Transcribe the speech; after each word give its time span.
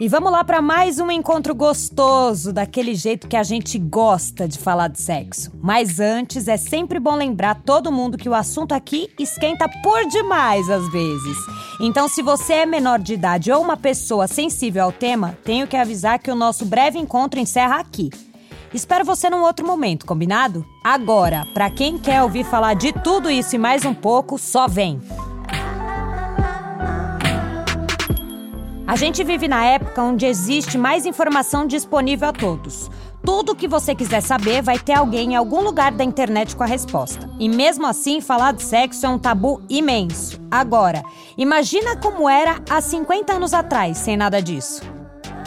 E 0.00 0.06
vamos 0.06 0.30
lá 0.30 0.44
para 0.44 0.62
mais 0.62 1.00
um 1.00 1.10
encontro 1.10 1.52
gostoso, 1.52 2.52
daquele 2.52 2.94
jeito 2.94 3.26
que 3.26 3.36
a 3.36 3.42
gente 3.42 3.76
gosta 3.80 4.46
de 4.46 4.56
falar 4.56 4.86
de 4.86 5.00
sexo. 5.00 5.50
Mas 5.60 5.98
antes, 5.98 6.46
é 6.46 6.56
sempre 6.56 7.00
bom 7.00 7.16
lembrar 7.16 7.62
todo 7.62 7.90
mundo 7.90 8.16
que 8.16 8.28
o 8.28 8.34
assunto 8.34 8.74
aqui 8.74 9.10
esquenta 9.18 9.68
por 9.82 10.06
demais 10.06 10.70
às 10.70 10.88
vezes. 10.92 11.36
Então, 11.80 12.08
se 12.08 12.22
você 12.22 12.52
é 12.52 12.66
menor 12.66 13.00
de 13.00 13.14
idade 13.14 13.50
ou 13.50 13.60
uma 13.60 13.76
pessoa 13.76 14.28
sensível 14.28 14.84
ao 14.84 14.92
tema, 14.92 15.36
tenho 15.42 15.66
que 15.66 15.76
avisar 15.76 16.20
que 16.20 16.30
o 16.30 16.36
nosso 16.36 16.64
breve 16.64 16.96
encontro 16.96 17.40
encerra 17.40 17.80
aqui. 17.80 18.08
Espero 18.72 19.04
você 19.04 19.28
num 19.28 19.42
outro 19.42 19.66
momento, 19.66 20.06
combinado? 20.06 20.64
Agora, 20.84 21.44
para 21.52 21.70
quem 21.70 21.98
quer 21.98 22.22
ouvir 22.22 22.44
falar 22.44 22.74
de 22.74 22.92
tudo 22.92 23.28
isso 23.28 23.56
e 23.56 23.58
mais 23.58 23.84
um 23.84 23.94
pouco, 23.94 24.38
só 24.38 24.68
vem. 24.68 25.00
A 28.88 28.96
gente 28.96 29.22
vive 29.22 29.46
na 29.46 29.62
época 29.66 30.02
onde 30.02 30.24
existe 30.24 30.78
mais 30.78 31.04
informação 31.04 31.66
disponível 31.66 32.26
a 32.26 32.32
todos. 32.32 32.90
Tudo 33.22 33.54
que 33.54 33.68
você 33.68 33.94
quiser 33.94 34.22
saber 34.22 34.62
vai 34.62 34.78
ter 34.78 34.94
alguém 34.94 35.34
em 35.34 35.36
algum 35.36 35.60
lugar 35.60 35.92
da 35.92 36.02
internet 36.02 36.56
com 36.56 36.62
a 36.62 36.66
resposta. 36.66 37.28
E 37.38 37.50
mesmo 37.50 37.86
assim, 37.86 38.22
falar 38.22 38.54
de 38.54 38.62
sexo 38.62 39.04
é 39.04 39.08
um 39.10 39.18
tabu 39.18 39.60
imenso. 39.68 40.40
Agora, 40.50 41.02
imagina 41.36 41.98
como 41.98 42.26
era 42.30 42.62
há 42.70 42.80
50 42.80 43.34
anos 43.34 43.52
atrás, 43.52 43.98
sem 43.98 44.16
nada 44.16 44.40
disso. 44.40 44.80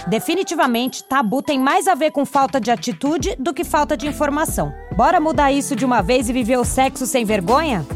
Definitivamente, 0.05 1.03
tabu 1.03 1.41
tem 1.41 1.57
mais 1.57 1.87
a 1.87 1.95
ver 1.95 2.11
com 2.11 2.23
falta 2.23 2.61
de 2.61 2.69
atitude 2.69 3.35
do 3.39 3.55
que 3.55 3.63
falta 3.63 3.97
de 3.97 4.05
informação. 4.05 4.71
Bora 4.95 5.19
mudar 5.19 5.51
isso 5.51 5.75
de 5.75 5.83
uma 5.83 6.03
vez 6.03 6.29
e 6.29 6.33
viver 6.33 6.57
o 6.57 6.63
sexo 6.63 7.07
sem 7.07 7.25
vergonha? 7.25 7.87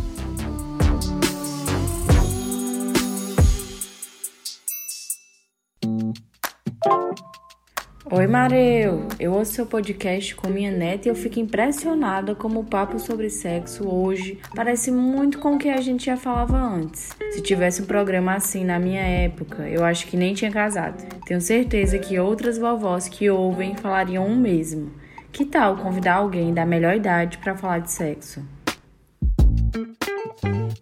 Oi, 8.12 8.28
Mareu! 8.28 9.08
Eu 9.20 9.34
ouço 9.34 9.54
seu 9.54 9.66
podcast 9.66 10.36
com 10.36 10.48
minha 10.48 10.70
neta 10.70 11.08
e 11.08 11.12
eu 11.12 11.16
fico 11.16 11.40
impressionada 11.40 12.36
como 12.36 12.60
o 12.60 12.64
papo 12.64 13.00
sobre 13.00 13.32
sexo 13.32 13.90
hoje 13.90 14.40
parece 14.56 14.92
muito 14.92 15.40
com 15.40 15.56
o 15.56 15.58
que 15.58 15.70
a 15.70 15.82
gente 15.82 16.06
já 16.06 16.16
falava 16.16 16.56
antes. 16.56 17.10
Se 17.32 17.42
tivesse 17.42 17.82
um 17.82 17.86
programa 17.86 18.36
assim 18.36 18.64
na 18.64 18.78
minha 18.78 19.02
época, 19.02 19.68
eu 19.68 19.84
acho 19.84 20.06
que 20.06 20.16
nem 20.16 20.36
tinha 20.36 20.52
casado. 20.52 21.04
Tenho 21.26 21.42
certeza 21.42 21.98
que 21.98 22.20
outras 22.20 22.60
vovós 22.60 23.10
que 23.10 23.30
ouvem 23.30 23.76
falariam 23.76 24.28
o 24.28 24.36
mesmo. 24.36 24.92
Que 25.32 25.44
tal 25.44 25.78
convidar 25.78 26.16
alguém 26.16 26.54
da 26.54 26.66
melhor 26.66 26.96
idade 26.96 27.40
para 27.40 27.58
falar 27.58 27.80
de 27.80 27.92
sexo? 27.92 28.44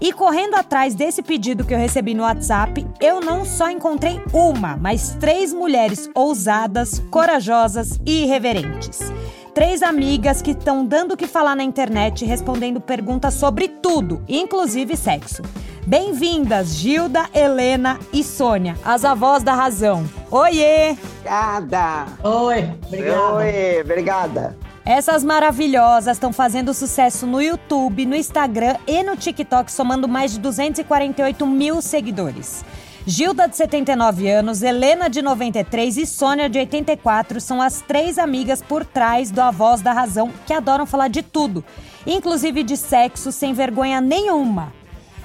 E 0.00 0.14
correndo 0.14 0.54
atrás 0.54 0.94
desse 0.94 1.22
pedido 1.22 1.62
que 1.62 1.74
eu 1.74 1.78
recebi 1.78 2.14
no 2.14 2.22
WhatsApp, 2.22 2.86
eu 3.00 3.20
não 3.20 3.44
só 3.44 3.68
encontrei 3.68 4.18
uma, 4.32 4.76
mas 4.76 5.14
três 5.20 5.52
mulheres 5.52 6.08
ousadas, 6.14 7.02
corajosas 7.10 8.00
e 8.06 8.22
irreverentes. 8.22 9.12
Três 9.54 9.82
amigas 9.82 10.40
que 10.40 10.52
estão 10.52 10.86
dando 10.86 11.12
o 11.12 11.16
que 11.16 11.26
falar 11.26 11.54
na 11.54 11.62
internet 11.62 12.24
respondendo 12.24 12.80
perguntas 12.80 13.34
sobre 13.34 13.68
tudo, 13.68 14.24
inclusive 14.26 14.96
sexo. 14.96 15.42
Bem-vindas, 15.86 16.76
Gilda, 16.76 17.28
Helena 17.34 17.98
e 18.10 18.24
Sônia, 18.24 18.76
as 18.82 19.04
avós 19.04 19.42
da 19.42 19.52
razão. 19.52 20.08
Oiê! 20.30 20.96
Obrigada! 21.18 22.06
Oi, 22.22 22.70
obrigada. 22.86 23.34
Oi, 23.34 23.80
obrigada. 23.82 24.69
Essas 24.84 25.22
maravilhosas 25.22 26.16
estão 26.16 26.32
fazendo 26.32 26.72
sucesso 26.72 27.26
no 27.26 27.40
YouTube, 27.40 28.06
no 28.06 28.16
Instagram 28.16 28.76
e 28.86 29.02
no 29.02 29.16
TikTok, 29.16 29.70
somando 29.70 30.08
mais 30.08 30.32
de 30.32 30.40
248 30.40 31.46
mil 31.46 31.82
seguidores. 31.82 32.64
Gilda, 33.06 33.46
de 33.48 33.56
79 33.56 34.28
anos, 34.28 34.62
Helena, 34.62 35.08
de 35.08 35.22
93 35.22 35.96
e 35.96 36.06
Sônia, 36.06 36.48
de 36.48 36.58
84, 36.58 37.40
são 37.40 37.60
as 37.60 37.80
três 37.80 38.18
amigas 38.18 38.62
por 38.62 38.84
trás 38.84 39.30
do 39.30 39.40
A 39.40 39.50
Voz 39.50 39.80
da 39.80 39.92
Razão 39.92 40.30
que 40.46 40.52
adoram 40.52 40.86
falar 40.86 41.08
de 41.08 41.22
tudo, 41.22 41.64
inclusive 42.06 42.62
de 42.62 42.76
sexo, 42.76 43.32
sem 43.32 43.52
vergonha 43.52 44.00
nenhuma. 44.00 44.72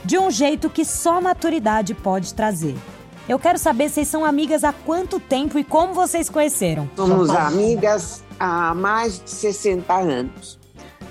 De 0.03 0.17
um 0.17 0.29
jeito 0.29 0.69
que 0.69 0.85
só 0.85 1.19
maturidade 1.19 1.93
pode 1.93 2.33
trazer. 2.33 2.75
Eu 3.27 3.39
quero 3.39 3.57
saber 3.57 3.89
se 3.89 3.95
vocês 3.95 4.07
são 4.07 4.23
amigas 4.23 4.63
há 4.63 4.71
quanto 4.71 5.19
tempo 5.19 5.57
e 5.57 5.63
como 5.63 5.93
vocês 5.93 6.29
conheceram. 6.29 6.87
Somos 6.95 7.29
amigas 7.31 8.23
há 8.39 8.73
mais 8.73 9.19
de 9.23 9.29
60 9.29 9.93
anos. 9.93 10.59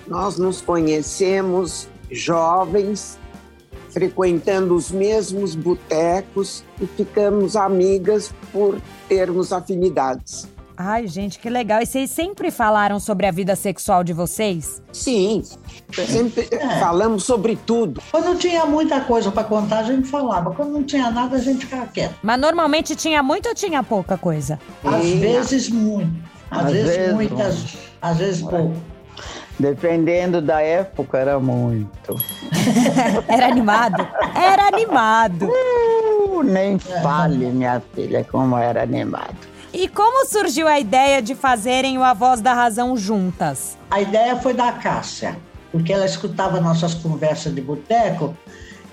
Nós 0.06 0.38
nos 0.38 0.60
conhecemos 0.60 1.88
jovens, 2.10 3.18
frequentando 3.90 4.74
os 4.74 4.90
mesmos 4.90 5.54
botecos 5.54 6.64
e 6.80 6.86
ficamos 6.86 7.56
amigas 7.56 8.34
por 8.52 8.80
termos 9.08 9.52
afinidades. 9.52 10.48
Ai, 10.76 11.06
gente, 11.06 11.38
que 11.38 11.48
legal. 11.48 11.80
E 11.80 11.86
vocês 11.86 12.10
sempre 12.10 12.50
falaram 12.50 12.98
sobre 12.98 13.26
a 13.26 13.30
vida 13.30 13.54
sexual 13.54 14.02
de 14.02 14.12
vocês? 14.12 14.82
Sim, 14.92 15.42
sempre 15.92 16.48
é. 16.50 16.80
falamos 16.80 17.22
sobre 17.22 17.56
tudo. 17.56 18.02
Quando 18.10 18.36
tinha 18.38 18.66
muita 18.66 19.00
coisa 19.02 19.30
para 19.30 19.44
contar, 19.44 19.78
a 19.80 19.82
gente 19.84 20.08
falava. 20.08 20.52
Quando 20.52 20.72
não 20.72 20.82
tinha 20.82 21.10
nada, 21.10 21.36
a 21.36 21.40
gente 21.40 21.66
ficava 21.66 21.86
quieto. 21.86 22.16
Mas 22.22 22.40
normalmente 22.40 22.96
tinha 22.96 23.22
muito 23.22 23.48
ou 23.48 23.54
tinha 23.54 23.82
pouca 23.84 24.18
coisa? 24.18 24.58
Às 24.82 25.08
vezes 25.10 25.68
muito. 25.68 26.23
Às, 26.50 26.66
às 26.66 26.72
vezes, 26.72 26.96
vezes 26.96 27.14
muitas, 27.14 27.76
às 28.00 28.18
vezes 28.18 28.42
pouco. 28.42 28.76
Dependendo 29.58 30.42
da 30.42 30.60
época, 30.60 31.18
era 31.18 31.38
muito. 31.38 32.16
era 33.28 33.46
animado? 33.46 34.06
Era 34.34 34.66
animado. 34.66 35.48
Uh, 35.48 36.42
nem 36.42 36.78
fale, 36.78 37.46
minha 37.46 37.80
filha, 37.94 38.24
como 38.24 38.56
era 38.58 38.82
animado. 38.82 39.36
E 39.72 39.88
como 39.88 40.26
surgiu 40.26 40.68
a 40.68 40.78
ideia 40.78 41.20
de 41.20 41.34
fazerem 41.34 41.98
o 41.98 42.02
A 42.02 42.14
Voz 42.14 42.40
da 42.40 42.52
Razão 42.52 42.96
juntas? 42.96 43.76
A 43.90 44.00
ideia 44.00 44.36
foi 44.36 44.54
da 44.54 44.72
Cássia, 44.72 45.36
porque 45.72 45.92
ela 45.92 46.06
escutava 46.06 46.60
nossas 46.60 46.94
conversas 46.94 47.54
de 47.54 47.60
boteco 47.60 48.36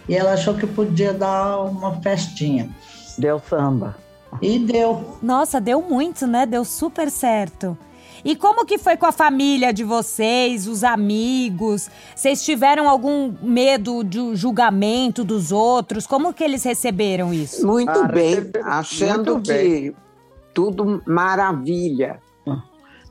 e 0.10 0.16
ela 0.16 0.34
achou 0.34 0.56
que 0.56 0.66
podia 0.66 1.14
dar 1.14 1.60
uma 1.60 2.02
festinha. 2.02 2.70
Deu 3.18 3.40
samba. 3.48 3.96
E 4.42 4.60
deu. 4.60 5.18
Nossa, 5.22 5.60
deu 5.60 5.82
muito, 5.82 6.28
né? 6.28 6.46
Deu 6.46 6.64
super 6.64 7.10
certo. 7.10 7.78
E 8.24 8.36
como 8.36 8.66
que 8.66 8.78
foi 8.78 8.96
com 8.96 9.06
a 9.06 9.12
família 9.12 9.74
de 9.74 9.84
vocês, 9.84 10.68
os 10.68 10.84
amigos? 10.84 11.90
Vocês 12.16 12.44
tiveram 12.44 12.88
algum 12.88 13.34
medo 13.42 14.04
de 14.04 14.36
julgamento 14.36 15.24
dos 15.24 15.52
outros? 15.52 16.06
Como 16.06 16.34
que 16.34 16.44
eles 16.44 16.64
receberam 16.64 17.34
isso? 17.34 17.66
Muito 17.66 17.90
ah, 17.90 18.08
bem, 18.08 18.52
achando 18.64 19.34
muito 19.34 19.52
que 19.52 19.54
bem. 19.54 19.96
tudo 20.54 21.02
maravilha. 21.06 22.20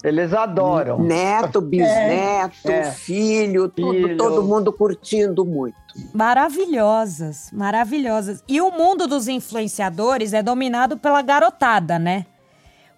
Eles 0.02 0.32
adoram. 0.32 0.98
Neto, 0.98 1.58
é. 1.58 1.62
bisneto, 1.62 2.70
é. 2.70 2.90
filho, 2.90 3.68
tudo, 3.68 3.92
filho. 3.92 4.16
todo 4.16 4.42
mundo 4.42 4.72
curtindo 4.72 5.44
muito. 5.44 5.76
Maravilhosas, 6.14 7.50
maravilhosas. 7.52 8.42
E 8.48 8.60
o 8.60 8.70
mundo 8.70 9.06
dos 9.06 9.28
influenciadores 9.28 10.32
é 10.32 10.42
dominado 10.42 10.96
pela 10.96 11.20
garotada, 11.20 11.98
né? 11.98 12.26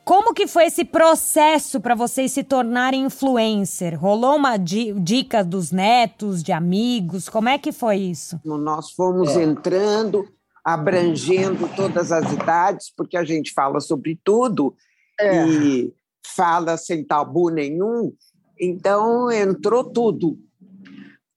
Como 0.04 0.34
que 0.34 0.48
foi 0.48 0.66
esse 0.66 0.84
processo 0.84 1.80
para 1.80 1.94
vocês 1.94 2.32
se 2.32 2.42
tornarem 2.42 3.04
influencer? 3.04 3.98
Rolou 3.98 4.36
uma 4.36 4.56
dica 4.56 5.44
dos 5.44 5.70
netos, 5.70 6.42
de 6.42 6.50
amigos? 6.50 7.28
Como 7.28 7.48
é 7.48 7.56
que 7.56 7.70
foi 7.70 7.98
isso? 7.98 8.40
Nós 8.44 8.90
fomos 8.90 9.37
é. 9.37 9.44
entrando, 9.44 10.28
abrangendo 10.64 11.69
todas 11.76 12.10
as 12.10 12.32
idades, 12.32 12.93
porque 12.96 13.16
a 13.16 13.22
gente 13.22 13.52
fala 13.52 13.78
sobre 13.78 14.19
tudo 14.25 14.75
é. 15.20 15.46
e 15.46 15.94
fala 16.26 16.76
sem 16.76 17.04
tabu 17.04 17.50
nenhum. 17.50 18.12
Então 18.60 19.30
entrou 19.30 19.84
tudo. 19.84 20.38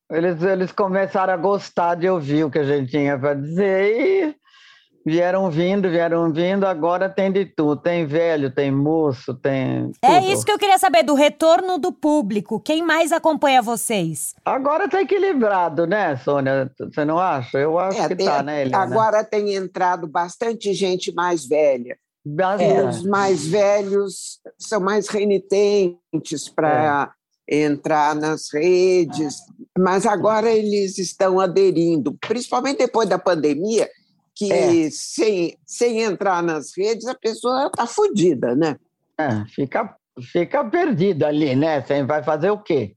Eles, 0.09 0.41
eles 0.43 0.71
começaram 0.71 1.33
a 1.33 1.37
gostar 1.37 1.95
de 1.95 2.07
ouvir 2.07 2.43
o 2.43 2.51
que 2.51 2.59
a 2.59 2.63
gente 2.63 2.91
tinha 2.91 3.17
para 3.17 3.33
dizer 3.33 3.99
e 3.99 4.35
Vieram 5.07 5.51
vindo, 5.51 5.87
vieram 5.87 6.33
vindo, 6.33 6.65
agora 6.65 7.07
tem 7.07 7.31
de 7.31 7.45
tudo. 7.45 7.79
Tem 7.79 8.07
velho, 8.07 8.49
tem 8.49 8.71
moço, 8.71 9.35
tem. 9.35 9.91
É 10.01 10.07
tudo. 10.07 10.27
É 10.27 10.33
isso 10.33 10.43
que 10.43 10.51
eu 10.51 10.57
queria 10.57 10.79
saber, 10.79 11.03
do 11.03 11.13
retorno 11.13 11.77
do 11.77 11.93
público. 11.93 12.59
Quem 12.59 12.81
mais 12.81 13.11
acompanha 13.11 13.61
vocês? 13.61 14.33
Agora 14.43 14.89
tá 14.89 14.99
equilibrado, 14.99 15.85
né, 15.85 16.15
Sônia? 16.17 16.71
Você 16.79 17.05
não 17.05 17.19
acha? 17.19 17.59
Eu 17.59 17.77
acho 17.77 18.01
é, 18.01 18.07
que 18.07 18.15
tem, 18.15 18.25
tá, 18.25 18.41
né, 18.41 18.61
Helena? 18.61 18.79
Agora 18.79 19.23
tem 19.23 19.53
entrado 19.53 20.07
bastante 20.07 20.73
gente 20.73 21.13
mais 21.13 21.45
velha. 21.45 21.95
É. 22.59 22.83
Os 22.89 23.03
mais 23.03 23.45
velhos 23.45 24.39
são 24.57 24.79
mais 24.79 25.07
renitentes 25.07 26.49
para 26.49 27.13
entrar 27.47 28.15
nas 28.15 28.51
redes, 28.51 29.37
mas 29.77 30.07
agora 30.07 30.49
eles 30.49 30.97
estão 30.97 31.39
aderindo, 31.39 32.17
principalmente 32.19 32.79
depois 32.79 33.07
da 33.07 33.19
pandemia, 33.19 33.87
que 34.33 34.51
é. 34.51 34.89
sem, 34.89 35.55
sem 35.65 36.01
entrar 36.01 36.41
nas 36.41 36.75
redes 36.75 37.05
a 37.05 37.13
pessoa 37.13 37.67
está 37.67 37.85
fodida, 37.85 38.55
né? 38.55 38.75
É, 39.17 39.45
fica, 39.45 39.95
fica 40.31 40.65
perdida 40.65 41.27
ali, 41.27 41.55
né? 41.55 41.81
Você 41.81 42.03
vai 42.03 42.23
fazer 42.23 42.49
o 42.49 42.57
quê? 42.57 42.95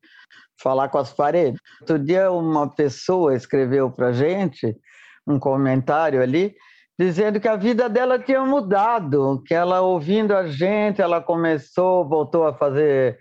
Falar 0.61 0.89
com 0.89 0.99
as 0.99 1.13
paredes. 1.13 1.61
Outro 1.83 1.99
dia 1.99 2.33
uma 2.33 2.69
pessoa 2.69 3.37
escreveu 3.37 3.91
para 3.91 4.13
gente 4.13 4.75
um 5.27 5.39
comentário 5.39 6.23
ali 6.23 6.57
dizendo 6.99 7.39
que 7.39 7.47
a 7.47 7.57
vida 7.57 7.89
dela 7.89 8.19
tinha 8.19 8.45
mudado, 8.45 9.43
que 9.47 9.55
ela 9.55 9.81
ouvindo 9.81 10.35
a 10.35 10.49
gente, 10.49 11.01
ela 11.01 11.21
começou, 11.21 12.09
voltou 12.09 12.47
a 12.47 12.53
fazer 12.53 13.19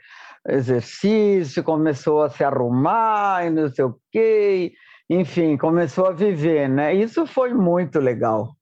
exercício, 0.47 1.63
começou 1.63 2.24
a 2.24 2.29
se 2.29 2.44
arrumar 2.44 3.45
e 3.45 3.50
não 3.50 3.69
sei 3.71 3.85
o 3.85 3.95
quê, 4.12 4.74
enfim, 5.09 5.57
começou 5.57 6.07
a 6.07 6.12
viver, 6.12 6.68
né? 6.68 6.94
Isso 6.94 7.27
foi 7.27 7.53
muito 7.53 8.00
legal. 8.00 8.56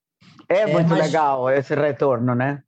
É, 0.50 0.62
é 0.62 0.68
muito 0.68 0.94
legal 0.94 1.50
esse 1.50 1.74
retorno, 1.74 2.36
né? 2.36 2.62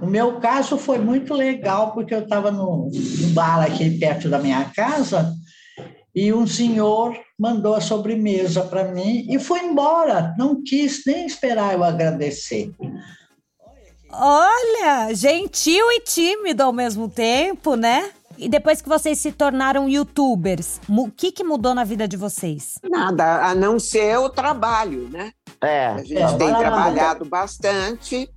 O 0.00 0.06
meu 0.06 0.38
caso 0.40 0.76
foi 0.76 0.98
muito 0.98 1.34
legal, 1.34 1.92
porque 1.92 2.14
eu 2.14 2.20
estava 2.20 2.50
no, 2.50 2.90
no 2.90 3.28
bar 3.30 3.64
aqui 3.64 3.98
perto 3.98 4.28
da 4.28 4.38
minha 4.38 4.64
casa 4.76 5.32
e 6.14 6.32
um 6.32 6.46
senhor 6.46 7.18
mandou 7.38 7.74
a 7.74 7.80
sobremesa 7.80 8.62
para 8.62 8.84
mim 8.84 9.26
e 9.28 9.38
foi 9.38 9.60
embora. 9.60 10.32
Não 10.38 10.62
quis 10.62 11.02
nem 11.04 11.26
esperar 11.26 11.74
eu 11.74 11.82
agradecer. 11.82 12.72
Olha, 14.12 15.12
gentil 15.12 15.90
e 15.90 16.00
tímido 16.00 16.62
ao 16.62 16.72
mesmo 16.72 17.08
tempo, 17.08 17.74
né? 17.74 18.12
E 18.38 18.48
depois 18.48 18.80
que 18.80 18.88
vocês 18.88 19.18
se 19.18 19.32
tornaram 19.32 19.88
youtubers, 19.88 20.80
o 20.88 21.10
que, 21.10 21.32
que 21.32 21.42
mudou 21.42 21.74
na 21.74 21.84
vida 21.84 22.06
de 22.06 22.16
vocês? 22.16 22.78
Nada, 22.88 23.46
a 23.46 23.54
não 23.54 23.78
ser 23.78 24.16
o 24.18 24.28
trabalho, 24.28 25.08
né? 25.08 25.32
É. 25.60 25.86
A 25.86 25.98
gente 25.98 26.22
é, 26.22 26.36
tem 26.36 26.54
trabalhado 26.54 27.24
bastante, 27.24 28.28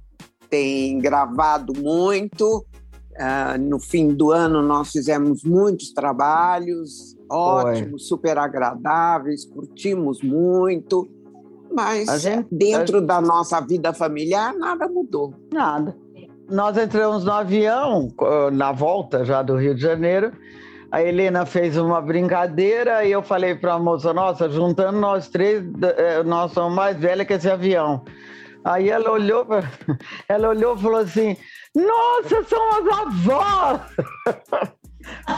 tem 0.49 0.97
gravado 0.99 1.73
muito. 1.75 2.65
Uh, 3.19 3.57
no 3.59 3.79
fim 3.79 4.09
do 4.09 4.31
ano, 4.31 4.61
nós 4.61 4.91
fizemos 4.91 5.43
muitos 5.43 5.91
trabalhos 5.91 7.16
ótimos, 7.29 8.07
super 8.07 8.37
agradáveis, 8.37 9.45
curtimos 9.45 10.21
muito. 10.21 11.07
Mas 11.71 12.21
gente, 12.21 12.47
dentro 12.51 12.99
gente... 12.99 13.07
da 13.07 13.21
nossa 13.21 13.59
vida 13.59 13.93
familiar, 13.93 14.53
nada 14.53 14.87
mudou. 14.87 15.33
Nada. 15.51 15.95
Nós 16.49 16.77
entramos 16.77 17.25
no 17.25 17.31
avião, 17.31 18.07
na 18.53 18.71
volta 18.71 19.25
já 19.25 19.41
do 19.41 19.57
Rio 19.57 19.75
de 19.75 19.81
Janeiro. 19.81 20.31
A 20.89 21.03
Helena 21.03 21.45
fez 21.45 21.75
uma 21.77 22.01
brincadeira 22.01 23.03
e 23.03 23.11
eu 23.11 23.21
falei 23.21 23.53
para 23.55 23.73
a 23.73 23.79
moça: 23.79 24.13
Nossa, 24.13 24.49
juntando 24.49 24.97
nós 24.97 25.27
três, 25.27 25.63
eh, 25.97 26.23
nós 26.23 26.53
somos 26.53 26.73
mais 26.73 26.97
velhas 26.97 27.27
que 27.27 27.33
esse 27.33 27.49
avião. 27.49 28.05
Aí 28.63 28.89
ela 28.89 29.11
olhou, 29.11 29.45
ela 30.29 30.49
olhou 30.49 30.75
e 30.75 30.79
falou 30.79 30.99
assim: 30.99 31.35
Nossa, 31.75 32.43
são 32.43 32.69
as 32.69 32.99
avós! 32.99 33.81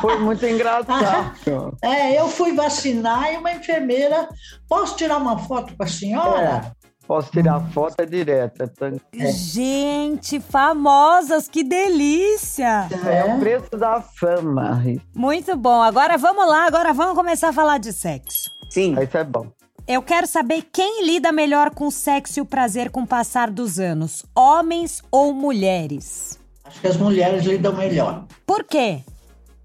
Foi 0.02 0.18
muito 0.20 0.46
engraçado. 0.46 1.34
É, 1.82 2.20
eu 2.20 2.28
fui 2.28 2.54
vacinar 2.54 3.34
e 3.34 3.38
uma 3.38 3.52
enfermeira. 3.52 4.28
Posso 4.68 4.96
tirar 4.96 5.18
uma 5.18 5.38
foto 5.38 5.76
com 5.76 5.84
a 5.84 5.88
senhora? 5.88 6.72
É. 6.76 6.80
Posso 7.10 7.32
tirar 7.32 7.60
foto 7.72 7.96
é 8.02 8.06
direta. 8.06 8.72
É. 9.18 9.32
Gente, 9.32 10.40
famosas, 10.40 11.48
que 11.48 11.64
delícia! 11.64 12.88
É 13.04 13.26
o 13.26 13.40
preço 13.40 13.72
da 13.72 14.00
fama. 14.00 14.84
Muito 15.16 15.58
bom. 15.58 15.82
Agora 15.82 16.20
vamos 16.20 16.48
lá, 16.48 16.68
agora 16.68 16.94
vamos 16.94 17.16
começar 17.16 17.50
a 17.50 17.54
falar 17.54 17.80
de 17.80 17.92
sexo. 17.92 18.52
Sim. 18.70 18.96
Isso 19.02 19.18
é 19.18 19.24
bom. 19.24 19.48
Eu 19.88 20.04
quero 20.04 20.28
saber 20.28 20.68
quem 20.72 21.04
lida 21.04 21.32
melhor 21.32 21.72
com 21.72 21.88
o 21.88 21.92
sexo 21.92 22.38
e 22.38 22.42
o 22.44 22.46
prazer 22.46 22.92
com 22.92 23.02
o 23.02 23.08
passar 23.08 23.50
dos 23.50 23.80
anos, 23.80 24.24
homens 24.36 25.02
ou 25.10 25.34
mulheres? 25.34 26.40
Acho 26.64 26.80
que 26.80 26.88
as 26.88 26.98
mulheres 26.98 27.44
lidam 27.44 27.74
melhor. 27.74 28.26
Por 28.46 28.64
quê? 28.64 29.02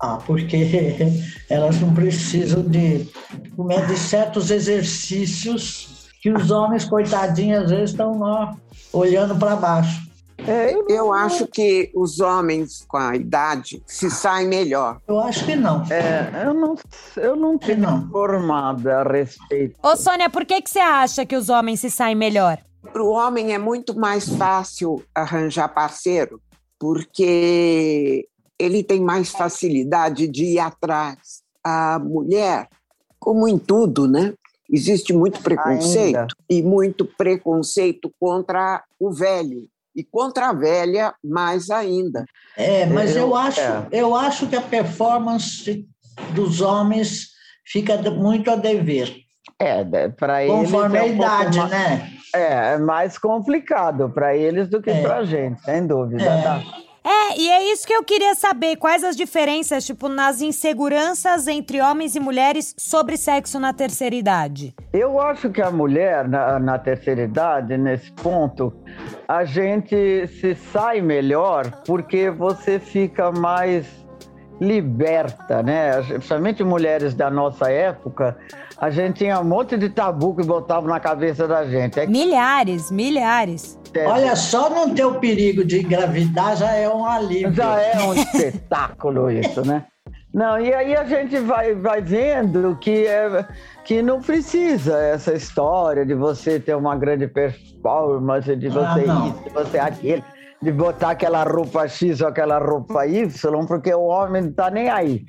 Ah, 0.04 0.18
porque 0.26 0.98
elas 1.48 1.80
não 1.80 1.94
precisam 1.94 2.62
de 2.62 3.08
comer 3.56 3.86
de 3.86 3.96
certos 3.96 4.50
exercícios 4.50 6.10
que 6.20 6.30
os 6.30 6.50
homens, 6.50 6.84
coitadinhos, 6.84 7.64
às 7.64 7.70
vezes 7.70 7.90
estão 7.90 8.18
lá 8.18 8.54
olhando 8.92 9.36
para 9.36 9.56
baixo. 9.56 10.04
É, 10.46 10.74
eu 10.88 11.12
acho 11.12 11.46
que 11.46 11.90
os 11.94 12.20
homens 12.20 12.84
com 12.86 12.98
a 12.98 13.16
idade 13.16 13.82
se 13.86 14.10
saem 14.10 14.46
melhor. 14.46 15.00
Eu 15.08 15.20
acho 15.20 15.44
que 15.44 15.56
não. 15.56 15.82
É, 15.90 16.44
eu 16.46 16.52
não, 16.52 16.74
eu 17.16 17.36
não 17.36 17.56
tenho 17.56 17.78
não. 17.78 17.98
informada 17.98 19.00
a 19.00 19.02
respeito. 19.02 19.76
Ô, 19.82 19.96
Sônia, 19.96 20.28
por 20.28 20.44
que, 20.44 20.60
que 20.60 20.68
você 20.68 20.80
acha 20.80 21.24
que 21.24 21.36
os 21.36 21.48
homens 21.48 21.80
se 21.80 21.90
saem 21.90 22.14
melhor? 22.14 22.58
Para 22.92 23.02
o 23.02 23.10
homem 23.10 23.54
é 23.54 23.58
muito 23.58 23.98
mais 23.98 24.28
fácil 24.28 25.02
arranjar 25.14 25.68
parceiro, 25.68 26.40
porque 26.78 28.28
ele 28.58 28.82
tem 28.82 29.00
mais 29.00 29.30
facilidade 29.30 30.28
de 30.28 30.44
ir 30.44 30.58
atrás. 30.58 31.42
A 31.62 31.98
mulher, 31.98 32.68
como 33.18 33.48
em 33.48 33.58
tudo, 33.58 34.06
né? 34.06 34.34
Existe 34.70 35.12
muito 35.12 35.42
preconceito 35.42 36.16
Ainda. 36.16 36.34
e 36.48 36.62
muito 36.62 37.04
preconceito 37.04 38.10
contra 38.18 38.82
o 38.98 39.12
velho 39.12 39.68
e 39.94 40.02
contra 40.02 40.48
a 40.48 40.52
velha 40.52 41.14
mais 41.22 41.70
ainda. 41.70 42.24
É, 42.56 42.86
mas 42.86 43.14
eu, 43.14 43.28
eu 43.28 43.36
acho, 43.36 43.60
é. 43.60 43.88
eu 43.92 44.14
acho 44.14 44.46
que 44.48 44.56
a 44.56 44.60
performance 44.60 45.86
dos 46.34 46.60
homens 46.60 47.28
fica 47.64 47.96
muito 48.10 48.50
a 48.50 48.56
dever. 48.56 49.14
É, 49.58 50.08
para 50.08 50.42
eles. 50.42 50.54
Conforme 50.54 50.98
é 50.98 51.02
um 51.02 51.04
a 51.04 51.08
idade, 51.08 51.58
mais, 51.58 51.70
né? 51.70 52.12
É, 52.34 52.74
é 52.74 52.78
mais 52.78 53.16
complicado 53.16 54.10
para 54.10 54.36
eles 54.36 54.68
do 54.68 54.82
que 54.82 54.90
é. 54.90 55.02
para 55.02 55.18
a 55.18 55.24
gente, 55.24 55.62
sem 55.62 55.86
dúvida. 55.86 56.24
É. 56.24 56.42
Tá? 56.42 56.62
É, 57.04 57.38
e 57.38 57.50
é 57.50 57.70
isso 57.70 57.86
que 57.86 57.92
eu 57.92 58.02
queria 58.02 58.34
saber. 58.34 58.76
Quais 58.76 59.04
as 59.04 59.14
diferenças, 59.14 59.84
tipo, 59.84 60.08
nas 60.08 60.40
inseguranças 60.40 61.46
entre 61.46 61.80
homens 61.82 62.16
e 62.16 62.20
mulheres 62.20 62.74
sobre 62.78 63.18
sexo 63.18 63.60
na 63.60 63.74
terceira 63.74 64.14
idade? 64.14 64.74
Eu 64.90 65.20
acho 65.20 65.50
que 65.50 65.60
a 65.60 65.70
mulher, 65.70 66.26
na, 66.26 66.58
na 66.58 66.78
terceira 66.78 67.22
idade, 67.22 67.76
nesse 67.76 68.10
ponto, 68.12 68.72
a 69.28 69.44
gente 69.44 70.26
se 70.28 70.54
sai 70.54 71.02
melhor 71.02 71.82
porque 71.84 72.30
você 72.30 72.78
fica 72.78 73.30
mais 73.30 73.86
liberta, 74.58 75.62
né? 75.62 76.00
Principalmente 76.02 76.64
mulheres 76.64 77.12
da 77.12 77.30
nossa 77.30 77.70
época, 77.70 78.36
a 78.78 78.90
gente 78.90 79.18
tinha 79.18 79.40
um 79.40 79.44
monte 79.44 79.76
de 79.76 79.88
tabu 79.88 80.34
que 80.34 80.44
botava 80.44 80.86
na 80.88 80.98
cabeça 80.98 81.46
da 81.46 81.64
gente. 81.64 82.00
É... 82.00 82.06
Milhares, 82.06 82.90
milhares. 82.90 83.78
Olha, 84.06 84.34
só 84.34 84.68
não 84.68 84.92
ter 84.92 85.04
o 85.04 85.20
perigo 85.20 85.64
de 85.64 85.80
engravidar 85.80 86.56
já 86.56 86.72
é 86.72 86.88
um 86.88 87.06
alívio. 87.06 87.52
Já 87.52 87.80
é 87.80 88.02
um 88.02 88.14
espetáculo 88.14 89.30
isso, 89.32 89.64
né? 89.64 89.84
Não, 90.32 90.60
e 90.60 90.74
aí 90.74 90.96
a 90.96 91.04
gente 91.04 91.38
vai, 91.38 91.76
vai 91.76 92.02
vendo 92.02 92.76
que, 92.80 93.06
é, 93.06 93.46
que 93.84 94.02
não 94.02 94.20
precisa 94.20 94.98
essa 94.98 95.32
história 95.32 96.04
de 96.04 96.12
você 96.12 96.58
ter 96.58 96.74
uma 96.74 96.96
grande 96.96 97.28
performance, 97.28 98.56
de 98.56 98.68
você 98.68 99.04
ah, 99.08 99.28
isso, 99.28 99.44
de 99.44 99.50
você 99.50 99.78
aquilo, 99.78 100.24
de 100.60 100.72
botar 100.72 101.10
aquela 101.10 101.44
roupa 101.44 101.86
X 101.86 102.20
ou 102.20 102.26
aquela 102.26 102.58
roupa 102.58 103.06
Y, 103.06 103.64
porque 103.64 103.94
o 103.94 104.06
homem 104.06 104.42
não 104.42 104.52
tá 104.52 104.68
nem 104.72 104.90
aí. 104.90 105.24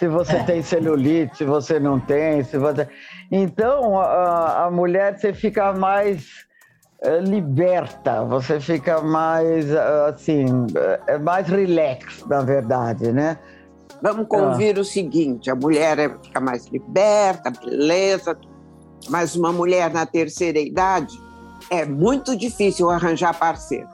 Se 0.00 0.08
você 0.08 0.36
é. 0.36 0.42
tem 0.44 0.62
celulite, 0.62 1.36
se 1.36 1.44
você 1.44 1.78
não 1.78 2.00
tem, 2.00 2.42
se 2.42 2.56
você. 2.56 2.88
Então, 3.30 4.00
a, 4.00 4.64
a 4.64 4.70
mulher 4.70 5.18
você 5.18 5.34
fica 5.34 5.74
mais 5.74 6.46
eh, 7.02 7.20
liberta, 7.20 8.24
você 8.24 8.58
fica 8.58 9.02
mais 9.02 9.70
eh, 9.70 10.08
assim, 10.08 10.46
é 11.06 11.18
mais 11.18 11.48
relax, 11.48 12.24
na 12.26 12.40
verdade, 12.40 13.12
né? 13.12 13.38
Vamos 14.00 14.26
convir 14.26 14.78
ah. 14.78 14.80
o 14.80 14.84
seguinte: 14.86 15.50
a 15.50 15.54
mulher 15.54 15.98
é, 15.98 16.08
fica 16.08 16.40
mais 16.40 16.64
liberta, 16.68 17.50
beleza, 17.50 18.38
mas 19.10 19.36
uma 19.36 19.52
mulher 19.52 19.92
na 19.92 20.06
terceira 20.06 20.58
idade 20.58 21.14
é 21.70 21.84
muito 21.84 22.34
difícil 22.34 22.88
arranjar 22.88 23.38
parceiro. 23.38 23.90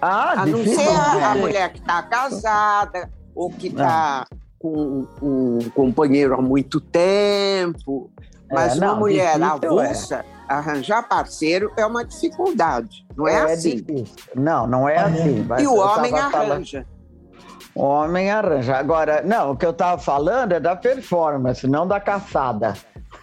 Ah, 0.00 0.42
a 0.42 0.46
não 0.46 0.64
ser 0.64 0.88
a, 0.88 1.32
a 1.32 1.34
mulher 1.34 1.72
que 1.72 1.80
está 1.80 2.00
casada 2.04 3.10
ou 3.34 3.50
que 3.50 3.66
está 3.66 4.24
ah. 4.30 4.41
Com 4.62 5.06
um 5.20 5.58
companheiro 5.74 6.34
há 6.34 6.40
muito 6.40 6.80
tempo. 6.80 8.10
Mas 8.50 8.76
é, 8.76 8.80
não, 8.80 8.88
uma 8.88 8.96
mulher 8.96 9.40
é. 9.40 9.42
avulsa, 9.42 10.24
é 10.48 10.52
arranjar 10.52 11.08
parceiro 11.08 11.72
é 11.76 11.84
uma 11.84 12.04
dificuldade, 12.04 13.04
não 13.16 13.26
é, 13.26 13.34
é 13.34 13.52
assim? 13.52 13.76
Difícil. 13.76 14.16
Não, 14.36 14.66
não 14.66 14.88
é 14.88 14.98
assim. 14.98 15.46
E 15.58 15.66
o 15.66 15.76
homem 15.76 16.14
arranja. 16.14 16.86
O 17.74 17.82
homem 17.82 18.30
arranja. 18.30 18.76
Agora, 18.76 19.22
não, 19.22 19.52
o 19.52 19.56
que 19.56 19.64
eu 19.64 19.70
estava 19.70 20.00
falando 20.00 20.52
é 20.52 20.60
da 20.60 20.76
performance, 20.76 21.66
não 21.66 21.86
da 21.86 21.98
caçada. 21.98 22.74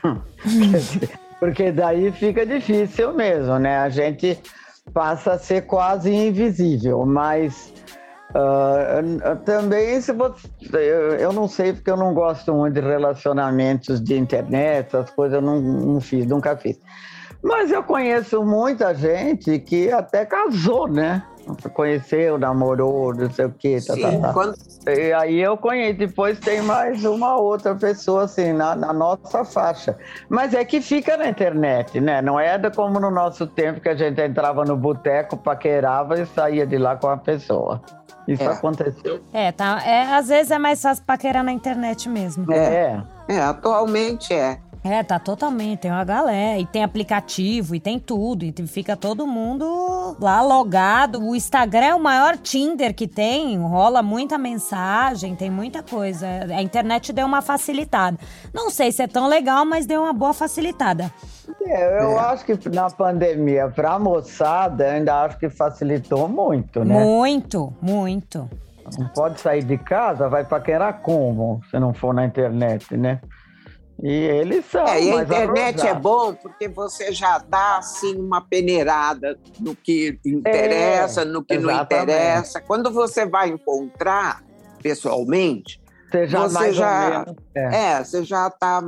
Porque 1.39 1.72
daí 1.72 2.12
fica 2.12 2.46
difícil 2.46 3.13
mesmo, 3.13 3.58
né? 3.60 3.77
A 3.77 3.89
gente 3.89 4.38
passa 4.93 5.34
a 5.34 5.39
ser 5.39 5.62
quase 5.62 6.12
invisível, 6.12 7.05
mas 7.05 7.72
Uh, 8.30 9.36
também, 9.44 10.00
se 10.02 10.12
você, 10.12 10.48
eu 11.20 11.34
não 11.34 11.48
sei 11.48 11.74
porque 11.74 11.90
eu 11.90 11.98
não 11.98 12.14
gosto 12.14 12.54
muito 12.54 12.76
de 12.76 12.82
relacionamentos 12.82 14.00
de 14.00 14.18
internet, 14.18 14.88
essas 14.88 15.10
coisas 15.10 15.36
eu 15.38 15.42
não, 15.42 15.60
não 15.60 16.00
fiz, 16.00 16.28
nunca 16.28 16.56
fiz. 16.56 16.80
Mas 17.42 17.72
eu 17.72 17.82
conheço 17.82 18.44
muita 18.44 18.94
gente 18.94 19.58
que 19.60 19.92
até 19.92 20.26
casou, 20.26 20.88
né? 20.88 21.24
Conheceu, 21.74 22.38
namorou, 22.38 23.16
não 23.16 23.32
sei 23.32 23.46
o 23.46 23.56
quê. 23.58 23.80
Tá, 23.86 23.96
tá, 23.96 24.20
tá. 24.20 24.34
Quando... 24.34 24.54
E 24.88 25.14
aí 25.14 25.40
eu 25.40 25.58
conheço. 25.58 25.98
Depois 25.98 26.38
tem 26.38 26.62
mais 26.62 27.04
uma 27.06 27.38
outra 27.38 27.74
pessoa, 27.74 28.26
assim, 28.26 28.54
na, 28.54 28.76
na, 28.76 28.94
nossa 28.94 29.44
faixa. 29.46 29.98
Mas 30.28 30.54
é 30.54 30.64
que 30.64 30.82
fica 30.82 31.18
na 31.18 31.30
internet, 31.30 32.00
né? 32.00 32.22
Não 32.22 32.40
é 32.40 32.60
como 32.70 33.00
no 33.00 33.10
nosso 33.10 33.48
tempo 33.48 33.80
que 33.80 33.90
a 33.90 33.96
gente 33.96 34.22
entrava 34.22 34.64
no 34.66 34.76
boteco, 34.76 35.38
paquerava 35.38 36.20
e 36.20 36.26
saía 36.28 36.68
de 36.68 36.78
lá 36.78 36.98
com 36.98 37.08
a 37.08 37.18
pessoa. 37.18 37.82
Isso 38.34 38.44
é. 38.44 38.48
aconteceu. 38.48 39.22
É, 39.34 39.52
tá. 39.52 39.82
É, 39.86 40.14
às 40.14 40.28
vezes 40.28 40.52
é 40.52 40.60
mais 40.60 40.82
fácil 40.82 41.04
paquerar 41.04 41.44
na 41.44 41.52
internet 41.52 42.08
mesmo. 42.08 42.52
É. 42.52 43.02
É, 43.28 43.40
atualmente 43.40 44.34
é. 44.34 44.60
É, 44.84 45.04
tá 45.04 45.20
totalmente. 45.20 45.80
Tem 45.80 45.92
uma 45.92 46.04
galera, 46.04 46.60
e 46.60 46.66
tem 46.66 46.84
aplicativo, 46.84 47.76
e 47.76 47.80
tem 47.80 48.00
tudo. 48.00 48.44
E 48.44 48.54
fica 48.68 48.96
todo 48.96 49.28
mundo 49.28 50.16
lá 50.20 50.42
logado. 50.42 51.22
O 51.22 51.36
Instagram 51.36 51.86
é 51.86 51.96
o 51.96 52.00
maior 52.00 52.38
Tinder 52.38 52.94
que 52.94 53.08
tem, 53.08 53.58
rola 53.58 54.02
muita 54.02 54.38
mensagem, 54.38 55.36
tem 55.36 55.50
muita 55.50 55.84
coisa. 55.84 56.28
A 56.56 56.62
internet 56.62 57.12
deu 57.12 57.26
uma 57.26 57.42
facilitada. 57.42 58.18
Não 58.54 58.70
sei 58.70 58.92
se 58.92 59.04
é 59.04 59.08
tão 59.08 59.28
legal, 59.28 59.66
mas 59.66 59.86
deu 59.86 60.02
uma 60.04 60.14
boa 60.14 60.34
facilitada. 60.34 61.12
É, 61.62 62.04
eu 62.04 62.12
é. 62.12 62.20
acho 62.20 62.46
que 62.46 62.70
na 62.70 62.90
pandemia, 62.90 63.68
pra 63.68 64.00
moçada, 64.00 64.92
ainda 64.92 65.24
acho 65.24 65.38
que 65.38 65.50
facilitou 65.50 66.28
muito, 66.28 66.86
né? 66.86 67.04
Muito, 67.04 67.74
muito. 67.82 68.50
Não 68.98 69.08
pode 69.10 69.40
sair 69.40 69.64
de 69.64 69.78
casa, 69.78 70.28
vai 70.28 70.44
paquerar 70.44 71.02
como, 71.02 71.62
se 71.70 71.78
não 71.80 71.94
for 71.94 72.14
na 72.14 72.26
internet, 72.26 72.98
né? 72.98 73.20
E 74.01 74.12
eles 74.12 74.65
são. 74.65 74.88
É, 74.88 75.03
e 75.03 75.12
a 75.12 75.24
internet 75.24 75.86
é 75.86 75.94
bom 75.94 76.34
porque 76.34 76.68
você 76.70 77.12
já 77.12 77.38
dá 77.38 77.77
assim 77.77 78.15
uma 78.15 78.41
peneirada 78.41 79.38
no 79.60 79.75
que 79.75 80.18
interessa, 80.25 81.22
é, 81.22 81.25
no 81.25 81.44
que 81.44 81.56
exatamente. 81.56 81.77
não 81.77 81.84
interessa. 81.84 82.62
Quando 82.62 82.91
você 82.91 83.25
vai 83.25 83.50
encontrar 83.50 84.41
pessoalmente, 84.82 85.82
você 86.10 86.27
já 86.27 86.48
você 86.48 86.74
já, 86.74 87.25
é. 87.53 87.75
é, 87.75 88.03
você 88.03 88.24
já 88.24 88.48
está 88.48 88.82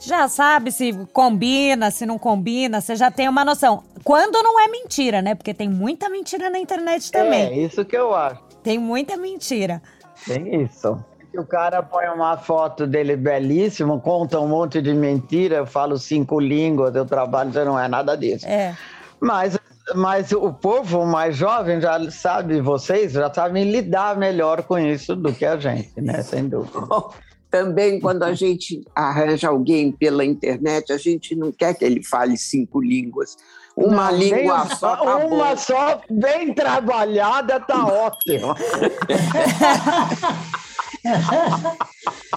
já 0.00 0.26
sabe 0.26 0.72
se 0.72 0.92
combina, 1.12 1.90
se 1.92 2.04
não 2.04 2.18
combina, 2.18 2.80
você 2.80 2.96
já 2.96 3.10
tem 3.10 3.28
uma 3.28 3.44
noção. 3.44 3.84
Quando 4.02 4.42
não 4.42 4.60
é 4.60 4.66
mentira, 4.66 5.22
né? 5.22 5.34
Porque 5.34 5.54
tem 5.54 5.68
muita 5.68 6.08
mentira 6.08 6.50
na 6.50 6.58
internet 6.58 7.10
também. 7.10 7.42
É, 7.42 7.58
isso 7.58 7.84
que 7.84 7.96
eu 7.96 8.12
acho. 8.12 8.42
Tem 8.64 8.78
muita 8.78 9.16
mentira. 9.16 9.80
Tem 10.26 10.62
isso 10.62 11.04
que 11.32 11.40
o 11.40 11.46
cara 11.46 11.82
põe 11.82 12.06
uma 12.08 12.36
foto 12.36 12.86
dele 12.86 13.16
belíssimo, 13.16 13.98
conta 14.00 14.38
um 14.38 14.46
monte 14.46 14.82
de 14.82 14.92
mentira, 14.92 15.56
eu 15.56 15.66
falo 15.66 15.96
cinco 15.96 16.38
línguas, 16.38 16.94
eu 16.94 17.06
trabalho, 17.06 17.50
já 17.50 17.64
não 17.64 17.80
é 17.80 17.88
nada 17.88 18.14
disso. 18.14 18.46
É. 18.46 18.76
Mas, 19.18 19.58
mas 19.94 20.30
o 20.30 20.52
povo 20.52 21.06
mais 21.06 21.34
jovem 21.34 21.80
já 21.80 21.98
sabe, 22.10 22.60
vocês 22.60 23.12
já 23.12 23.32
sabem 23.32 23.70
lidar 23.70 24.18
melhor 24.18 24.62
com 24.62 24.78
isso 24.78 25.16
do 25.16 25.32
que 25.32 25.46
a 25.46 25.56
gente, 25.56 25.98
né? 26.02 26.22
Sem 26.22 26.48
dúvida. 26.48 26.80
Também, 27.50 28.00
quando 28.00 28.22
a 28.22 28.34
gente 28.34 28.82
arranja 28.94 29.48
alguém 29.48 29.92
pela 29.92 30.24
internet, 30.24 30.92
a 30.92 30.98
gente 30.98 31.34
não 31.34 31.52
quer 31.52 31.74
que 31.74 31.84
ele 31.84 32.02
fale 32.02 32.36
cinco 32.36 32.80
línguas. 32.80 33.36
Uma 33.76 34.10
não, 34.10 34.18
língua 34.18 34.66
só. 34.74 34.96
Tá 34.96 35.16
uma 35.16 35.50
bom. 35.50 35.56
só, 35.56 36.00
bem 36.10 36.54
trabalhada, 36.54 37.60
tá 37.60 37.86
ótimo. 37.86 38.54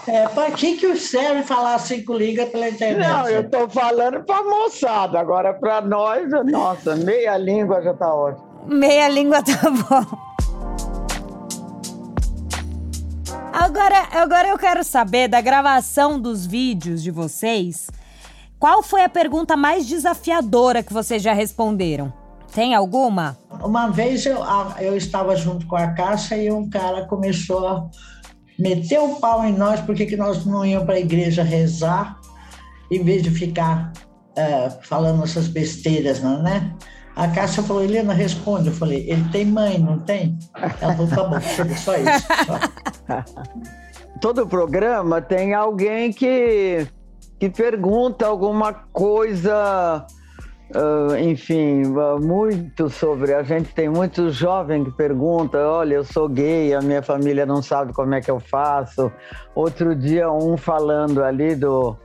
É, 0.07 0.27
para 0.29 0.51
que, 0.51 0.77
que 0.77 0.95
serve 0.97 1.43
falar 1.43 1.79
cinco 1.79 2.13
línguas 2.13 2.49
pela 2.49 2.69
internet? 2.69 3.07
Não, 3.07 3.27
eu 3.27 3.41
estou 3.41 3.69
falando 3.69 4.23
para 4.23 4.43
moçada. 4.43 5.19
Agora, 5.19 5.53
para 5.53 5.81
nós, 5.81 6.29
nossa, 6.45 6.95
meia 6.95 7.37
língua 7.37 7.81
já 7.81 7.91
está 7.91 8.13
ótimo. 8.13 8.47
Meia 8.65 9.07
língua 9.07 9.41
tá 9.43 9.69
bom. 9.69 10.35
Agora, 13.53 14.07
agora 14.11 14.47
eu 14.49 14.57
quero 14.57 14.83
saber 14.83 15.27
da 15.27 15.39
gravação 15.41 16.19
dos 16.19 16.45
vídeos 16.45 17.01
de 17.01 17.09
vocês. 17.09 17.89
Qual 18.59 18.83
foi 18.83 19.03
a 19.03 19.09
pergunta 19.09 19.55
mais 19.55 19.87
desafiadora 19.87 20.83
que 20.83 20.93
vocês 20.93 21.21
já 21.21 21.33
responderam? 21.33 22.11
Tem 22.53 22.73
alguma? 22.73 23.37
Uma 23.61 23.87
vez 23.89 24.25
eu, 24.25 24.39
eu 24.79 24.95
estava 24.95 25.35
junto 25.35 25.67
com 25.67 25.75
a 25.75 25.87
Cássia 25.93 26.35
e 26.35 26.51
um 26.51 26.69
cara 26.69 27.05
começou 27.05 27.67
a 27.67 27.89
meteu 28.57 29.05
o 29.05 29.19
pau 29.19 29.43
em 29.45 29.53
nós 29.53 29.79
porque 29.81 30.05
que 30.05 30.15
nós 30.15 30.45
não 30.45 30.65
íamos 30.65 30.85
para 30.85 30.95
a 30.95 30.99
igreja 30.99 31.43
rezar 31.43 32.19
em 32.91 33.03
vez 33.03 33.23
de 33.23 33.31
ficar 33.31 33.91
uh, 34.37 34.83
falando 34.83 35.23
essas 35.23 35.47
besteiras, 35.47 36.21
não, 36.21 36.41
né? 36.41 36.73
A 37.15 37.29
Cássia 37.29 37.63
falou, 37.63 37.83
Helena, 37.83 38.13
responde. 38.13 38.67
Eu 38.67 38.73
falei, 38.73 39.09
ele 39.09 39.23
tem 39.31 39.45
mãe, 39.45 39.79
não 39.79 39.99
tem? 39.99 40.37
Ela 40.81 40.93
falou, 40.93 41.07
tá 41.07 41.23
bom, 41.23 41.39
só 41.77 41.95
isso. 41.95 42.27
Só. 42.45 43.23
Todo 44.19 44.45
programa 44.45 45.21
tem 45.21 45.53
alguém 45.53 46.11
que, 46.11 46.85
que 47.39 47.49
pergunta 47.49 48.25
alguma 48.25 48.73
coisa 48.73 50.05
Uh, 50.75 51.15
enfim, 51.17 51.83
muito 52.21 52.89
sobre. 52.89 53.33
A 53.33 53.43
gente 53.43 53.73
tem 53.73 53.87
muito 53.87 54.29
jovem 54.29 54.83
que 54.83 54.91
pergunta: 54.91 55.57
olha, 55.57 55.95
eu 55.95 56.03
sou 56.03 56.27
gay, 56.27 56.73
a 56.73 56.81
minha 56.81 57.01
família 57.01 57.45
não 57.45 57.61
sabe 57.61 57.93
como 57.93 58.13
é 58.13 58.19
que 58.19 58.29
eu 58.29 58.41
faço. 58.41 59.09
Outro 59.55 59.95
dia, 59.95 60.29
um 60.29 60.57
falando 60.57 61.23
ali 61.23 61.55
do. 61.55 61.95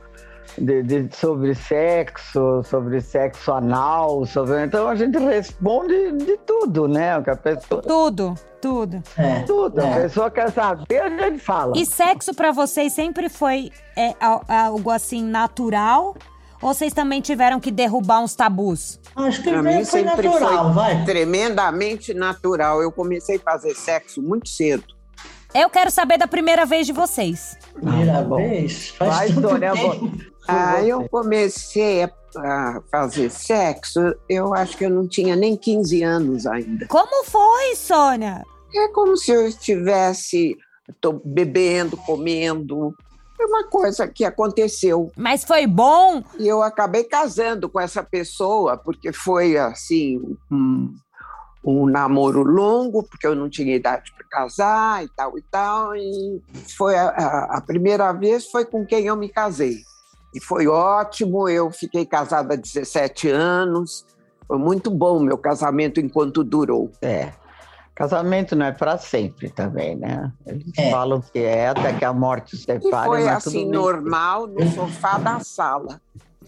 De, 0.57 0.83
de, 0.83 1.15
sobre 1.15 1.55
sexo, 1.55 2.61
sobre 2.63 2.99
sexo 2.99 3.53
anal, 3.53 4.25
sobre... 4.25 4.65
então 4.65 4.85
a 4.85 4.95
gente 4.95 5.17
responde 5.17 6.11
de 6.11 6.37
tudo, 6.39 6.89
né? 6.89 7.17
O 7.17 7.23
que 7.23 7.29
a 7.29 7.37
pessoa... 7.37 7.81
Tudo, 7.81 8.35
tudo. 8.61 9.01
É, 9.17 9.43
tudo. 9.43 9.79
É. 9.79 9.93
A 9.93 10.01
pessoa 10.01 10.29
quer 10.29 10.51
saber, 10.51 10.99
a 10.99 11.07
gente 11.07 11.39
fala. 11.39 11.71
E 11.77 11.85
sexo 11.85 12.33
para 12.33 12.51
vocês 12.51 12.91
sempre 12.91 13.29
foi 13.29 13.71
é, 13.97 14.13
algo 14.19 14.89
assim 14.89 15.23
natural 15.23 16.15
ou 16.61 16.73
vocês 16.73 16.93
também 16.93 17.21
tiveram 17.21 17.59
que 17.59 17.71
derrubar 17.71 18.21
uns 18.21 18.35
tabus? 18.35 18.99
Acho 19.15 19.41
que 19.41 19.49
pra 19.49 19.63
mim 19.63 19.83
foi 19.83 20.03
natural, 20.03 20.65
foi 20.65 20.73
vai. 20.73 21.05
Tremendamente 21.05 22.13
natural. 22.13 22.81
Eu 22.81 22.91
comecei 22.91 23.37
a 23.37 23.39
fazer 23.39 23.75
sexo 23.75 24.21
muito 24.21 24.47
cedo. 24.47 24.83
Eu 25.53 25.69
quero 25.69 25.91
saber 25.91 26.17
da 26.17 26.27
primeira 26.27 26.65
vez 26.65 26.85
de 26.85 26.93
vocês. 26.93 27.57
Primeira 27.73 28.19
ah, 28.19 28.35
vez? 28.35 28.89
Faz 28.89 29.31
Vai, 29.31 29.43
Sônia. 29.43 29.73
Ah, 30.47 30.81
eu 30.81 31.07
comecei 31.09 32.03
a 32.03 32.81
fazer 32.89 33.29
sexo, 33.29 33.99
eu 34.29 34.53
acho 34.53 34.77
que 34.77 34.85
eu 34.85 34.89
não 34.89 35.07
tinha 35.07 35.35
nem 35.35 35.55
15 35.55 36.03
anos 36.03 36.45
ainda. 36.45 36.87
Como 36.87 37.25
foi, 37.25 37.75
Sônia? 37.75 38.43
É 38.73 38.87
como 38.89 39.17
se 39.17 39.31
eu 39.31 39.47
estivesse 39.47 40.55
bebendo, 41.25 41.97
comendo, 41.97 42.95
foi 43.41 43.45
uma 43.47 43.63
coisa 43.63 44.07
que 44.07 44.23
aconteceu. 44.23 45.11
Mas 45.15 45.43
foi 45.43 45.65
bom? 45.65 46.23
E 46.37 46.47
eu 46.47 46.61
acabei 46.61 47.03
casando 47.03 47.67
com 47.67 47.79
essa 47.79 48.03
pessoa, 48.03 48.77
porque 48.77 49.11
foi 49.11 49.57
assim. 49.57 50.21
Um, 50.51 50.93
um 51.63 51.85
namoro 51.85 52.41
longo, 52.43 53.03
porque 53.03 53.27
eu 53.27 53.35
não 53.35 53.47
tinha 53.47 53.75
idade 53.75 54.11
para 54.17 54.25
casar 54.27 55.03
e 55.03 55.09
tal 55.09 55.37
e 55.37 55.41
tal. 55.43 55.95
E 55.95 56.41
foi 56.75 56.95
a, 56.95 57.09
a, 57.09 57.57
a, 57.57 57.61
primeira 57.61 58.11
vez 58.13 58.49
foi 58.49 58.65
com 58.65 58.85
quem 58.85 59.05
eu 59.05 59.15
me 59.15 59.29
casei. 59.29 59.77
E 60.33 60.39
foi 60.39 60.65
ótimo, 60.67 61.47
eu 61.47 61.69
fiquei 61.69 62.05
casada 62.05 62.53
há 62.55 62.57
17 62.57 63.29
anos. 63.29 64.05
Foi 64.47 64.57
muito 64.57 64.89
bom 64.89 65.19
meu 65.19 65.37
casamento 65.37 65.99
enquanto 65.99 66.43
durou. 66.43 66.89
É. 67.01 67.31
Casamento 68.01 68.55
não 68.55 68.65
é 68.65 68.71
para 68.71 68.97
sempre 68.97 69.49
também, 69.49 69.95
né? 69.95 70.31
Eles 70.45 70.65
é. 70.77 70.89
falam 70.89 71.21
que 71.21 71.39
é 71.39 71.67
até 71.67 71.93
que 71.93 72.03
a 72.03 72.11
morte 72.11 72.57
separe. 72.57 72.87
E 72.87 73.05
foi 73.05 73.29
assim, 73.29 73.69
normal, 73.69 74.47
no 74.47 74.67
sofá 74.71 75.19
da 75.19 75.39
sala. 75.39 76.01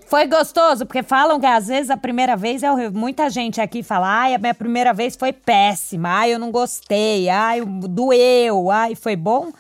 Foi 0.07 0.25
gostoso, 0.27 0.85
porque 0.85 1.03
falam 1.03 1.39
que 1.39 1.45
às 1.45 1.67
vezes 1.67 1.89
a 1.89 1.97
primeira 1.97 2.35
vez 2.35 2.63
é 2.63 2.71
horrível. 2.71 2.93
Muita 2.93 3.29
gente 3.29 3.61
aqui 3.61 3.83
fala, 3.83 4.07
ai, 4.07 4.33
a 4.33 4.37
minha 4.37 4.53
primeira 4.53 4.93
vez 4.93 5.15
foi 5.15 5.31
péssima, 5.31 6.09
ai, 6.09 6.33
eu 6.33 6.39
não 6.39 6.51
gostei, 6.51 7.29
ai, 7.29 7.61
doeu, 7.61 8.71
ai, 8.71 8.95
foi 8.95 9.15
bom? 9.15 9.51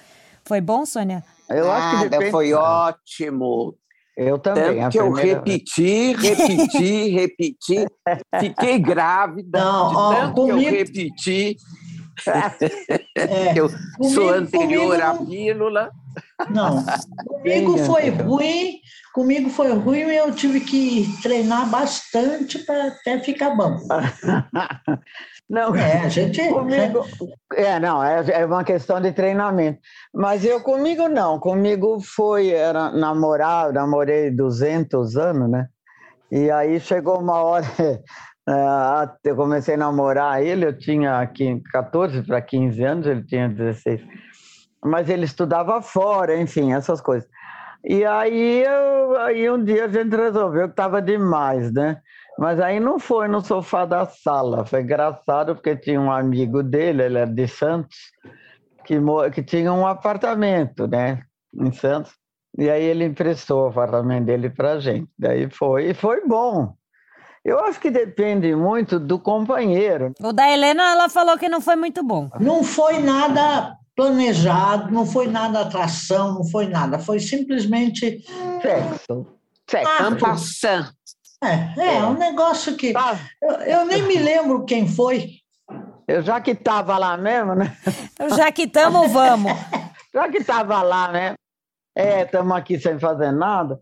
Foi 0.43 0.59
bom, 0.59 0.85
Sônia? 0.85 1.23
Eu 1.49 1.67
Nada, 1.67 1.77
acho 1.77 2.03
que 2.03 2.09
depende... 2.09 2.31
foi 2.31 2.53
ótimo. 2.53 3.75
Eu 4.15 4.37
também. 4.37 4.79
Tanto 4.79 4.91
que 4.91 4.99
eu 4.99 5.11
repeti, 5.11 6.13
repeti, 6.13 7.09
repeti. 7.09 7.85
Fiquei 8.39 8.77
grávida. 8.77 9.59
Não, 9.59 9.89
de 9.89 9.95
ó, 9.95 10.13
tanto 10.13 10.35
comigo... 10.35 10.59
que 10.59 10.65
eu 10.65 10.71
repeti. 10.71 11.57
É, 13.15 13.53
eu 13.57 13.69
comigo, 13.69 14.13
sou 14.13 14.29
anterior 14.29 15.01
à 15.01 15.13
pílula. 15.15 15.91
Não, 16.49 16.83
comigo 17.25 17.77
foi 17.79 18.09
ruim, 18.09 18.79
comigo 19.13 19.49
foi 19.49 19.73
ruim 19.73 19.99
e 19.99 20.15
eu 20.15 20.31
tive 20.31 20.59
que 20.59 21.07
treinar 21.21 21.69
bastante 21.69 22.59
para 22.59 22.87
até 22.87 23.19
ficar 23.19 23.55
bom. 23.55 23.79
Não, 25.49 25.75
é, 25.75 26.01
a 26.01 26.09
gente. 26.09 26.41
Comigo, 26.49 27.05
é, 27.53 27.79
não, 27.79 28.03
é, 28.03 28.23
é 28.27 28.45
uma 28.45 28.63
questão 28.63 28.99
de 28.99 29.11
treinamento. 29.11 29.79
Mas 30.13 30.43
eu 30.43 30.61
comigo 30.61 31.07
não, 31.07 31.39
comigo 31.39 31.99
foi, 31.99 32.49
era 32.49 32.91
namorar, 32.91 33.67
eu 33.67 33.73
namorei 33.73 34.31
200 34.31 35.15
anos, 35.15 35.49
né? 35.49 35.67
E 36.31 36.49
aí 36.49 36.79
chegou 36.79 37.19
uma 37.19 37.43
hora, 37.43 37.65
é, 37.79 38.01
eu 39.23 39.35
comecei 39.35 39.75
a 39.75 39.77
namorar 39.77 40.43
ele, 40.43 40.65
eu 40.65 40.77
tinha 40.77 41.29
14 41.71 42.21
para 42.23 42.41
15 42.41 42.83
anos, 42.83 43.07
ele 43.07 43.23
tinha 43.23 43.47
16. 43.47 44.01
Mas 44.83 45.09
ele 45.09 45.25
estudava 45.25 45.81
fora, 45.81 46.39
enfim, 46.39 46.73
essas 46.73 46.99
coisas. 46.99 47.27
E 47.85 48.05
aí, 48.05 48.63
eu, 48.63 49.17
aí 49.17 49.49
um 49.49 49.63
dia 49.63 49.85
a 49.85 49.87
gente 49.87 50.15
resolveu 50.15 50.67
que 50.67 50.73
estava 50.73 51.01
demais, 51.01 51.71
né? 51.73 52.01
Mas 52.37 52.59
aí 52.59 52.79
não 52.79 52.97
foi 52.97 53.27
no 53.27 53.41
sofá 53.41 53.85
da 53.85 54.05
sala. 54.05 54.65
Foi 54.65 54.81
engraçado 54.81 55.55
porque 55.55 55.75
tinha 55.75 55.99
um 55.99 56.11
amigo 56.11 56.63
dele, 56.63 57.03
ele 57.03 57.19
é 57.19 57.25
de 57.25 57.47
Santos, 57.47 57.97
que, 58.85 58.95
que 59.33 59.43
tinha 59.43 59.71
um 59.71 59.85
apartamento, 59.85 60.87
né, 60.87 61.23
em 61.53 61.71
Santos. 61.71 62.13
E 62.57 62.69
aí 62.69 62.83
ele 62.83 63.05
emprestou 63.05 63.63
o 63.63 63.67
apartamento 63.67 64.25
dele 64.25 64.49
para 64.49 64.79
gente. 64.79 65.09
Daí 65.17 65.49
foi, 65.49 65.89
e 65.89 65.93
foi 65.93 66.25
bom. 66.27 66.75
Eu 67.43 67.59
acho 67.59 67.79
que 67.79 67.91
depende 67.91 68.55
muito 68.55 68.97
do 68.97 69.19
companheiro. 69.19 70.13
O 70.21 70.31
da 70.31 70.49
Helena, 70.49 70.91
ela 70.91 71.09
falou 71.09 71.37
que 71.37 71.49
não 71.49 71.59
foi 71.59 71.75
muito 71.75 72.01
bom. 72.01 72.29
Não 72.39 72.63
foi 72.63 72.99
nada 72.99 73.77
planejado, 73.95 74.91
não 74.91 75.05
foi 75.05 75.27
nada 75.27 75.61
atração, 75.61 76.33
não 76.35 76.45
foi 76.45 76.67
nada. 76.67 76.97
Foi 76.97 77.19
simplesmente. 77.19 78.23
Sexo. 78.61 79.27
Sexo. 79.69 79.91
Ah, 81.41 81.49
é, 81.49 81.73
é, 81.77 81.95
é, 81.97 82.03
um 82.03 82.13
negócio 82.13 82.77
que. 82.77 82.93
Ah. 82.95 83.19
Eu, 83.41 83.51
eu, 83.51 83.85
nem 83.85 84.03
me 84.03 84.17
lembro 84.17 84.63
quem 84.63 84.87
foi. 84.87 85.31
Eu 86.07 86.21
já 86.21 86.39
que 86.39 86.51
estava 86.51 86.97
lá 86.97 87.17
mesmo, 87.17 87.55
né? 87.55 87.75
Já 88.35 88.51
que 88.51 88.63
estamos, 88.63 89.11
vamos. 89.11 89.51
já 90.13 90.29
que 90.29 90.37
estava 90.37 90.81
lá, 90.81 91.11
né? 91.11 91.33
É, 91.95 92.21
estamos 92.21 92.55
aqui 92.55 92.79
sem 92.79 92.97
fazer 92.97 93.31
nada. 93.31 93.79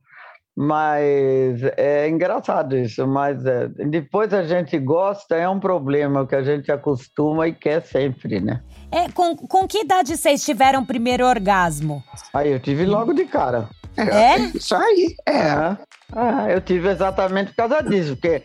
Mas 0.55 1.63
é 1.77 2.09
engraçado 2.09 2.77
isso, 2.77 3.07
mas 3.07 3.45
é, 3.45 3.67
depois 3.67 4.33
a 4.33 4.43
gente 4.43 4.77
gosta, 4.77 5.35
é 5.35 5.47
um 5.47 5.59
problema 5.59 6.27
que 6.27 6.35
a 6.35 6.43
gente 6.43 6.71
acostuma 6.71 7.47
e 7.47 7.53
quer 7.53 7.81
sempre, 7.81 8.41
né? 8.41 8.61
É, 8.91 9.09
com, 9.09 9.35
com 9.35 9.65
que 9.65 9.79
idade 9.79 10.17
vocês 10.17 10.43
tiveram 10.43 10.81
o 10.81 10.85
primeiro 10.85 11.25
orgasmo? 11.25 12.03
Aí 12.33 12.51
eu 12.51 12.59
tive 12.59 12.85
logo 12.85 13.13
de 13.13 13.23
cara. 13.25 13.69
É? 13.95 14.03
é? 14.03 14.37
Isso 14.53 14.75
aí, 14.75 15.15
é. 15.27 15.77
Ah, 16.13 16.49
eu 16.49 16.59
tive 16.59 16.89
exatamente 16.89 17.51
por 17.51 17.67
causa 17.67 17.81
disso, 17.81 18.15
porque 18.15 18.43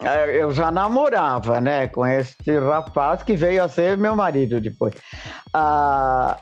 é, 0.00 0.42
eu 0.42 0.50
já 0.52 0.70
namorava, 0.70 1.60
né, 1.60 1.88
com 1.88 2.06
esse 2.06 2.58
rapaz 2.58 3.22
que 3.22 3.36
veio 3.36 3.62
a 3.62 3.68
ser 3.68 3.98
meu 3.98 4.16
marido 4.16 4.60
depois. 4.60 4.94
Ah, 5.52 6.38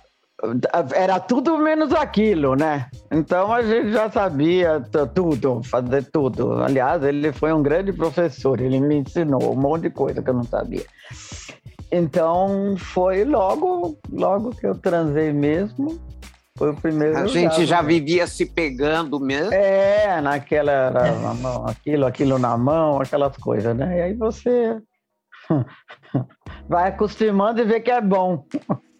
era 0.95 1.21
tudo 1.21 1.57
menos 1.59 1.93
aquilo, 1.93 2.55
né? 2.55 2.89
Então 3.11 3.53
a 3.53 3.63
gente 3.63 3.93
já 3.93 4.11
sabia 4.11 4.81
tudo, 5.15 5.63
fazer 5.65 6.05
tudo. 6.11 6.63
Aliás, 6.63 7.03
ele 7.03 7.33
foi 7.33 7.53
um 7.53 7.63
grande 7.63 7.93
professor, 7.93 8.61
ele 8.61 8.81
me 8.81 8.97
ensinou 8.97 9.53
um 9.53 9.61
monte 9.61 9.83
de 9.83 9.91
coisa 9.91 10.23
que 10.23 10.29
eu 10.29 10.35
não 10.35 10.45
sabia. 10.45 10.85
Então 11.91 12.75
foi 12.77 13.25
logo, 13.25 13.97
logo 14.13 14.51
que 14.51 14.67
eu 14.67 14.75
transei 14.75 15.33
mesmo. 15.33 16.01
Foi 16.57 16.71
o 16.71 16.75
primeiro. 16.75 17.19
A 17.19 17.27
gente 17.27 17.65
já 17.67 17.83
vivia 17.83 18.27
se 18.27 18.47
pegando 18.47 19.19
mesmo. 19.19 19.53
É, 19.53 20.21
naquela 20.21 20.91
na 20.91 21.35
mão, 21.35 21.67
aquilo, 21.67 22.07
aquilo 22.07 22.39
na 22.39 22.57
mão, 22.57 23.01
aquelas 23.01 23.37
coisas, 23.37 23.77
né? 23.77 23.99
E 23.99 24.03
aí 24.03 24.15
você 24.15 24.81
vai 26.69 26.89
acostumando 26.89 27.61
e 27.61 27.65
vê 27.65 27.81
que 27.81 27.91
é 27.91 28.01
bom. 28.01 28.45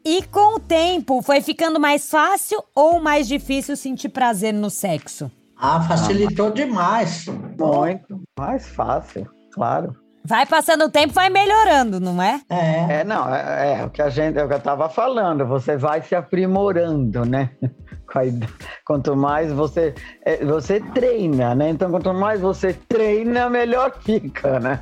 E 0.07 0.23
com 0.25 0.57
o 0.57 0.61
tempo, 0.61 1.23
foi 1.23 1.41
ficando 1.41 1.81
mais 1.81 2.11
fácil 2.11 2.63
ou 2.75 3.01
mais 3.01 3.27
difícil 3.27 3.75
sentir 3.75 4.11
prazer 4.11 4.53
no 4.53 4.69
sexo? 4.69 5.33
Ah, 5.57 5.81
facilitou 5.81 6.51
demais. 6.51 7.25
Muito 7.27 8.21
mais 8.39 8.69
fácil, 8.69 9.27
claro. 9.55 9.97
Vai 10.27 10.45
passando 10.45 10.85
o 10.85 10.91
tempo, 10.91 11.15
vai 11.15 11.31
melhorando, 11.31 12.01
não 12.01 12.23
é? 12.23 12.41
É, 12.51 13.01
é 13.01 13.05
não, 13.05 13.35
é, 13.35 13.79
é, 13.79 13.85
o 13.85 13.89
que 13.89 14.03
a 14.03 14.11
gente, 14.11 14.39
é 14.39 14.45
o 14.45 14.49
que 14.49 14.55
eu 14.55 14.59
estava 14.59 14.91
falando, 14.91 15.47
você 15.47 15.77
vai 15.77 16.03
se 16.03 16.15
aprimorando, 16.15 17.25
né? 17.25 17.51
Quanto 18.85 19.17
mais 19.17 19.53
você, 19.53 19.95
é, 20.23 20.45
você 20.45 20.81
treina, 20.81 21.55
né? 21.55 21.71
Então, 21.71 21.91
quanto 21.91 22.13
mais 22.15 22.41
você 22.41 22.73
treina, 22.73 23.49
melhor 23.51 23.93
fica, 24.05 24.61
né? 24.61 24.81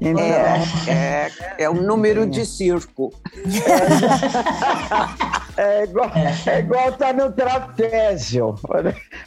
Então, 0.00 0.22
é, 0.22 0.62
é, 0.88 1.30
é 1.64 1.70
um 1.70 1.82
número 1.82 2.26
de 2.26 2.44
circo. 2.44 3.12
É, 5.56 5.80
é 5.80 5.84
igual, 5.84 6.10
é 6.46 6.58
igual 6.58 6.92
tá 6.92 7.12
no 7.12 7.32
trapézio. 7.32 8.54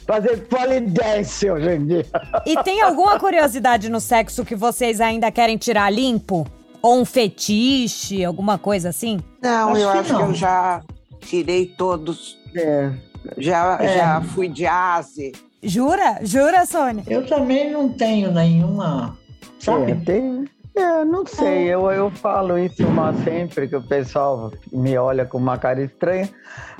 Fazer 0.06 0.46
polidense 0.48 1.50
hoje 1.50 1.74
em 1.74 1.86
dia. 1.86 2.06
E 2.46 2.62
tem 2.62 2.80
alguma 2.80 3.18
curiosidade 3.18 3.88
no 3.90 4.00
sexo 4.00 4.44
que 4.44 4.54
vocês 4.54 5.00
ainda 5.00 5.30
querem 5.30 5.56
tirar 5.56 5.90
limpo? 5.90 6.46
Ou 6.82 7.00
um 7.00 7.04
fetiche, 7.04 8.24
alguma 8.24 8.58
coisa 8.58 8.88
assim? 8.88 9.20
Não, 9.42 9.70
acho 9.70 9.80
eu 9.80 9.92
que 9.92 9.98
acho 9.98 10.12
não. 10.12 10.18
que 10.20 10.24
eu 10.26 10.34
já 10.34 10.82
tirei 11.20 11.66
todos. 11.66 12.38
É. 12.56 12.90
Já, 13.36 13.78
é. 13.80 13.98
já 13.98 14.20
fui 14.20 14.48
de 14.48 14.66
ase. 14.66 15.32
Jura? 15.62 16.20
Jura, 16.22 16.64
Sônia? 16.64 17.04
Eu 17.06 17.26
também 17.26 17.70
não 17.70 17.90
tenho 17.90 18.32
nenhuma 18.32 19.18
Sabe? 19.60 19.92
É, 19.92 19.94
tem, 19.94 20.48
é, 20.74 21.04
não 21.04 21.26
sei, 21.26 21.64
eu, 21.64 21.90
eu 21.90 22.10
falo 22.10 22.58
isso 22.58 22.86
uma 22.86 23.12
sempre 23.24 23.68
que 23.68 23.76
o 23.76 23.82
pessoal 23.82 24.52
me 24.72 24.96
olha 24.96 25.26
com 25.26 25.36
uma 25.36 25.58
cara 25.58 25.82
estranha, 25.82 26.28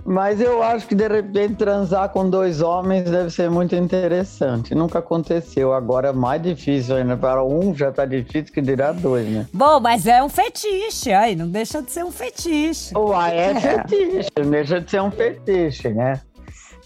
mas 0.04 0.40
eu 0.40 0.62
acho 0.62 0.86
que 0.86 0.94
de 0.94 1.06
repente 1.06 1.56
transar 1.56 2.08
com 2.08 2.28
dois 2.28 2.62
homens 2.62 3.10
deve 3.10 3.30
ser 3.30 3.50
muito 3.50 3.74
interessante. 3.74 4.74
Nunca 4.74 5.00
aconteceu, 5.00 5.74
agora 5.74 6.08
é 6.08 6.12
mais 6.12 6.40
difícil 6.40 6.96
ainda. 6.96 7.16
Para 7.16 7.44
um 7.44 7.74
já 7.74 7.90
tá 7.90 8.06
difícil 8.06 8.54
que 8.54 8.62
dirá 8.62 8.92
dois, 8.92 9.28
né? 9.28 9.46
Bom, 9.52 9.80
mas 9.80 10.06
é 10.06 10.22
um 10.22 10.28
fetiche, 10.28 11.12
aí 11.12 11.34
não 11.34 11.48
deixa 11.48 11.82
de 11.82 11.90
ser 11.90 12.04
um 12.04 12.12
fetiche. 12.12 12.96
Uai, 12.96 13.36
é, 13.36 13.50
é. 13.50 13.60
fetiche, 13.60 14.30
não 14.38 14.50
deixa 14.50 14.80
de 14.80 14.90
ser 14.90 15.02
um 15.02 15.10
fetiche, 15.10 15.88
né? 15.90 16.20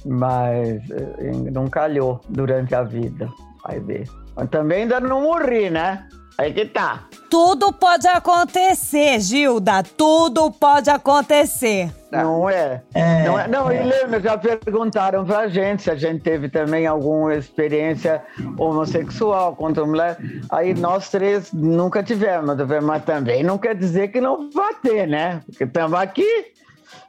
Mas 0.05 0.83
eh, 0.91 1.33
não 1.53 1.69
calhou 1.69 2.21
durante 2.29 2.75
a 2.75 2.83
vida, 2.83 3.29
vai 3.65 3.79
ver. 3.79 4.07
Mas 4.37 4.49
também 4.51 4.83
ainda 4.83 5.01
não 5.01 5.23
morri, 5.23 5.71
né? 5.71 6.07
Aí 6.37 6.53
que 6.53 6.65
tá. 6.65 7.05
Tudo 7.31 7.73
pode 7.73 8.09
acontecer, 8.09 9.21
Gilda. 9.21 9.85
Tudo 9.85 10.51
pode 10.51 10.91
acontecer. 10.91 11.93
Não 12.11 12.51
é? 12.51 12.83
é 12.93 13.25
não, 13.25 13.39
é, 13.39 13.49
não 13.49 13.71
é. 13.71 13.83
e 13.83 13.89
lembra, 13.89 14.21
já 14.21 14.37
perguntaram 14.37 15.25
pra 15.25 15.49
gente 15.49 15.85
se 15.85 15.91
a 15.91 15.95
gente 15.95 16.23
teve 16.23 16.49
também 16.49 16.87
alguma 16.87 17.35
experiência 17.35 18.23
homossexual 18.59 19.55
contra 19.55 19.87
mulher. 19.87 20.17
Aí 20.51 20.75
nós 20.75 21.09
três 21.09 21.53
nunca 21.53 22.03
tivemos, 22.03 22.57
mas 22.83 23.05
também 23.05 23.45
não 23.45 23.57
quer 23.57 23.77
dizer 23.77 24.09
que 24.09 24.21
não 24.21 24.51
vai 24.51 24.75
ter, 24.75 25.07
né? 25.07 25.41
Porque 25.47 25.65
estamos 25.65 25.99
aqui. 25.99 26.53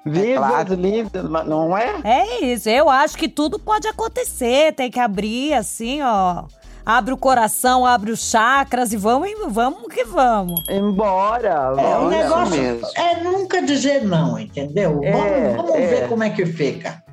Vivas, 0.06 0.28
é 0.28 0.36
claro. 0.38 0.74
lindas, 0.76 1.24
não 1.48 1.76
é? 1.76 1.96
É 2.04 2.46
isso, 2.46 2.70
eu 2.70 2.90
acho 2.90 3.18
que 3.18 3.28
tudo 3.28 3.58
pode 3.58 3.88
acontecer, 3.88 4.72
tem 4.74 4.92
que 4.92 5.00
abrir 5.00 5.54
assim, 5.54 6.00
ó 6.04 6.46
abre 6.86 7.14
o 7.14 7.18
coração, 7.18 7.86
abre 7.86 8.12
os 8.12 8.30
chakras 8.30 8.94
e 8.94 8.98
vamos, 8.98 9.30
vamos 9.48 9.88
que 9.94 10.04
vamos. 10.04 10.62
Embora. 10.70 11.74
É, 11.78 11.98
o 11.98 12.10
negócio 12.10 12.56
mesmo. 12.56 12.88
é 12.96 13.24
nunca 13.24 13.62
dizer 13.62 14.04
não, 14.04 14.38
entendeu? 14.38 15.02
É, 15.04 15.12
vamos, 15.12 15.56
vamos 15.56 15.76
é. 15.76 15.88
ver 15.88 16.08
como 16.08 16.24
é 16.24 16.30
que 16.30 16.46
fica. 16.46 17.04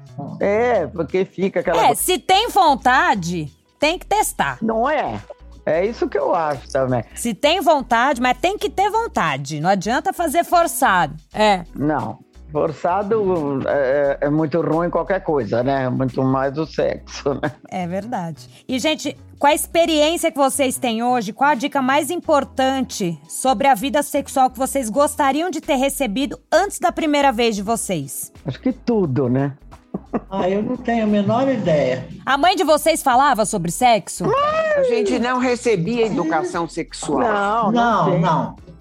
É, 0.40 0.86
porque 0.86 1.24
fica 1.24 1.60
aquela. 1.60 1.88
É, 1.88 1.94
se 1.94 2.18
tem 2.18 2.48
vontade, 2.48 3.50
tem 3.78 3.98
que 3.98 4.06
testar. 4.06 4.58
Não 4.60 4.88
é? 4.88 5.20
É 5.64 5.86
isso 5.86 6.08
que 6.08 6.18
eu 6.18 6.34
acho 6.34 6.70
também. 6.70 7.04
Se 7.14 7.32
tem 7.32 7.60
vontade, 7.60 8.20
mas 8.20 8.36
tem 8.36 8.58
que 8.58 8.68
ter 8.68 8.90
vontade. 8.90 9.60
Não 9.60 9.70
adianta 9.70 10.12
fazer 10.12 10.44
forçado. 10.44 11.14
É. 11.32 11.64
Não. 11.74 12.18
Forçado 12.52 13.60
é, 13.66 14.18
é, 14.20 14.30
muito 14.30 14.60
ruim 14.60 14.90
qualquer 14.90 15.20
coisa, 15.20 15.62
né? 15.62 15.88
Muito 15.88 16.22
mais 16.22 16.56
o 16.58 16.66
sexo, 16.66 17.34
né? 17.34 17.50
É 17.70 17.86
verdade. 17.86 18.46
E, 18.68 18.78
gente, 18.78 19.16
com 19.38 19.46
a 19.46 19.54
experiência 19.54 20.30
que 20.30 20.36
vocês 20.36 20.76
têm 20.76 21.02
hoje, 21.02 21.32
qual 21.32 21.50
a 21.50 21.54
dica 21.54 21.80
mais 21.80 22.10
importante 22.10 23.18
sobre 23.26 23.66
a 23.66 23.74
vida 23.74 24.02
sexual 24.02 24.50
que 24.50 24.58
vocês 24.58 24.90
gostariam 24.90 25.50
de 25.50 25.60
ter 25.60 25.76
recebido 25.76 26.38
antes 26.52 26.78
da 26.78 26.92
primeira 26.92 27.32
vez 27.32 27.56
de 27.56 27.62
vocês? 27.62 28.30
Acho 28.46 28.60
que 28.60 28.72
tudo, 28.72 29.28
né? 29.28 29.56
Ah, 30.30 30.48
eu 30.48 30.62
não 30.62 30.76
tenho 30.76 31.04
a 31.04 31.06
menor 31.06 31.48
ideia. 31.48 32.06
A 32.24 32.36
mãe 32.36 32.54
de 32.54 32.64
vocês 32.64 33.02
falava 33.02 33.44
sobre 33.44 33.70
sexo? 33.70 34.24
A 34.76 34.82
gente 34.84 35.18
não 35.18 35.38
recebia 35.38 36.06
educação 36.06 36.68
sexual. 36.68 37.72
Não, 37.72 37.72
não, 37.72 38.10
não. 38.10 38.20
não. 38.20 38.71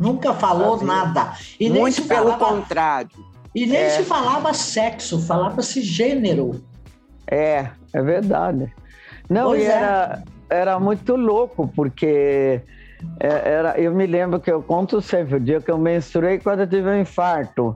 Nunca 0.00 0.32
falou 0.32 0.78
Tá 0.78 0.84
nada. 0.84 1.32
E 1.60 1.68
Muito 1.68 2.02
pelo 2.02 2.32
falava, 2.32 2.44
contrário. 2.44 3.10
E 3.54 3.66
nem 3.66 3.82
é. 3.82 3.90
se 3.90 4.02
falava 4.04 4.54
sexo, 4.54 5.20
falava-se 5.20 5.82
gênero. 5.82 6.64
É, 7.26 7.68
é 7.92 8.02
verdade. 8.02 8.72
Não, 9.28 9.48
pois 9.48 9.62
e 9.62 9.66
é. 9.66 9.68
era, 9.68 10.22
era 10.48 10.80
muito 10.80 11.14
louco, 11.16 11.70
porque 11.76 12.62
é, 13.20 13.28
era, 13.28 13.78
eu 13.78 13.94
me 13.94 14.06
lembro 14.06 14.40
que 14.40 14.50
eu 14.50 14.62
conto 14.62 15.02
sempre 15.02 15.36
o 15.36 15.40
dia 15.40 15.60
que 15.60 15.70
eu 15.70 15.78
menstruei 15.78 16.38
quando 16.38 16.60
eu 16.60 16.66
tive 16.66 16.88
um 16.88 17.00
infarto 17.00 17.74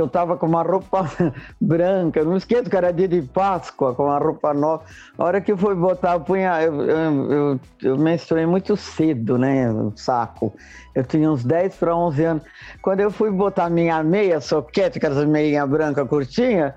eu 0.00 0.06
estava 0.06 0.36
com 0.36 0.46
uma 0.46 0.62
roupa 0.62 1.10
branca, 1.60 2.24
não 2.24 2.36
esqueço 2.36 2.70
que 2.70 2.76
era 2.76 2.92
dia 2.92 3.08
de 3.08 3.22
Páscoa, 3.22 3.94
com 3.94 4.04
uma 4.04 4.18
roupa 4.18 4.54
nova. 4.54 4.84
A 5.16 5.24
hora 5.24 5.40
que 5.40 5.52
eu 5.52 5.56
fui 5.56 5.74
botar, 5.74 6.14
eu, 6.14 6.20
punha, 6.20 6.62
eu, 6.62 6.82
eu, 6.82 7.32
eu, 7.32 7.60
eu 7.82 7.98
menstruei 7.98 8.46
muito 8.46 8.76
cedo, 8.76 9.36
né, 9.36 9.70
o 9.70 9.92
saco. 9.96 10.54
Eu 10.94 11.04
tinha 11.04 11.30
uns 11.30 11.44
10 11.44 11.76
para 11.76 11.96
11 11.96 12.24
anos. 12.24 12.42
Quando 12.82 13.00
eu 13.00 13.10
fui 13.10 13.30
botar 13.30 13.70
minha 13.70 14.02
meia 14.02 14.40
soquete, 14.40 14.98
aquelas 14.98 15.24
meinha 15.24 15.66
branca 15.66 16.04
curtinha, 16.04 16.74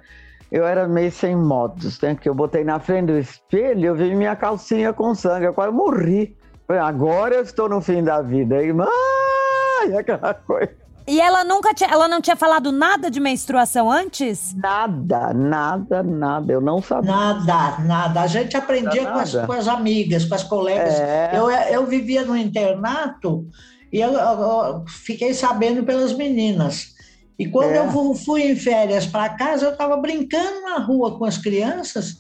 eu 0.52 0.66
era 0.66 0.88
meio 0.88 1.12
sem 1.12 1.36
modos, 1.36 2.00
né? 2.02 2.16
Que 2.16 2.28
eu 2.28 2.36
botei 2.36 2.64
na 2.64 2.80
frente 2.80 3.08
do 3.08 3.18
espelho, 3.18 3.86
eu 3.86 3.96
vi 3.96 4.14
minha 4.14 4.36
calcinha 4.36 4.92
com 4.92 5.16
sangue, 5.16 5.46
eu 5.46 5.54
quase 5.54 5.74
morri. 5.74 6.36
Agora 6.68 7.36
eu 7.36 7.42
estou 7.42 7.70
no 7.70 7.82
fim 7.82 8.04
da 8.04 8.22
vida. 8.22 8.62
E, 8.62 8.72
ai, 8.72 9.98
aquela 9.98 10.34
coisa. 10.34 10.81
E 11.12 11.20
ela 11.20 11.44
nunca 11.44 11.74
tinha, 11.74 11.90
ela 11.90 12.08
não 12.08 12.22
tinha 12.22 12.38
falado 12.38 12.72
nada 12.72 13.12
de 13.12 13.20
menstruação 13.20 13.92
antes? 13.92 14.56
Nada, 14.56 15.34
nada, 15.34 16.02
nada. 16.02 16.54
Eu 16.54 16.62
não 16.62 16.82
sabia. 16.82 17.12
Nada, 17.12 17.80
nada. 17.80 18.22
A 18.22 18.28
gente 18.28 18.56
aprendia 18.56 19.06
com 19.06 19.20
as, 19.20 19.36
com 19.36 19.52
as, 19.52 19.68
amigas, 19.68 20.24
com 20.24 20.36
as 20.36 20.44
colegas. 20.44 20.94
É... 20.94 21.32
Eu, 21.34 21.52
eu 21.52 21.86
vivia 21.86 22.24
no 22.24 22.38
internato 22.38 23.46
e 23.92 24.00
eu, 24.00 24.14
eu, 24.14 24.86
fiquei 24.88 25.34
sabendo 25.34 25.84
pelas 25.84 26.14
meninas. 26.14 26.96
E 27.38 27.46
quando 27.46 27.74
é. 27.74 27.80
eu 27.80 28.16
fui 28.16 28.44
em 28.44 28.56
férias 28.56 29.06
para 29.06 29.36
casa, 29.36 29.66
eu 29.66 29.74
estava 29.74 29.98
brincando 29.98 30.62
na 30.62 30.78
rua 30.78 31.18
com 31.18 31.26
as 31.26 31.38
crianças. 31.38 32.16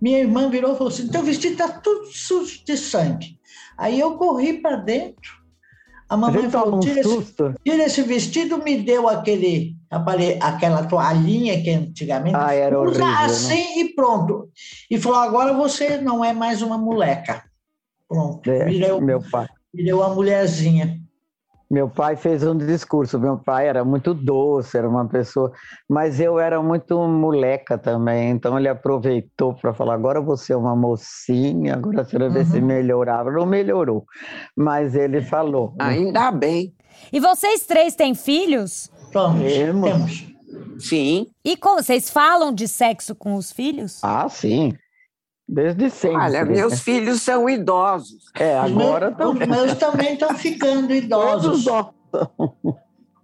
Minha 0.00 0.20
irmã 0.20 0.48
virou 0.48 0.74
e 0.74 0.78
falou 0.78 0.92
assim: 0.92 1.08
teu 1.08 1.24
vestido 1.24 1.54
está 1.54 1.68
tudo 1.68 2.06
sujo 2.12 2.64
de 2.64 2.76
sangue. 2.76 3.36
Aí 3.76 3.98
eu 3.98 4.16
corri 4.16 4.62
para 4.62 4.76
dentro 4.76 5.37
a 6.08 6.16
mamãe 6.16 6.50
falou: 6.50 6.80
tira, 6.80 7.00
esse, 7.00 7.34
tira 7.62 7.84
esse 7.84 8.02
vestido, 8.02 8.62
me 8.62 8.80
deu 8.82 9.08
aquele, 9.08 9.76
aquela 10.40 10.84
toalhinha 10.84 11.62
que 11.62 11.70
antigamente 11.70 12.36
ah, 12.36 12.54
era 12.54 12.80
usa 12.80 12.88
horrível, 12.88 13.06
né? 13.06 13.24
assim 13.24 13.76
né? 13.76 13.80
e 13.82 13.94
pronto. 13.94 14.48
E 14.90 14.98
falou: 14.98 15.18
agora 15.18 15.52
você 15.52 15.98
não 15.98 16.24
é 16.24 16.32
mais 16.32 16.62
uma 16.62 16.78
moleca. 16.78 17.44
Pronto. 18.08 18.50
É, 18.50 18.64
virei, 18.64 19.00
meu 19.00 19.22
pai. 19.30 19.46
Virei 19.72 19.92
uma 19.92 20.08
mulherzinha. 20.08 20.98
Meu 21.70 21.88
pai 21.88 22.16
fez 22.16 22.42
um 22.42 22.56
discurso. 22.56 23.18
Meu 23.18 23.36
pai 23.36 23.68
era 23.68 23.84
muito 23.84 24.14
doce, 24.14 24.78
era 24.78 24.88
uma 24.88 25.06
pessoa, 25.06 25.52
mas 25.88 26.18
eu 26.18 26.38
era 26.38 26.62
muito 26.62 26.98
moleca 27.06 27.76
também. 27.76 28.30
Então 28.30 28.58
ele 28.58 28.68
aproveitou 28.68 29.54
para 29.54 29.74
falar: 29.74 29.94
agora 29.94 30.20
você 30.20 30.54
é 30.54 30.56
uma 30.56 30.74
mocinha, 30.74 31.74
agora 31.74 32.04
você 32.04 32.18
vai 32.18 32.30
ver 32.30 32.40
uhum. 32.40 32.46
se 32.46 32.60
melhorava. 32.60 33.30
Não 33.30 33.44
melhorou, 33.44 34.06
mas 34.56 34.94
ele 34.94 35.20
falou. 35.20 35.74
Né? 35.78 35.84
Ainda 35.84 36.30
bem. 36.30 36.74
E 37.12 37.20
vocês 37.20 37.66
três 37.66 37.94
têm 37.94 38.14
filhos? 38.14 38.90
Temos. 39.12 39.90
Temos. 39.90 40.28
Sim. 40.78 41.26
E 41.44 41.56
como, 41.56 41.82
vocês 41.82 42.08
falam 42.08 42.52
de 42.52 42.66
sexo 42.66 43.14
com 43.14 43.34
os 43.34 43.52
filhos? 43.52 44.02
Ah, 44.02 44.28
sim. 44.28 44.72
Desde 45.48 45.88
sempre. 45.88 46.18
Olha, 46.18 46.44
meus 46.44 46.72
né? 46.72 46.78
filhos 46.78 47.22
são 47.22 47.48
idosos. 47.48 48.30
É, 48.38 48.58
agora 48.58 49.10
também. 49.12 49.48
Os 49.48 49.56
meus 49.56 49.74
também 49.78 50.12
estão 50.12 50.36
ficando 50.36 50.92
idosos. 50.92 51.64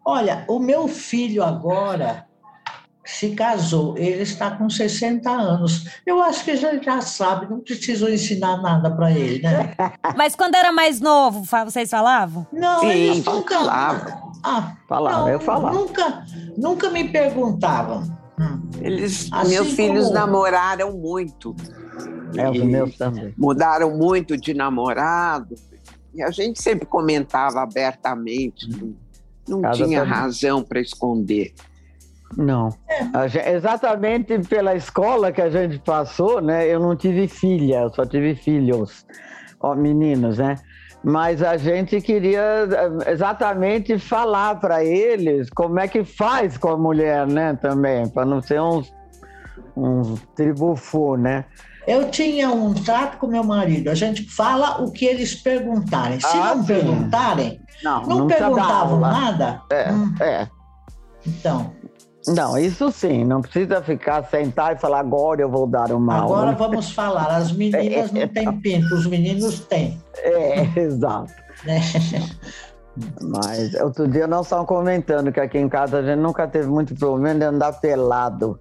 Olha, 0.04 0.44
o 0.48 0.58
meu 0.58 0.88
filho 0.88 1.42
agora 1.42 2.26
se 3.04 3.34
casou, 3.34 3.96
ele 3.98 4.22
está 4.22 4.52
com 4.52 4.70
60 4.70 5.30
anos. 5.30 5.86
Eu 6.06 6.22
acho 6.22 6.42
que 6.42 6.56
já, 6.56 6.74
já 6.78 7.02
sabe, 7.02 7.50
não 7.50 7.60
preciso 7.60 8.08
ensinar 8.08 8.62
nada 8.62 8.90
para 8.90 9.12
ele, 9.12 9.42
né? 9.42 9.74
Mas 10.16 10.34
quando 10.34 10.54
era 10.54 10.72
mais 10.72 11.00
novo, 11.00 11.44
vocês 11.66 11.90
falavam? 11.90 12.46
Não, 12.50 12.80
Sim, 12.80 12.88
eles 12.88 13.24
nunca. 13.24 13.56
Falavam. 13.56 14.32
Ah, 14.42 14.76
falava, 14.88 15.30
eu 15.30 15.40
falava. 15.40 15.76
Nunca, 15.76 16.24
nunca 16.56 16.90
me 16.90 17.08
perguntavam. 17.08 18.02
Eles, 18.80 19.28
assim 19.32 19.50
meus 19.50 19.72
filhos 19.72 20.06
como... 20.06 20.18
namoraram 20.18 20.92
muito. 20.92 21.54
É, 22.36 22.50
os 22.50 22.62
meus 22.62 22.96
também. 22.96 23.34
Mudaram 23.36 23.96
muito 23.96 24.36
de 24.36 24.54
namorado. 24.54 25.54
E 26.14 26.22
a 26.22 26.30
gente 26.30 26.62
sempre 26.62 26.86
comentava 26.86 27.60
abertamente, 27.60 28.68
não, 29.48 29.60
não 29.60 29.72
tinha 29.72 30.00
família. 30.00 30.04
razão 30.04 30.62
para 30.62 30.80
esconder. 30.80 31.52
Não. 32.36 32.68
É. 32.88 33.52
exatamente 33.52 34.38
pela 34.40 34.74
escola 34.74 35.32
que 35.32 35.40
a 35.40 35.50
gente 35.50 35.78
passou, 35.80 36.40
né? 36.40 36.66
Eu 36.66 36.80
não 36.80 36.96
tive 36.96 37.28
filha, 37.28 37.82
eu 37.82 37.92
só 37.92 38.04
tive 38.04 38.34
filhos, 38.34 39.06
ó, 39.60 39.74
meninos, 39.74 40.38
né? 40.38 40.56
Mas 41.02 41.42
a 41.42 41.56
gente 41.56 42.00
queria 42.00 42.40
eh, 42.40 43.12
exatamente 43.12 43.98
falar 43.98 44.58
para 44.58 44.82
eles 44.82 45.50
como 45.50 45.78
é 45.78 45.86
que 45.86 46.02
faz 46.02 46.56
com 46.56 46.68
a 46.68 46.78
mulher, 46.78 47.26
né? 47.26 47.54
Também, 47.60 48.08
para 48.08 48.24
não 48.24 48.40
ser 48.40 48.60
uns, 48.60 48.92
uns 49.76 50.20
tribufô, 50.34 51.16
né? 51.16 51.44
Eu 51.86 52.10
tinha 52.10 52.50
um 52.50 52.72
trato 52.72 53.18
com 53.18 53.26
meu 53.26 53.44
marido. 53.44 53.88
A 53.88 53.94
gente 53.94 54.22
fala 54.28 54.82
o 54.82 54.90
que 54.90 55.04
eles 55.04 55.34
perguntarem. 55.34 56.20
Se 56.20 56.26
ah, 56.26 56.54
não 56.54 56.60
sim. 56.62 56.66
perguntarem, 56.66 57.60
não, 57.82 58.02
não 58.06 58.26
perguntavam 58.26 59.00
nada. 59.00 59.60
É, 59.70 59.92
hum. 59.92 60.14
é. 60.20 60.48
Então. 61.26 61.72
Não, 62.26 62.56
isso 62.56 62.90
sim, 62.90 63.22
não 63.22 63.42
precisa 63.42 63.82
ficar 63.82 64.24
sentar 64.24 64.74
e 64.74 64.78
falar 64.78 65.00
agora 65.00 65.42
eu 65.42 65.50
vou 65.50 65.66
dar 65.66 65.92
uma 65.92 66.22
Agora 66.22 66.52
né? 66.52 66.56
vamos 66.58 66.90
falar, 66.90 67.26
as 67.26 67.52
meninas 67.52 68.10
não 68.12 68.26
têm 68.28 68.50
pinto, 68.60 68.94
os 68.94 69.06
meninos 69.06 69.60
têm. 69.60 70.00
É, 70.16 70.80
exato. 70.80 71.32
É. 71.66 71.80
Mas 73.20 73.74
outro 73.74 74.08
dia 74.08 74.26
nós 74.26 74.46
estávamos 74.46 74.68
comentando 74.68 75.32
que 75.32 75.40
aqui 75.40 75.58
em 75.58 75.68
casa 75.68 75.98
a 75.98 76.02
gente 76.02 76.20
nunca 76.20 76.46
teve 76.46 76.68
muito 76.68 76.94
problema 76.94 77.38
de 77.38 77.44
andar 77.44 77.72
pelado. 77.80 78.58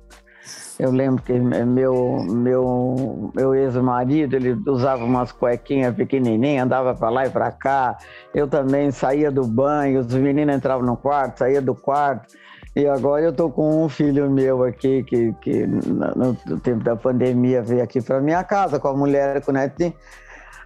Eu 0.83 0.91
lembro 0.91 1.23
que 1.23 1.31
meu, 1.31 2.25
meu, 2.29 3.31
meu 3.33 3.55
ex-marido, 3.55 4.35
ele 4.35 4.51
usava 4.67 5.05
umas 5.05 5.31
cuequinhas 5.31 5.95
pequenininhas, 5.95 6.65
andava 6.65 6.93
para 6.93 7.07
lá 7.07 7.25
e 7.25 7.29
para 7.29 7.49
cá. 7.53 7.97
Eu 8.35 8.49
também 8.49 8.91
saía 8.91 9.31
do 9.31 9.47
banho, 9.47 10.01
os 10.01 10.13
meninos 10.13 10.53
entravam 10.53 10.85
no 10.85 10.97
quarto, 10.97 11.37
saía 11.37 11.61
do 11.61 11.73
quarto. 11.73 12.35
E 12.75 12.85
agora 12.85 13.23
eu 13.23 13.31
tô 13.31 13.49
com 13.49 13.85
um 13.85 13.87
filho 13.87 14.29
meu 14.29 14.61
aqui 14.61 15.03
que, 15.03 15.31
que 15.39 15.65
no, 15.65 16.35
no 16.45 16.59
tempo 16.59 16.83
da 16.83 16.97
pandemia 16.97 17.61
veio 17.61 17.81
aqui 17.81 18.01
para 18.01 18.19
minha 18.19 18.43
casa 18.43 18.77
com 18.77 18.89
a 18.89 18.93
mulher, 18.93 19.41
com 19.41 19.51
o 19.51 19.53
netinho. 19.53 19.93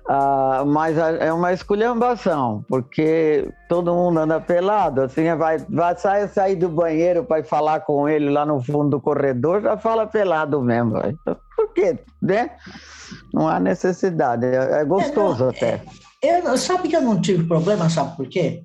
Ah, 0.10 0.64
mas 0.66 0.98
é 0.98 1.34
uma 1.34 1.52
esculhambação, 1.52 2.64
porque 2.70 3.52
todo 3.68 3.94
mundo 3.94 4.20
anda 4.20 4.40
pelado, 4.40 5.02
assim, 5.02 5.36
vai, 5.36 5.58
vai 5.70 5.98
sair, 5.98 6.30
sair 6.30 6.56
do 6.56 6.70
banheiro 6.70 7.26
para 7.26 7.44
falar 7.44 7.82
com 7.82 8.08
ele 8.08 8.30
lá 8.30 8.46
no 8.46 8.64
fundo 8.64 8.92
do 8.92 9.02
corredor, 9.02 9.62
já 9.62 9.78
fala 9.78 10.08
pelado 10.08 10.62
mesmo. 10.62 10.94
Por 11.56 11.74
quê? 11.74 12.00
Né? 12.22 12.52
Não 13.34 13.50
há 13.50 13.60
necessidade, 13.60 14.46
é, 14.46 14.80
é 14.80 14.86
gostoso 14.86 15.44
é, 15.44 15.46
não, 15.46 15.50
até. 15.50 15.82
É, 16.24 16.40
eu, 16.40 16.58
sabe 16.58 16.88
que 16.88 16.96
eu 16.96 17.02
não 17.02 17.20
tive 17.20 17.44
problema, 17.46 17.90
sabe 17.90 18.16
por 18.16 18.30
quê? 18.30 18.64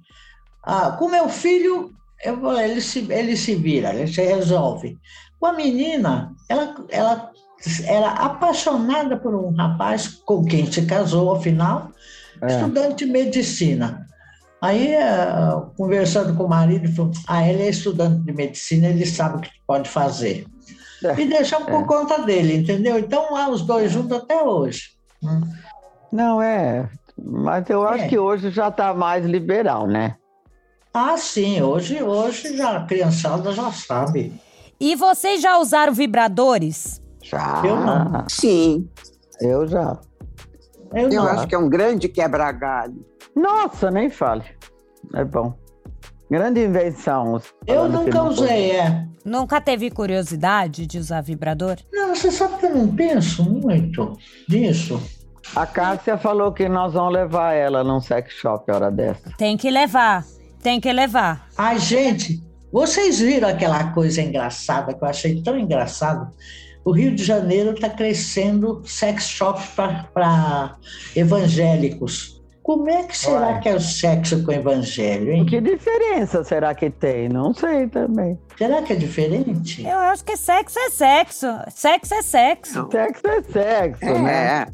Ah, 0.62 0.92
com 0.92 1.08
meu 1.08 1.28
filho, 1.28 1.90
eu, 2.24 2.56
ele, 2.56 2.80
se, 2.80 3.00
ele 3.10 3.36
se 3.36 3.56
vira, 3.56 3.92
ele 3.92 4.06
se 4.06 4.22
resolve. 4.22 4.96
Com 5.40 5.46
a 5.46 5.52
menina, 5.52 6.32
ela, 6.48 6.72
ela 6.88 7.31
era 7.86 8.10
apaixonada 8.10 9.16
por 9.16 9.34
um 9.34 9.54
rapaz 9.54 10.08
com 10.08 10.44
quem 10.44 10.70
se 10.70 10.82
casou, 10.82 11.34
afinal, 11.34 11.90
é. 12.40 12.46
estudante 12.46 13.04
de 13.04 13.10
medicina. 13.10 14.06
Aí, 14.60 14.94
eh, 14.94 15.62
conversando 15.76 16.36
com 16.36 16.44
o 16.44 16.48
marido, 16.48 16.90
falou: 16.94 17.12
Ah, 17.26 17.46
ele 17.46 17.64
é 17.64 17.68
estudante 17.68 18.20
de 18.22 18.32
medicina, 18.32 18.88
ele 18.88 19.04
sabe 19.04 19.38
o 19.38 19.40
que 19.40 19.50
pode 19.66 19.88
fazer. 19.88 20.46
É. 21.04 21.20
E 21.20 21.28
deixamos 21.28 21.66
por 21.66 21.82
é. 21.82 21.84
conta 21.84 22.22
dele, 22.22 22.58
entendeu? 22.58 22.96
Então, 22.96 23.32
lá 23.32 23.48
os 23.48 23.62
dois 23.62 23.90
juntos 23.90 24.18
até 24.18 24.40
hoje. 24.40 24.90
Hum. 25.22 25.40
Não, 26.12 26.40
é. 26.40 26.88
Mas 27.20 27.68
eu 27.68 27.86
acho 27.86 28.04
é. 28.04 28.08
que 28.08 28.18
hoje 28.18 28.52
já 28.52 28.68
está 28.68 28.94
mais 28.94 29.26
liberal, 29.26 29.88
né? 29.88 30.14
Ah, 30.94 31.16
sim, 31.16 31.60
hoje, 31.60 32.00
hoje 32.00 32.56
já, 32.56 32.76
a 32.76 32.84
criançada 32.84 33.52
já 33.52 33.72
sabe. 33.72 34.32
E 34.78 34.94
vocês 34.94 35.40
já 35.40 35.58
usaram 35.58 35.92
vibradores? 35.92 37.01
Já. 37.22 37.62
Eu 37.64 37.76
não. 37.76 38.24
Sim. 38.28 38.88
Eu 39.40 39.66
já. 39.66 39.98
Eu, 40.94 41.08
eu 41.10 41.22
acho 41.22 41.46
que 41.46 41.54
é 41.54 41.58
um 41.58 41.68
grande 41.68 42.08
quebra-galho. 42.08 43.04
Nossa, 43.34 43.90
nem 43.90 44.10
fale. 44.10 44.44
É 45.14 45.24
bom. 45.24 45.54
Grande 46.30 46.64
invenção. 46.64 47.40
Eu 47.66 47.88
nunca 47.88 48.22
usei, 48.22 48.72
é. 48.72 49.06
Nunca 49.24 49.60
teve 49.60 49.90
curiosidade 49.90 50.86
de 50.86 50.98
usar 50.98 51.20
vibrador? 51.20 51.76
Não, 51.92 52.14
você 52.14 52.30
sabe 52.30 52.58
que 52.58 52.66
eu 52.66 52.74
não 52.74 52.88
penso 52.88 53.44
muito 53.44 54.16
nisso. 54.48 55.00
A 55.54 55.66
Cássia 55.66 56.16
falou 56.16 56.52
que 56.52 56.68
nós 56.68 56.94
vamos 56.94 57.12
levar 57.12 57.52
ela 57.52 57.84
num 57.84 58.00
sex 58.00 58.32
shop 58.32 58.70
a 58.70 58.74
hora 58.74 58.90
dessa. 58.90 59.30
Tem 59.36 59.56
que 59.56 59.70
levar. 59.70 60.24
Tem 60.62 60.80
que 60.80 60.92
levar. 60.92 61.48
Ai, 61.58 61.78
gente, 61.78 62.42
vocês 62.72 63.18
viram 63.20 63.48
aquela 63.48 63.92
coisa 63.92 64.22
engraçada 64.22 64.94
que 64.94 65.04
eu 65.04 65.08
achei 65.08 65.42
tão 65.42 65.58
engraçado? 65.58 66.32
O 66.84 66.92
Rio 66.92 67.14
de 67.14 67.22
Janeiro 67.24 67.72
está 67.72 67.88
crescendo 67.88 68.82
sex 68.84 69.28
shop 69.28 69.62
para 70.12 70.76
evangélicos. 71.14 72.42
Como 72.62 72.88
é 72.88 73.02
que 73.02 73.16
será 73.16 73.48
Ué. 73.48 73.60
que 73.60 73.68
é 73.68 73.74
o 73.74 73.80
sexo 73.80 74.44
com 74.44 74.52
o 74.52 74.54
evangelho, 74.54 75.32
hein? 75.32 75.44
Que 75.44 75.60
diferença 75.60 76.44
será 76.44 76.72
que 76.74 76.90
tem? 76.90 77.28
Não 77.28 77.52
sei 77.52 77.88
também. 77.88 78.38
Será 78.56 78.82
que 78.82 78.92
é 78.92 78.96
diferente? 78.96 79.84
Eu 79.84 79.98
acho 79.98 80.24
que 80.24 80.36
sexo 80.36 80.78
é 80.78 80.90
sexo. 80.90 81.46
Sexo 81.70 82.14
é 82.14 82.22
sexo. 82.22 82.88
Sexo 82.90 83.26
é 83.26 83.42
sexo, 83.42 84.04
é. 84.04 84.18
né? 84.20 84.66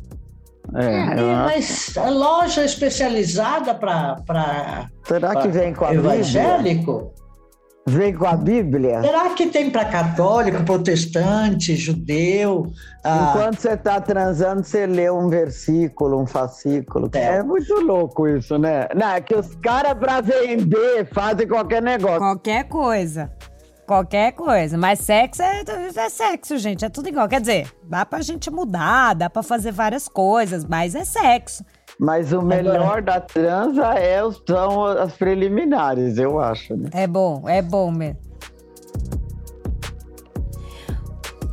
É, 0.75 0.85
é 0.85 1.35
mas 1.35 1.97
a 1.97 2.11
loja 2.11 2.62
especializada 2.62 3.75
para. 3.75 4.90
Será 5.05 5.31
pra 5.31 5.42
que 5.42 5.49
vem 5.49 5.73
com 5.73 5.87
a 5.87 5.94
evangélico? 5.94 6.92
Bíblia? 6.92 7.28
Vem 7.88 8.12
com 8.12 8.27
a 8.27 8.37
Bíblia? 8.37 9.01
Será 9.01 9.31
que 9.31 9.46
tem 9.46 9.70
para 9.70 9.87
católico, 9.87 10.62
protestante, 10.62 11.74
judeu? 11.74 12.70
Ah... 13.03 13.33
Enquanto 13.35 13.61
você 13.61 13.70
está 13.70 13.98
transando, 13.98 14.62
você 14.62 14.87
lê 14.87 15.11
um 15.11 15.29
versículo, 15.29 16.20
um 16.20 16.27
fascículo. 16.27 17.11
É. 17.14 17.37
é 17.37 17.42
muito 17.42 17.74
louco 17.81 18.29
isso, 18.29 18.59
né? 18.59 18.88
Não, 18.94 19.09
é 19.09 19.20
que 19.20 19.35
os 19.35 19.55
caras, 19.57 19.94
para 19.94 20.20
vender, 20.20 21.09
fazem 21.12 21.48
qualquer 21.48 21.81
negócio. 21.81 22.18
Qualquer 22.18 22.64
coisa. 22.64 23.33
Qualquer 23.87 24.33
coisa. 24.33 24.77
Mas 24.77 24.98
sexo 24.98 25.40
é, 25.40 25.62
é 25.96 26.09
sexo, 26.11 26.59
gente. 26.59 26.85
É 26.85 26.90
tudo 26.90 27.09
igual. 27.09 27.27
Quer 27.27 27.40
dizer, 27.40 27.72
dá 27.85 28.05
pra 28.05 28.20
gente 28.20 28.51
mudar, 28.51 29.14
dá 29.14 29.31
pra 29.31 29.42
fazer 29.42 29.72
várias 29.72 30.09
coisas, 30.09 30.62
mas 30.66 30.94
é 30.94 31.07
sexo. 31.07 31.64
Mas 31.98 32.32
o 32.32 32.40
melhor 32.40 32.76
Agora... 32.76 33.02
da 33.02 33.20
transa 33.20 33.94
é, 33.94 34.20
são 34.46 34.84
as 34.84 35.12
preliminares, 35.16 36.16
eu 36.16 36.38
acho. 36.38 36.76
Né? 36.76 36.90
É 36.92 37.06
bom, 37.06 37.48
é 37.48 37.61
bom 37.61 37.90
mesmo. 37.90 38.28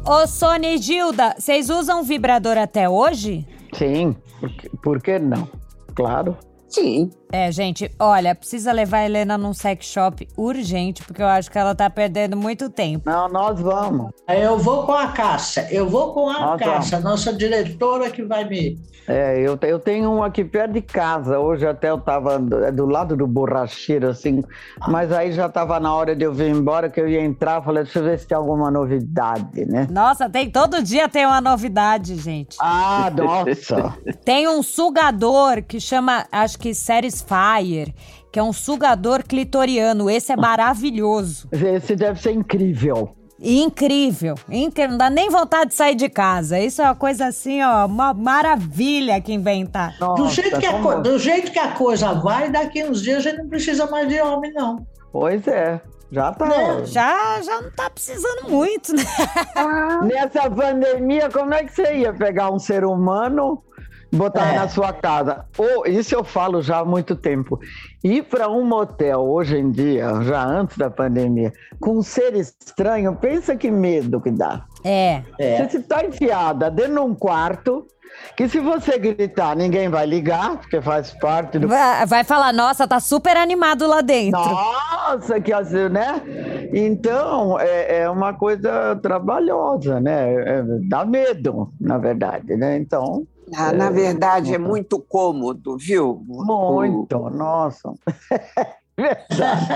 Ô, 0.08 0.28
Sônia 0.28 0.76
e 0.76 0.78
Gilda, 0.78 1.34
vocês 1.36 1.68
usam 1.70 2.04
vibrador 2.04 2.60
até 2.60 2.88
hoje? 2.88 3.48
Sim, 3.74 4.16
por 4.40 4.50
que, 4.52 4.70
por 4.78 5.02
que 5.02 5.18
não? 5.18 5.50
Claro. 5.96 6.38
Sim. 6.68 7.10
É, 7.36 7.52
gente, 7.52 7.92
olha, 8.00 8.34
precisa 8.34 8.72
levar 8.72 9.00
a 9.00 9.06
Helena 9.06 9.38
num 9.38 9.54
sex 9.54 9.88
shop 9.88 10.26
urgente, 10.38 11.04
porque 11.04 11.22
eu 11.22 11.28
acho 11.28 11.52
que 11.52 11.58
ela 11.58 11.76
tá 11.76 11.90
perdendo 11.90 12.38
muito 12.38 12.70
tempo. 12.70 13.10
Não, 13.10 13.28
nós 13.28 13.60
vamos. 13.60 14.14
Eu 14.26 14.58
vou 14.58 14.86
com 14.86 14.94
a 14.94 15.10
Cássia, 15.10 15.68
eu 15.70 15.86
vou 15.90 16.14
com 16.14 16.30
a 16.30 16.40
nós 16.40 16.60
Cássia, 16.62 16.98
vamos. 16.98 17.12
nossa 17.12 17.34
diretora 17.34 18.10
que 18.10 18.24
vai 18.24 18.46
me. 18.48 18.80
É, 19.08 19.40
eu, 19.40 19.60
eu 19.62 19.78
tenho 19.78 20.10
um 20.10 20.24
aqui 20.24 20.44
perto 20.44 20.72
de 20.72 20.82
casa. 20.82 21.38
Hoje 21.38 21.68
até 21.68 21.90
eu 21.90 22.00
tava 22.00 22.40
do, 22.40 22.64
é 22.64 22.72
do 22.72 22.86
lado 22.86 23.16
do 23.16 23.28
borracheiro, 23.28 24.08
assim, 24.08 24.42
mas 24.88 25.12
aí 25.12 25.32
já 25.32 25.48
tava 25.48 25.80
na 25.80 25.94
hora 25.94 26.16
de 26.16 26.24
eu 26.24 26.34
vir 26.34 26.50
embora, 26.50 26.90
que 26.90 27.00
eu 27.00 27.08
ia 27.08 27.22
entrar, 27.22 27.62
falei, 27.62 27.84
deixa 27.84 28.00
eu 28.00 28.04
ver 28.04 28.18
se 28.18 28.28
tem 28.28 28.38
alguma 28.38 28.72
novidade, 28.72 29.66
né? 29.66 29.88
Nossa, 29.92 30.30
tem 30.30 30.50
todo 30.50 30.82
dia 30.82 31.08
tem 31.08 31.26
uma 31.26 31.42
novidade, 31.42 32.16
gente. 32.16 32.56
Ah, 32.60 33.12
nossa! 33.16 33.94
tem 34.24 34.48
um 34.48 34.64
sugador 34.64 35.62
que 35.62 35.80
chama, 35.80 36.26
acho 36.32 36.58
que 36.58 36.74
Satisfyer, 37.26 37.94
que 38.32 38.40
é 38.40 38.44
um 38.44 38.54
sugador 38.54 39.24
clitoriano. 39.24 40.10
Esse 40.10 40.32
é 40.32 40.36
maravilhoso. 40.36 41.48
Esse 41.52 41.96
deve 41.96 42.22
ser 42.22 42.32
incrível. 42.32 43.16
Incrível, 43.38 44.36
incrível, 44.50 44.92
não 44.92 44.98
dá 44.98 45.10
nem 45.10 45.30
vontade 45.30 45.72
de 45.72 45.76
sair 45.76 45.94
de 45.94 46.08
casa. 46.08 46.58
Isso 46.58 46.82
é 46.82 46.86
uma 46.86 46.96
coisa 46.96 47.26
assim, 47.26 47.62
ó, 47.62 47.86
uma 47.86 48.14
maravilha 48.14 49.20
que 49.20 49.34
inventar. 49.34 49.94
Nossa, 50.00 50.24
do, 50.24 50.30
jeito 50.30 50.58
que 50.58 50.66
a, 50.66 50.96
do 50.96 51.20
jeito 51.20 51.52
que 51.52 51.60
a 51.60 51.72
coisa 51.74 52.14
vai, 52.14 52.50
daqui 52.50 52.86
uns 52.86 53.02
dias 53.02 53.18
a 53.18 53.30
gente 53.30 53.40
não 53.40 53.50
precisa 53.50 53.88
mais 53.88 54.08
de 54.08 54.22
homem, 54.22 54.54
não. 54.54 54.88
Pois 55.12 55.46
é. 55.48 55.82
Já 56.10 56.32
tá. 56.32 56.46
Né? 56.46 56.86
Já, 56.86 57.42
já 57.42 57.62
não 57.62 57.72
tá 57.72 57.90
precisando 57.90 58.50
muito, 58.50 58.96
né? 58.96 59.04
Nessa 60.04 60.50
pandemia, 60.50 61.30
como 61.30 61.54
é 61.54 61.66
que 61.66 61.74
você 61.74 61.98
ia 61.98 62.14
pegar 62.14 62.52
um 62.52 62.60
ser 62.60 62.86
humano 62.86 63.62
botar 64.16 64.54
é. 64.54 64.56
na 64.56 64.68
sua 64.68 64.94
casa. 64.94 65.46
Ou, 65.58 65.86
isso 65.86 66.16
eu 66.16 66.24
falo 66.24 66.62
já 66.62 66.80
há 66.80 66.86
muito 66.86 67.16
tempo. 67.16 67.60
Ir 68.04 68.24
para 68.24 68.50
um 68.50 68.64
motel 68.66 69.22
hoje 69.22 69.58
em 69.58 69.72
dia, 69.72 70.22
já 70.24 70.44
antes 70.44 70.78
da 70.78 70.90
pandemia, 70.90 71.54
com 71.80 71.98
um 71.98 72.02
ser 72.02 72.36
estranho, 72.36 73.16
pensa 73.16 73.56
que 73.56 73.70
medo 73.70 74.22
que 74.22 74.32
dá. 74.32 74.66
É. 74.84 75.22
é. 75.40 75.68
Você 75.68 75.78
está 75.78 76.06
enfiada 76.06 76.70
dentro 76.70 76.94
de 76.94 77.00
um 77.00 77.16
quarto. 77.16 77.88
Que 78.38 78.48
se 78.48 78.60
você 78.60 78.98
gritar, 78.98 79.58
ninguém 79.58 79.90
vai 79.90 80.06
ligar, 80.06 80.58
porque 80.58 80.80
faz 80.80 81.12
parte 81.12 81.60
do. 81.60 81.68
Vai, 81.68 82.06
vai 82.06 82.24
falar, 82.24 82.54
nossa, 82.54 82.88
tá 82.88 83.00
super 83.00 83.36
animado 83.36 83.86
lá 83.86 84.00
dentro. 84.00 84.40
Nossa, 84.40 85.42
que 85.42 85.52
assim, 85.52 85.90
né? 85.90 86.22
Então, 86.74 87.60
é, 87.60 88.04
é 88.04 88.10
uma 88.10 88.34
coisa 88.34 88.96
trabalhosa, 89.02 90.00
né? 90.00 90.34
É, 90.34 90.64
dá 90.88 91.04
medo, 91.04 91.74
na 91.80 91.98
verdade, 91.98 92.56
né? 92.56 92.78
Então, 92.78 93.28
ah, 93.54 93.72
na 93.72 93.90
verdade, 93.90 94.54
é 94.54 94.58
muito 94.58 95.00
cômodo, 95.00 95.78
viu? 95.78 96.22
Muito, 96.26 97.18
nossa. 97.30 97.94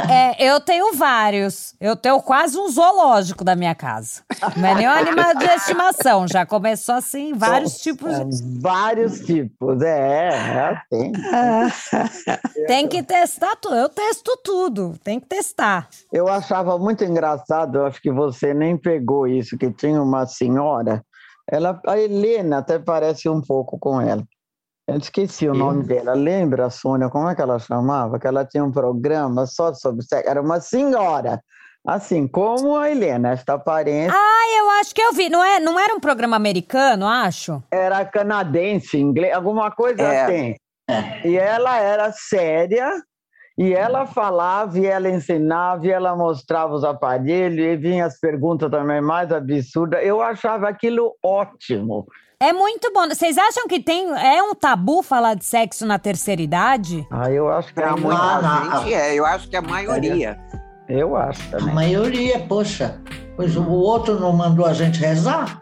É, 0.09 0.41
eu 0.41 0.61
tenho 0.61 0.93
vários. 0.93 1.75
Eu 1.79 1.95
tenho 1.95 2.21
quase 2.21 2.57
um 2.57 2.69
zoológico 2.69 3.43
da 3.43 3.53
minha 3.53 3.75
casa. 3.75 4.21
Não 4.55 4.69
é 4.69 4.75
nem 4.75 4.87
um 4.87 4.91
animal 4.91 5.35
de 5.35 5.45
estimação. 5.45 6.25
Já 6.25 6.45
começou 6.45 6.95
assim, 6.95 7.33
vários 7.33 7.79
tipos. 7.79 8.17
De... 8.17 8.61
Vários 8.61 9.19
tipos, 9.19 9.81
é, 9.81 10.29
é 10.29 10.81
tem. 10.89 11.11
tem 12.65 12.87
que 12.87 13.03
testar 13.03 13.57
tudo. 13.57 13.75
Eu 13.75 13.89
testo 13.89 14.39
tudo, 14.43 14.95
tem 15.03 15.19
que 15.19 15.27
testar. 15.27 15.89
Eu 16.13 16.29
achava 16.29 16.77
muito 16.77 17.03
engraçado, 17.03 17.79
eu 17.79 17.85
acho 17.85 18.01
que 18.01 18.11
você 18.11 18.53
nem 18.53 18.77
pegou 18.77 19.27
isso, 19.27 19.57
que 19.57 19.69
tinha 19.69 20.01
uma 20.01 20.25
senhora 20.25 21.03
ela, 21.51 21.79
a 21.85 21.97
Helena 21.97 22.59
até 22.59 22.77
parece 22.79 23.27
um 23.27 23.41
pouco 23.41 23.77
com 23.79 23.99
ela. 23.99 24.23
Eu 24.87 24.97
esqueci 24.97 25.47
o 25.47 25.53
nome 25.53 25.83
dela. 25.83 26.13
Lembra, 26.13 26.69
Sônia, 26.69 27.09
como 27.09 27.29
é 27.29 27.35
que 27.35 27.41
ela 27.41 27.59
chamava? 27.59 28.19
Que 28.19 28.25
ela 28.25 28.43
tinha 28.43 28.63
um 28.63 28.71
programa 28.71 29.45
só 29.45 29.73
sobre 29.73 30.03
sexo. 30.03 30.27
Era 30.27 30.41
uma 30.41 30.59
senhora. 30.59 31.39
Assim, 31.87 32.27
como 32.27 32.75
a 32.75 32.89
Helena, 32.89 33.31
esta 33.31 33.53
aparência. 33.53 34.13
Ah, 34.13 34.57
eu 34.57 34.69
acho 34.81 34.93
que 34.93 35.01
eu 35.01 35.13
vi. 35.13 35.29
Não, 35.29 35.43
é, 35.43 35.59
não 35.59 35.79
era 35.79 35.95
um 35.95 35.99
programa 35.99 36.35
americano, 36.35 37.07
acho? 37.07 37.63
Era 37.71 38.03
canadense, 38.03 38.97
inglês, 38.97 39.33
alguma 39.33 39.71
coisa 39.71 40.01
é. 40.01 40.23
assim. 40.23 40.55
É. 40.89 41.27
E 41.27 41.37
ela 41.37 41.77
era 41.79 42.11
séria, 42.11 42.91
e 43.59 43.73
ela 43.73 44.05
falava, 44.05 44.79
e 44.79 44.85
ela 44.85 45.09
ensinava, 45.09 45.85
e 45.85 45.89
ela 45.89 46.15
mostrava 46.15 46.73
os 46.73 46.85
aparelhos, 46.85 47.59
e 47.59 47.75
vinha 47.75 48.05
as 48.05 48.17
perguntas 48.17 48.71
também 48.71 49.01
mais 49.01 49.33
absurdas. 49.33 49.99
Eu 50.01 50.21
achava 50.21 50.69
aquilo 50.69 51.13
ótimo. 51.21 52.07
É 52.39 52.53
muito 52.53 52.89
bom. 52.93 53.05
Vocês 53.09 53.37
acham 53.37 53.67
que 53.67 53.81
tem 53.81 54.09
é 54.17 54.41
um 54.41 54.55
tabu 54.55 55.03
falar 55.03 55.33
de 55.33 55.43
sexo 55.43 55.85
na 55.85 55.99
terceira 55.99 56.41
idade? 56.41 57.05
Ah, 57.11 57.29
eu 57.29 57.49
acho 57.51 57.73
que 57.73 57.81
é 57.81 57.91
muita 57.91 58.15
ah, 58.17 58.79
gente 58.79 58.93
é. 58.93 59.13
Eu 59.13 59.25
acho 59.25 59.49
que 59.49 59.57
a 59.57 59.61
maioria. 59.61 60.39
Eu 60.87 61.17
acho 61.17 61.51
também. 61.51 61.69
A 61.69 61.73
maioria, 61.73 62.39
poxa. 62.39 63.01
Pois 63.35 63.57
o 63.57 63.69
outro 63.69 64.17
não 64.17 64.31
mandou 64.31 64.65
a 64.65 64.71
gente 64.71 65.01
rezar? 65.01 65.61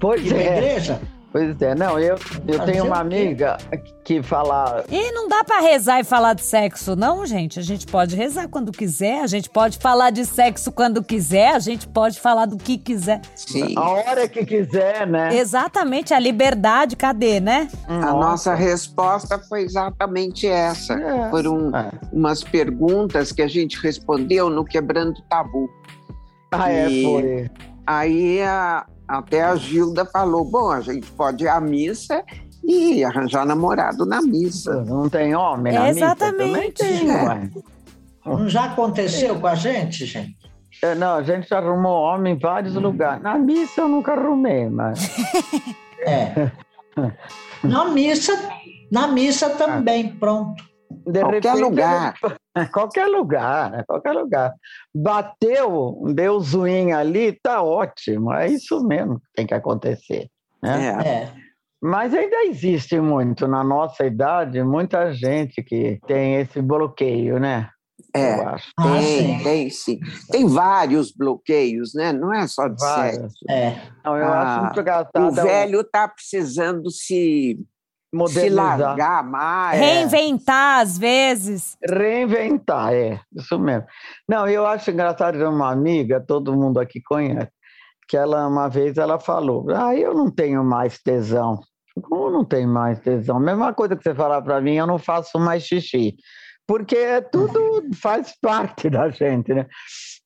Pois 0.00 0.26
Ir 0.26 0.34
é. 0.34 0.56
igreja? 0.58 1.00
Pois 1.32 1.62
é, 1.62 1.74
não, 1.74 1.98
eu, 1.98 2.16
eu 2.46 2.64
tenho 2.66 2.84
uma 2.84 2.98
amiga 2.98 3.56
que 4.04 4.22
fala. 4.22 4.84
E 4.90 5.12
não 5.12 5.26
dá 5.26 5.42
para 5.42 5.60
rezar 5.60 5.98
e 5.98 6.04
falar 6.04 6.34
de 6.34 6.42
sexo, 6.42 6.94
não, 6.94 7.24
gente. 7.24 7.58
A 7.58 7.62
gente 7.62 7.86
pode 7.86 8.14
rezar 8.14 8.48
quando 8.48 8.70
quiser, 8.70 9.22
a 9.22 9.26
gente 9.26 9.48
pode 9.48 9.78
falar 9.78 10.10
de 10.10 10.26
sexo 10.26 10.70
quando 10.70 11.02
quiser, 11.02 11.54
a 11.54 11.58
gente 11.58 11.88
pode 11.88 12.20
falar 12.20 12.44
do 12.44 12.58
que 12.58 12.76
quiser. 12.76 13.22
Sim. 13.34 13.72
A 13.78 13.88
hora 13.88 14.28
que 14.28 14.44
quiser, 14.44 15.06
né? 15.06 15.34
Exatamente, 15.34 16.12
a 16.12 16.18
liberdade, 16.18 16.96
cadê, 16.96 17.40
né? 17.40 17.66
A 17.88 17.94
nossa, 17.94 18.12
nossa 18.12 18.54
resposta 18.54 19.38
foi 19.38 19.62
exatamente 19.62 20.46
essa. 20.46 20.92
É. 20.92 21.30
Foram 21.30 21.74
é. 21.74 21.92
umas 22.12 22.44
perguntas 22.44 23.32
que 23.32 23.40
a 23.40 23.48
gente 23.48 23.80
respondeu 23.80 24.50
no 24.50 24.66
Quebrando 24.66 25.22
Tabu. 25.30 25.70
Ah, 26.50 26.70
é, 26.70 26.90
e... 26.90 27.00
é, 27.00 27.08
foi. 27.08 27.50
Aí 27.86 28.42
a, 28.42 28.86
até 29.12 29.42
a 29.42 29.54
Gilda 29.56 30.04
falou: 30.06 30.44
bom, 30.44 30.70
a 30.70 30.80
gente 30.80 31.10
pode 31.12 31.44
ir 31.44 31.48
à 31.48 31.60
missa 31.60 32.24
e 32.64 33.04
arranjar 33.04 33.44
namorado 33.44 34.06
na 34.06 34.22
missa. 34.22 34.82
Não 34.84 35.08
tem 35.08 35.34
homem 35.34 35.74
na 35.74 35.90
Exatamente. 35.90 36.82
missa? 36.82 37.04
Exatamente. 37.04 37.58
É. 37.58 38.28
Não 38.28 38.48
já 38.48 38.64
aconteceu 38.64 39.38
com 39.38 39.46
a 39.46 39.54
gente, 39.54 40.06
gente? 40.06 40.36
É, 40.82 40.94
não, 40.94 41.16
a 41.16 41.22
gente 41.22 41.52
arrumou 41.52 42.02
homem 42.02 42.34
em 42.34 42.38
vários 42.38 42.76
hum. 42.76 42.80
lugares. 42.80 43.22
Na 43.22 43.36
missa 43.38 43.82
eu 43.82 43.88
nunca 43.88 44.12
arrumei, 44.12 44.68
mas. 44.68 45.10
É. 46.04 46.50
Na 47.62 47.84
missa, 47.84 48.32
na 48.90 49.06
missa 49.06 49.50
também, 49.50 50.16
pronto. 50.16 50.64
De 51.06 51.20
qualquer 51.20 51.34
repente, 51.34 51.60
lugar. 51.60 52.14
Qualquer 52.72 53.06
lugar, 53.06 53.70
né? 53.70 53.84
qualquer 53.86 54.12
lugar. 54.12 54.52
Bateu, 54.94 56.02
deu 56.14 56.38
zoinha 56.40 56.98
ali, 56.98 57.32
tá 57.42 57.62
ótimo. 57.62 58.32
É 58.32 58.48
isso 58.48 58.86
mesmo 58.86 59.18
que 59.20 59.26
tem 59.34 59.46
que 59.46 59.54
acontecer. 59.54 60.28
Né? 60.62 60.86
É. 61.02 61.08
é. 61.08 61.32
Mas 61.82 62.14
ainda 62.14 62.44
existe 62.44 63.00
muito, 63.00 63.48
na 63.48 63.64
nossa 63.64 64.06
idade, 64.06 64.62
muita 64.62 65.12
gente 65.12 65.62
que 65.64 65.98
tem 66.06 66.36
esse 66.36 66.62
bloqueio, 66.62 67.40
né? 67.40 67.68
É, 68.14 68.38
eu 68.38 68.48
acho. 68.48 68.70
Ah, 68.78 68.92
tem, 68.92 69.02
sim. 69.02 69.42
tem 69.42 69.70
sim. 69.70 70.00
Tem 70.30 70.46
vários 70.46 71.10
bloqueios, 71.12 71.92
né? 71.94 72.12
Não 72.12 72.32
é 72.32 72.46
só 72.46 72.68
de 72.68 72.76
Várias. 72.78 73.16
sexo. 73.16 73.44
É. 73.50 73.80
Não, 74.04 74.16
eu 74.16 74.26
Ah, 74.26 74.42
acho 74.42 74.64
muito 74.64 74.80
engraçado. 74.80 75.28
O 75.28 75.30
velho 75.32 75.80
está 75.80 76.06
precisando 76.06 76.90
se, 76.90 77.58
se 78.12 78.16
modernizar. 78.16 78.78
largar 78.78 79.24
mais. 79.24 79.80
Reinventar 79.80 80.80
às 80.80 80.98
vezes. 80.98 81.78
Reinventar, 81.82 82.92
é, 82.92 83.20
isso 83.34 83.58
mesmo. 83.58 83.86
Não, 84.28 84.46
eu 84.46 84.66
acho 84.66 84.90
engraçado 84.90 85.38
de 85.38 85.44
uma 85.44 85.70
amiga, 85.70 86.20
todo 86.20 86.56
mundo 86.56 86.78
aqui 86.78 87.00
conhece, 87.02 87.50
que 88.06 88.16
ela 88.16 88.46
uma 88.46 88.68
vez 88.68 88.98
ela 88.98 89.18
falou: 89.18 89.66
Ah, 89.70 89.96
eu 89.96 90.14
não 90.14 90.30
tenho 90.30 90.62
mais 90.62 90.98
tesão. 90.98 91.58
Como 92.02 92.30
não 92.30 92.44
tem 92.44 92.66
mais 92.66 93.00
tesão? 93.00 93.38
Mesma 93.38 93.72
coisa 93.72 93.96
que 93.96 94.02
você 94.02 94.14
falar 94.14 94.40
para 94.42 94.60
mim, 94.60 94.74
eu 94.74 94.86
não 94.86 94.98
faço 94.98 95.38
mais 95.38 95.64
xixi. 95.64 96.14
Porque 96.66 96.96
é 96.96 97.20
tudo 97.20 97.82
faz 97.94 98.34
parte 98.40 98.88
da 98.88 99.10
gente, 99.10 99.52
né? 99.52 99.66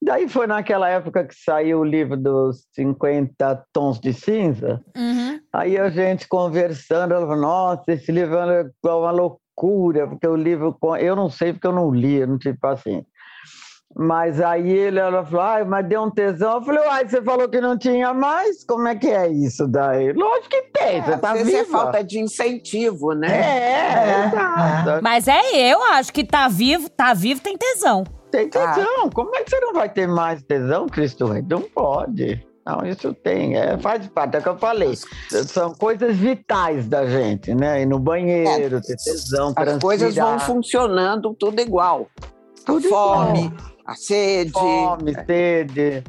Daí 0.01 0.29
foi 0.29 0.45
naquela 0.45 0.87
época 0.87 1.25
que 1.25 1.33
saiu 1.35 1.79
o 1.79 1.83
livro 1.83 2.15
dos 2.15 2.67
50 2.75 3.65
tons 3.73 3.99
de 3.99 4.13
cinza. 4.13 4.81
Uhum. 4.95 5.39
Aí 5.51 5.77
a 5.77 5.89
gente 5.89 6.27
conversando, 6.27 7.13
ela 7.13 7.25
falou, 7.25 7.41
nossa, 7.41 7.83
esse 7.87 8.11
livro 8.11 8.37
é 8.37 8.69
uma 8.83 9.11
loucura, 9.11 10.07
porque 10.07 10.27
o 10.27 10.35
livro, 10.35 10.77
eu 10.99 11.15
não 11.15 11.29
sei 11.29 11.51
porque 11.51 11.67
eu 11.67 11.73
não 11.73 11.91
li, 11.91 12.17
eu 12.17 12.27
não 12.27 12.37
tive 12.37 12.57
paciência. 12.59 13.07
Mas 13.99 14.39
aí 14.39 14.69
ele, 14.69 14.99
ela 14.99 15.25
falou, 15.25 15.41
ai, 15.41 15.63
mas 15.63 15.87
deu 15.87 16.03
um 16.03 16.11
tesão. 16.11 16.55
Eu 16.55 16.61
falei, 16.61 16.85
uai, 16.85 17.07
você 17.07 17.19
falou 17.19 17.49
que 17.49 17.59
não 17.59 17.75
tinha 17.75 18.13
mais? 18.13 18.63
Como 18.63 18.87
é 18.87 18.95
que 18.95 19.07
é 19.07 19.27
isso 19.27 19.67
daí? 19.67 20.13
Lógico 20.13 20.49
que 20.49 20.61
tem, 20.73 21.01
você 21.01 21.17
tá 21.17 21.31
Às 21.31 21.39
vezes 21.39 21.53
é 21.55 21.63
viva. 21.63 21.77
falta 21.79 22.03
de 22.03 22.19
incentivo, 22.19 23.13
né? 23.13 23.27
É, 23.27 23.97
É, 23.97 24.27
exato. 24.27 25.01
Mas 25.01 25.27
é, 25.27 25.71
eu 25.71 25.81
acho 25.93 26.13
que 26.13 26.23
tá 26.23 26.47
vivo, 26.47 26.87
tá 26.89 27.13
vivo, 27.15 27.41
tem 27.41 27.57
tesão. 27.57 28.03
Tem 28.31 28.49
tesão. 28.49 29.09
Como 29.13 29.35
é 29.35 29.43
que 29.43 29.49
você 29.49 29.59
não 29.59 29.73
vai 29.73 29.89
ter 29.89 30.07
mais 30.07 30.41
tesão, 30.43 30.87
Cristo 30.87 31.25
Rei? 31.27 31.43
Não 31.49 31.61
pode. 31.61 32.45
Não, 32.65 32.85
isso 32.85 33.13
tem, 33.13 33.55
é, 33.55 33.77
faz 33.77 34.05
parte, 34.07 34.35
é 34.35 34.39
o 34.39 34.43
que 34.43 34.49
eu 34.49 34.57
falei. 34.57 34.93
São 35.45 35.73
coisas 35.73 36.17
vitais 36.17 36.85
da 36.85 37.05
gente, 37.05 37.55
né? 37.55 37.81
Ir 37.81 37.85
no 37.85 37.97
banheiro, 37.97 38.81
ter 38.81 38.97
tesão, 38.97 39.53
As 39.55 39.77
coisas 39.77 40.13
vão 40.15 40.37
funcionando 40.39 41.33
tudo 41.33 41.61
igual. 41.61 42.07
Tudo 42.65 42.85
a 42.87 42.89
fome, 42.89 43.45
igual. 43.45 43.71
a 43.85 43.95
sede. 43.95 44.51
Fome, 44.51 45.13
sede, 45.25 46.03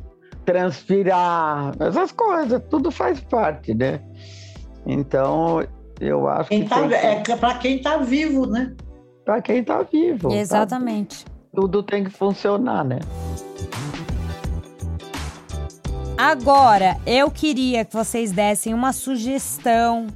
transpirar, 0.44 1.72
essas 1.78 2.10
coisas, 2.10 2.60
tudo 2.68 2.90
faz 2.90 3.20
parte, 3.20 3.72
né? 3.72 4.00
Então, 4.84 5.64
eu 6.00 6.26
acho 6.26 6.48
Quem 6.48 6.64
que 6.64 6.68
tá, 6.68 6.80
tem 6.80 7.22
que- 7.22 7.32
é 7.32 7.36
para 7.36 7.54
quem 7.58 7.80
tá 7.80 7.96
vivo, 7.98 8.46
né? 8.46 8.74
pra 9.24 9.40
quem 9.42 9.62
tá 9.62 9.82
vivo. 9.82 10.30
tá? 10.30 10.34
Exatamente. 10.36 11.24
Tudo 11.60 11.82
tem 11.82 12.04
que 12.04 12.10
funcionar, 12.10 12.84
né? 12.84 13.00
Agora, 16.16 16.96
eu 17.04 17.28
queria 17.32 17.84
que 17.84 17.92
vocês 17.92 18.30
dessem 18.30 18.72
uma 18.72 18.92
sugestão 18.92 20.06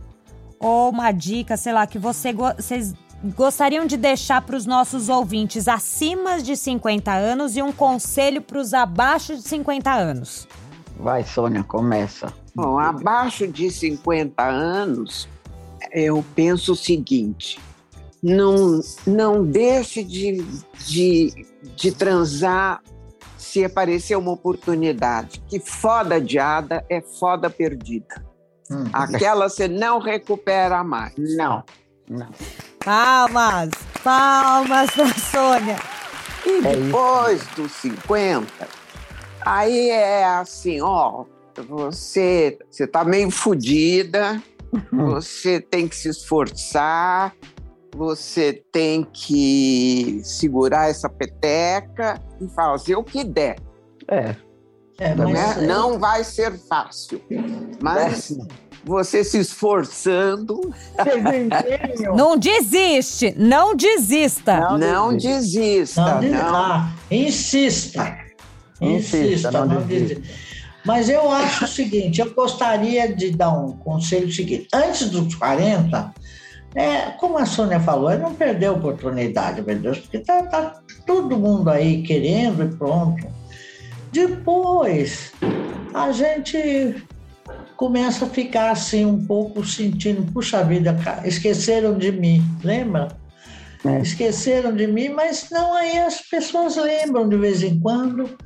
ou 0.60 0.90
uma 0.90 1.10
dica, 1.10 1.56
sei 1.56 1.72
lá, 1.72 1.84
que 1.84 1.98
você 1.98 2.32
go- 2.32 2.54
vocês 2.56 2.94
gostariam 3.36 3.86
de 3.86 3.96
deixar 3.96 4.40
para 4.42 4.54
os 4.54 4.66
nossos 4.66 5.08
ouvintes 5.08 5.66
acima 5.66 6.40
de 6.40 6.56
50 6.56 7.12
anos 7.12 7.56
e 7.56 7.62
um 7.62 7.72
conselho 7.72 8.40
para 8.40 8.60
os 8.60 8.72
abaixo 8.72 9.34
de 9.34 9.42
50 9.42 9.90
anos. 9.92 10.46
Vai, 10.96 11.24
Sônia, 11.24 11.64
começa. 11.64 12.32
Bom, 12.54 12.78
abaixo 12.78 13.48
de 13.48 13.68
50 13.68 14.44
anos, 14.44 15.28
eu 15.92 16.24
penso 16.36 16.74
o 16.74 16.76
seguinte: 16.76 17.58
não, 18.22 18.80
não 19.06 19.44
deixe 19.44 20.04
de, 20.04 20.44
de, 20.86 21.46
de 21.76 21.92
transar 21.92 22.80
se 23.36 23.64
aparecer 23.64 24.16
uma 24.16 24.30
oportunidade. 24.30 25.42
Que 25.48 25.58
foda 25.58 26.14
adiada 26.14 26.84
é 26.88 27.00
foda 27.00 27.50
perdida. 27.50 28.24
Hum. 28.70 28.84
Aquela 28.92 29.48
você 29.48 29.66
não 29.66 29.98
recupera 29.98 30.84
mais. 30.84 31.14
Não, 31.18 31.64
não. 32.08 32.30
Palmas! 32.84 33.70
Palmas 34.02 34.90
pra 34.94 35.14
Sônia! 35.14 35.76
E 36.46 36.66
É 36.66 36.76
depois 36.76 37.46
dos 37.54 37.70
50, 37.72 38.68
aí 39.42 39.90
é 39.90 40.24
assim, 40.24 40.80
ó, 40.80 41.24
você 41.68 42.58
você 42.68 42.84
tá 42.86 43.04
meio 43.04 43.30
fodida, 43.30 44.42
você 44.90 45.60
tem 45.60 45.86
que 45.86 45.94
se 45.94 46.08
esforçar, 46.08 47.32
você 47.94 48.62
tem 48.72 49.06
que 49.12 50.20
segurar 50.24 50.88
essa 50.90 51.08
peteca 51.08 52.20
e 52.40 52.48
fazer 52.48 52.96
o 52.96 53.04
que 53.04 53.22
der. 53.24 53.56
É, 54.08 54.34
É, 54.98 55.14
mas, 55.14 55.32
né? 55.32 55.64
é, 55.64 55.66
Não 55.66 55.98
vai 55.98 56.24
ser 56.24 56.52
fácil, 56.68 57.20
mas 57.80 58.36
você 58.84 59.22
se 59.22 59.38
esforçando? 59.38 60.72
Não 62.16 62.36
desiste! 62.38 63.34
Não 63.38 63.74
desista! 63.76 64.58
Não 64.60 64.78
não 64.78 65.16
desiste. 65.16 65.58
desista, 65.58 66.04
não, 66.14 66.20
diz- 66.20 66.30
não. 66.32 66.56
ah, 66.56 66.92
insista. 67.10 68.18
Insista, 68.80 69.16
Insista, 69.18 69.50
não 69.52 69.66
não 69.66 69.82
desista. 69.82 70.14
desista. 70.20 70.52
Mas 70.84 71.08
eu 71.08 71.30
acho 71.30 71.64
o 71.64 71.68
seguinte, 71.68 72.20
eu 72.20 72.34
gostaria 72.34 73.14
de 73.14 73.30
dar 73.30 73.52
um 73.52 73.70
conselho 73.76 74.32
seguinte. 74.32 74.66
Antes 74.74 75.08
dos 75.10 75.32
40, 75.36 76.12
é, 76.74 77.10
como 77.18 77.38
a 77.38 77.44
Sônia 77.44 77.80
falou, 77.80 78.10
é 78.10 78.16
não 78.16 78.34
perder 78.34 78.66
a 78.66 78.72
oportunidade, 78.72 79.62
meu 79.62 79.78
Deus, 79.78 79.98
porque 79.98 80.18
tá, 80.20 80.42
tá 80.44 80.80
todo 81.06 81.38
mundo 81.38 81.68
aí 81.68 82.02
querendo 82.02 82.64
e 82.64 82.76
pronto. 82.76 83.26
Depois, 84.10 85.32
a 85.94 86.12
gente 86.12 87.06
começa 87.76 88.24
a 88.24 88.28
ficar 88.28 88.70
assim 88.70 89.04
um 89.04 89.26
pouco 89.26 89.64
sentindo, 89.64 90.30
puxa 90.32 90.64
vida, 90.64 90.96
esqueceram 91.24 91.98
de 91.98 92.12
mim, 92.12 92.42
lembra? 92.62 93.08
É. 93.84 94.00
Esqueceram 94.00 94.74
de 94.74 94.86
mim, 94.86 95.08
mas 95.08 95.48
não 95.50 95.74
aí 95.74 95.98
as 95.98 96.20
pessoas 96.20 96.76
lembram 96.76 97.28
de 97.28 97.36
vez 97.36 97.62
em 97.62 97.80
quando. 97.80 98.36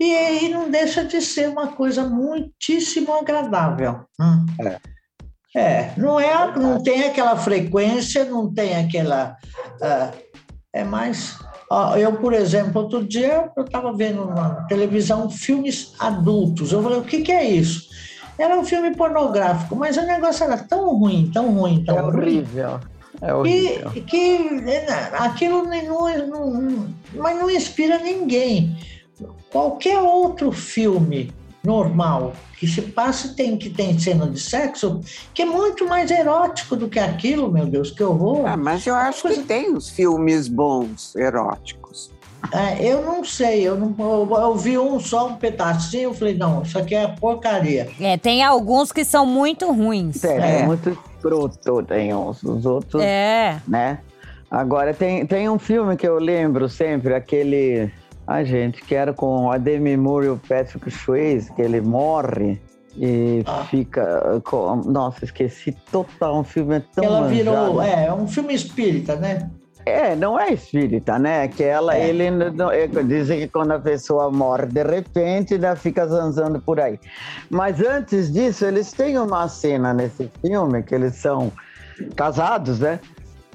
E 0.00 0.14
aí 0.14 0.48
não 0.48 0.70
deixa 0.70 1.04
de 1.04 1.20
ser 1.20 1.48
uma 1.48 1.68
coisa 1.68 2.04
muitíssimo 2.04 3.12
agradável. 3.12 4.04
Hum. 4.20 4.46
É, 4.60 4.78
não 5.96 6.18
é, 6.18 6.56
não 6.58 6.82
tem 6.82 7.04
aquela 7.04 7.36
frequência, 7.36 8.24
não 8.24 8.52
tem 8.52 8.74
aquela, 8.76 9.36
ah, 9.82 10.10
é 10.72 10.82
mais. 10.84 11.38
ó, 11.70 11.96
eu, 11.96 12.12
por 12.14 12.32
exemplo, 12.32 12.82
outro 12.82 13.04
dia 13.04 13.50
eu 13.56 13.64
estava 13.64 13.92
vendo 13.92 14.24
na 14.26 14.64
televisão 14.66 15.28
filmes 15.28 15.92
adultos. 15.98 16.72
Eu 16.72 16.82
falei, 16.82 16.98
o 16.98 17.04
que, 17.04 17.22
que 17.22 17.32
é 17.32 17.44
isso? 17.44 17.90
Era 18.38 18.58
um 18.58 18.64
filme 18.64 18.96
pornográfico, 18.96 19.76
mas 19.76 19.96
o 19.98 20.02
negócio 20.02 20.42
era 20.44 20.56
tão 20.56 20.96
ruim, 20.96 21.30
tão 21.32 21.50
ruim, 21.52 21.84
tão 21.84 21.98
É 21.98 22.00
ruim. 22.00 22.16
horrível. 22.16 22.80
É 23.20 23.34
horrível. 23.34 23.90
Que, 23.90 24.00
que 24.00 24.38
né, 24.54 24.86
aquilo 25.12 25.64
não, 25.64 26.26
não- 26.26 26.88
mas 27.14 27.36
não 27.38 27.50
inspira 27.50 27.98
ninguém. 27.98 28.74
Qualquer 29.50 29.98
outro 30.00 30.50
filme 30.50 31.30
normal 31.64 32.32
que 32.58 32.66
se 32.66 32.82
passe 32.82 33.34
tem 33.34 33.56
que 33.56 33.70
tem 33.70 33.98
cena 33.98 34.26
de 34.26 34.38
sexo, 34.38 35.00
que 35.34 35.42
é 35.42 35.44
muito 35.44 35.86
mais 35.86 36.10
erótico 36.10 36.76
do 36.76 36.88
que 36.88 36.98
aquilo, 36.98 37.50
meu 37.50 37.66
Deus, 37.66 37.90
que 37.90 38.02
horror. 38.02 38.46
Ah, 38.46 38.56
mas 38.56 38.86
eu 38.86 38.94
acho 38.94 39.28
que 39.28 39.40
tem 39.42 39.74
os 39.74 39.88
filmes 39.90 40.48
bons, 40.48 41.14
eróticos. 41.16 42.10
É, 42.52 42.84
eu 42.84 43.02
não 43.04 43.24
sei, 43.24 43.62
eu, 43.62 43.76
não, 43.76 43.94
eu, 43.98 44.28
eu 44.36 44.56
vi 44.56 44.76
um 44.76 44.98
só, 44.98 45.28
um 45.28 45.36
pedacinho, 45.36 46.10
eu 46.10 46.14
falei, 46.14 46.36
não, 46.36 46.62
isso 46.62 46.76
aqui 46.76 46.94
é 46.94 47.06
porcaria. 47.06 47.88
É, 48.00 48.16
tem 48.16 48.42
alguns 48.42 48.90
que 48.90 49.04
são 49.04 49.24
muito 49.24 49.70
ruins. 49.72 50.22
É, 50.24 50.60
É. 50.60 50.66
muito 50.66 50.90
escroto, 50.90 51.82
tem 51.84 52.12
uns. 52.12 52.42
Os 52.42 52.66
outros, 52.66 53.00
É. 53.02 53.60
né? 53.66 53.98
Agora, 54.50 54.92
tem, 54.92 55.24
tem 55.24 55.48
um 55.48 55.58
filme 55.58 55.96
que 55.96 56.06
eu 56.06 56.18
lembro 56.18 56.68
sempre, 56.68 57.14
aquele... 57.14 57.90
A 58.26 58.44
gente, 58.44 58.82
que 58.82 58.94
era 58.94 59.12
com 59.12 59.50
a 59.50 59.58
Demi 59.58 59.96
Moore 59.96 60.26
e 60.26 60.30
o 60.30 60.36
Patrick 60.48 60.90
Swayze, 60.90 61.52
que 61.52 61.60
ele 61.62 61.80
morre 61.80 62.60
e 62.96 63.42
Ah. 63.46 63.64
fica 63.68 64.40
com... 64.44 64.76
Nossa, 64.76 65.24
esqueci 65.24 65.72
total, 65.90 66.38
um 66.40 66.44
filme 66.44 66.76
é 66.76 66.82
tão 66.94 67.04
Ela 67.04 67.26
virou, 67.28 67.74
manjado. 67.74 67.82
é, 67.82 68.06
é 68.06 68.12
um 68.12 68.28
filme 68.28 68.54
espírita, 68.54 69.16
né? 69.16 69.50
É, 69.84 70.14
não 70.14 70.38
é 70.38 70.52
espírita, 70.52 71.18
né? 71.18 71.48
Que 71.48 71.64
ela, 71.64 71.96
É. 71.96 72.08
ele, 72.08 72.24
é, 72.26 72.86
dizem 73.02 73.40
que 73.40 73.48
quando 73.48 73.72
a 73.72 73.80
pessoa 73.80 74.30
morre 74.30 74.66
de 74.66 74.82
repente, 74.84 75.54
ainda 75.54 75.74
fica 75.74 76.06
zanzando 76.06 76.60
por 76.60 76.78
aí. 76.78 77.00
Mas 77.50 77.80
antes 77.80 78.32
disso, 78.32 78.64
eles 78.64 78.92
têm 78.92 79.18
uma 79.18 79.48
cena 79.48 79.92
nesse 79.92 80.30
filme 80.40 80.84
que 80.84 80.94
eles 80.94 81.16
são 81.16 81.50
casados, 82.14 82.78
né? 82.78 83.00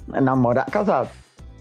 Namorados, 0.07 0.73
casados. 0.73 1.11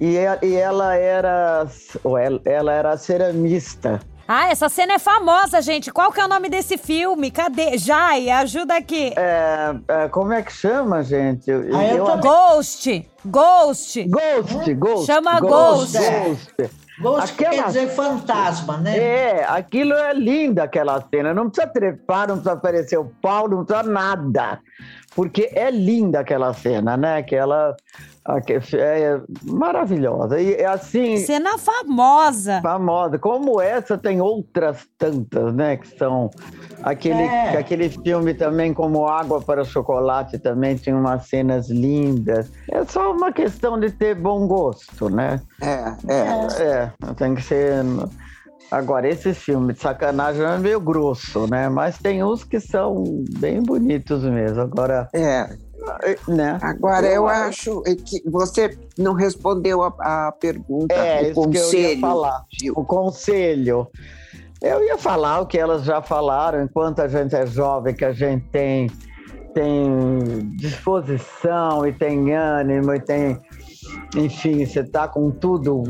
E, 0.01 0.17
e- 0.17 0.47
e 0.47 0.55
ela 0.57 0.95
era, 0.95 1.67
ou 2.05 2.17
ela, 2.19 2.41
ela 2.45 2.73
era 2.73 2.97
ceramista. 2.97 4.01
Ah, 4.29 4.49
essa 4.51 4.69
cena 4.69 4.95
é 4.95 4.99
famosa, 4.99 5.63
gente. 5.63 5.93
Qual 5.93 6.11
que 6.11 6.21
é 6.21 6.25
o 6.25 6.29
nome 6.29 6.49
desse 6.49 6.77
filme? 6.77 7.31
Cadê? 7.31 7.79
Jai, 7.79 8.29
ajuda 8.29 8.77
aqui. 8.77 9.13
É, 9.17 9.75
é, 9.87 10.09
como 10.09 10.33
é 10.33 10.43
que 10.43 10.53
chama, 10.53 11.03
gente? 11.05 11.49
Eu- 11.49 11.61
Ah, 11.77 11.85
eu 11.87 11.97
eu- 11.99 12.05
também. 12.05 12.29
Ghost! 12.31 13.11
Ghost! 13.25 14.03
Ghost, 14.05 14.75
Ghost. 14.75 15.07
Chama 15.07 15.39
Ghost. 15.39 15.97
Ghost. 15.97 16.11
Ghost. 16.59 16.75
Ghost 17.01 17.33
aquela... 17.35 17.51
quer 17.55 17.65
dizer 17.67 17.89
fantasma, 17.91 18.79
né? 18.79 18.99
É, 18.99 19.45
aquilo 19.49 19.93
é 19.95 20.13
linda 20.13 20.65
aquela 20.65 21.01
cena. 21.09 21.33
Não 21.33 21.49
precisa 21.49 21.73
trepar, 21.73 22.27
não 22.27 22.35
precisa 22.37 22.53
aparecer 22.53 22.99
o 22.99 23.05
pau, 23.23 23.49
não 23.49 23.65
precisa 23.65 23.89
nada. 23.89 24.59
Porque 25.15 25.51
é 25.55 25.71
linda 25.71 26.21
aquela 26.21 26.53
cena, 26.53 26.97
né? 26.97 27.23
Que 27.23 27.37
ela 27.37 27.77
é 28.75 29.21
maravilhosa. 29.45 30.41
E 30.41 30.65
assim. 30.65 31.19
Cena 31.19 31.57
famosa. 31.59 32.61
Famosa. 32.61 33.19
Como 33.19 33.61
essa, 33.61 33.97
tem 33.97 34.21
outras 34.21 34.87
tantas, 34.99 35.55
né? 35.55 35.77
Que 35.77 35.97
são. 35.97 36.31
Aquele, 36.83 37.23
é. 37.23 37.59
aquele 37.59 37.89
filme 37.89 38.35
também, 38.35 38.75
como 38.75 39.07
Água 39.07 39.41
para 39.41 39.63
o 39.63 39.65
Chocolate, 39.65 40.39
também 40.39 40.77
tinha 40.77 40.97
umas 40.97 41.27
cenas 41.27 41.71
lindas. 41.71 42.51
É 42.71 42.85
só 42.85 43.13
uma 43.13 43.33
questão 43.33 43.79
de 43.79 43.91
ter 43.91 44.15
bom 44.15 44.47
gosto, 44.47 45.09
né? 45.09 45.41
É, 45.63 46.13
é. 46.13 46.57
É, 46.61 47.15
tem 47.15 47.35
que 47.35 47.43
ser. 47.43 47.85
Agora, 48.71 49.09
esse 49.09 49.33
filme 49.33 49.73
de 49.73 49.81
sacanagem 49.81 50.45
é 50.45 50.59
meio 50.59 50.81
grosso, 50.81 51.47
né? 51.47 51.69
Mas 51.69 51.99
tem 51.99 52.25
uns 52.25 52.43
que 52.43 52.59
são 52.59 53.05
bem 53.39 53.63
bonitos 53.63 54.25
mesmo. 54.25 54.61
Agora. 54.61 55.09
É, 55.15 55.49
né? 56.29 56.59
Agora, 56.63 57.07
eu, 57.07 57.15
eu 57.15 57.29
acho 57.29 57.83
que 57.83 58.23
você 58.29 58.77
não 58.99 59.13
respondeu 59.13 59.83
a, 59.83 60.27
a 60.29 60.33
pergunta. 60.33 60.95
É, 60.95 61.31
o 61.31 61.35
conselho. 61.35 61.51
Que 61.51 61.77
eu 61.77 61.91
ia 61.93 62.01
falar. 62.01 62.45
Gil. 62.51 62.75
O 62.77 62.85
conselho. 62.85 63.89
Eu 64.63 64.83
ia 64.85 64.97
falar 64.97 65.41
o 65.41 65.47
que 65.47 65.59
elas 65.59 65.85
já 65.85 66.01
falaram, 66.01 66.63
enquanto 66.63 67.01
a 67.01 67.09
gente 67.09 67.37
é 67.37 67.47
jovem, 67.47 67.95
que 67.95 68.05
a 68.05 68.13
gente 68.13 68.45
tem, 68.49 68.91
tem 69.55 70.51
disposição 70.57 71.87
e 71.87 71.93
tem 71.93 72.35
ânimo 72.35 72.95
e 72.95 73.01
tem. 73.01 73.39
Enfim, 74.17 74.65
você 74.65 74.81
está 74.81 75.07
com 75.07 75.31
tudo 75.31 75.85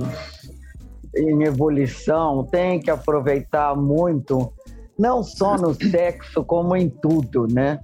em 1.17 1.45
ebulição, 1.45 2.45
tem 2.45 2.79
que 2.81 2.91
aproveitar 2.91 3.75
muito, 3.75 4.53
não 4.99 5.23
só 5.23 5.57
no 5.57 5.73
sexo, 5.91 6.45
como 6.45 6.77
em 6.77 6.89
tudo, 6.89 7.47
né? 7.47 7.81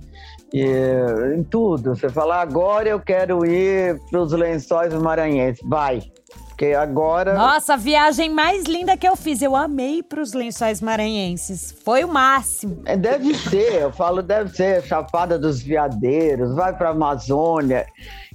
E, 0.52 1.34
em 1.34 1.42
tudo. 1.42 1.94
Você 1.94 2.08
fala, 2.08 2.40
agora 2.40 2.88
eu 2.88 3.00
quero 3.00 3.44
ir 3.46 3.98
para 4.10 4.20
os 4.20 4.32
lençóis 4.32 4.92
maranhenses. 4.94 5.60
Vai. 5.64 6.02
Porque 6.48 6.74
agora. 6.74 7.34
Nossa, 7.34 7.74
a 7.74 7.76
viagem 7.76 8.30
mais 8.30 8.64
linda 8.64 8.96
que 8.96 9.08
eu 9.08 9.16
fiz. 9.16 9.40
Eu 9.40 9.56
amei 9.56 10.02
para 10.02 10.20
os 10.20 10.32
lençóis 10.32 10.80
maranhenses. 10.80 11.74
Foi 11.84 12.04
o 12.04 12.08
máximo. 12.08 12.82
É, 12.84 12.96
deve 12.96 13.34
ser, 13.34 13.82
eu 13.82 13.92
falo, 13.92 14.22
deve 14.22 14.54
ser 14.54 14.82
Chapada 14.82 15.38
dos 15.38 15.62
Veadeiros, 15.62 16.54
vai 16.54 16.76
para 16.76 16.88
a 16.88 16.92
Amazônia. 16.92 17.86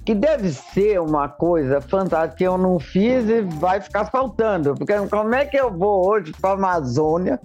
Que 0.04 0.14
deve 0.14 0.50
ser 0.50 1.00
uma 1.00 1.28
coisa 1.28 1.80
fantástica 1.80 2.36
que 2.36 2.44
eu 2.44 2.58
não 2.58 2.78
fiz 2.78 3.28
e 3.28 3.42
vai 3.42 3.80
ficar 3.80 4.06
faltando. 4.06 4.74
Porque 4.74 4.94
como 5.08 5.34
é 5.34 5.44
que 5.44 5.56
eu 5.56 5.70
vou 5.70 6.06
hoje 6.06 6.32
para 6.40 6.52
Amazônia? 6.52 7.40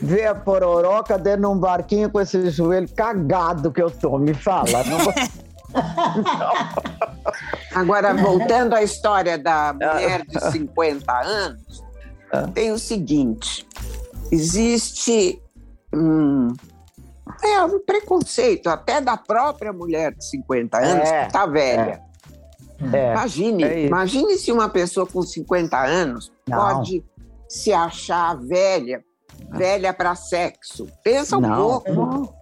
Ver 0.00 0.26
a 0.26 0.34
pororoca 0.34 1.18
dentro 1.18 1.40
de 1.42 1.46
um 1.46 1.58
barquinho 1.58 2.10
com 2.10 2.20
esse 2.20 2.50
joelho 2.50 2.88
cagado 2.94 3.70
que 3.72 3.82
eu 3.82 3.90
tô. 3.90 4.18
Me 4.18 4.34
fala. 4.34 4.84
Não... 4.84 4.98
Agora, 7.74 8.14
voltando 8.14 8.74
à 8.74 8.82
história 8.82 9.38
da 9.38 9.72
mulher 9.72 10.24
de 10.26 10.40
50 10.52 11.12
anos, 11.12 11.84
ah. 12.32 12.48
tem 12.54 12.72
o 12.72 12.78
seguinte: 12.78 13.66
existe 14.30 15.40
um, 15.92 16.48
é, 17.42 17.62
um 17.62 17.80
preconceito 17.80 18.68
até 18.68 19.00
da 19.00 19.16
própria 19.16 19.72
mulher 19.72 20.14
de 20.14 20.24
50 20.24 20.78
anos 20.78 21.08
é, 21.08 21.20
que 21.20 21.26
está 21.26 21.46
velha. 21.46 22.02
É, 22.92 22.96
é, 22.96 23.12
imagine, 23.12 23.64
é 23.64 23.86
imagine 23.86 24.38
se 24.38 24.52
uma 24.52 24.68
pessoa 24.68 25.04
com 25.04 25.20
50 25.20 25.76
anos 25.76 26.32
Não. 26.48 26.58
pode 26.58 27.04
se 27.48 27.72
achar 27.72 28.36
velha 28.36 29.02
velha 29.50 29.92
para 29.92 30.14
sexo. 30.14 30.86
Pensa 31.02 31.38
um 31.38 31.40
não, 31.40 31.56
pouco. 31.56 31.92
Não. 31.92 32.38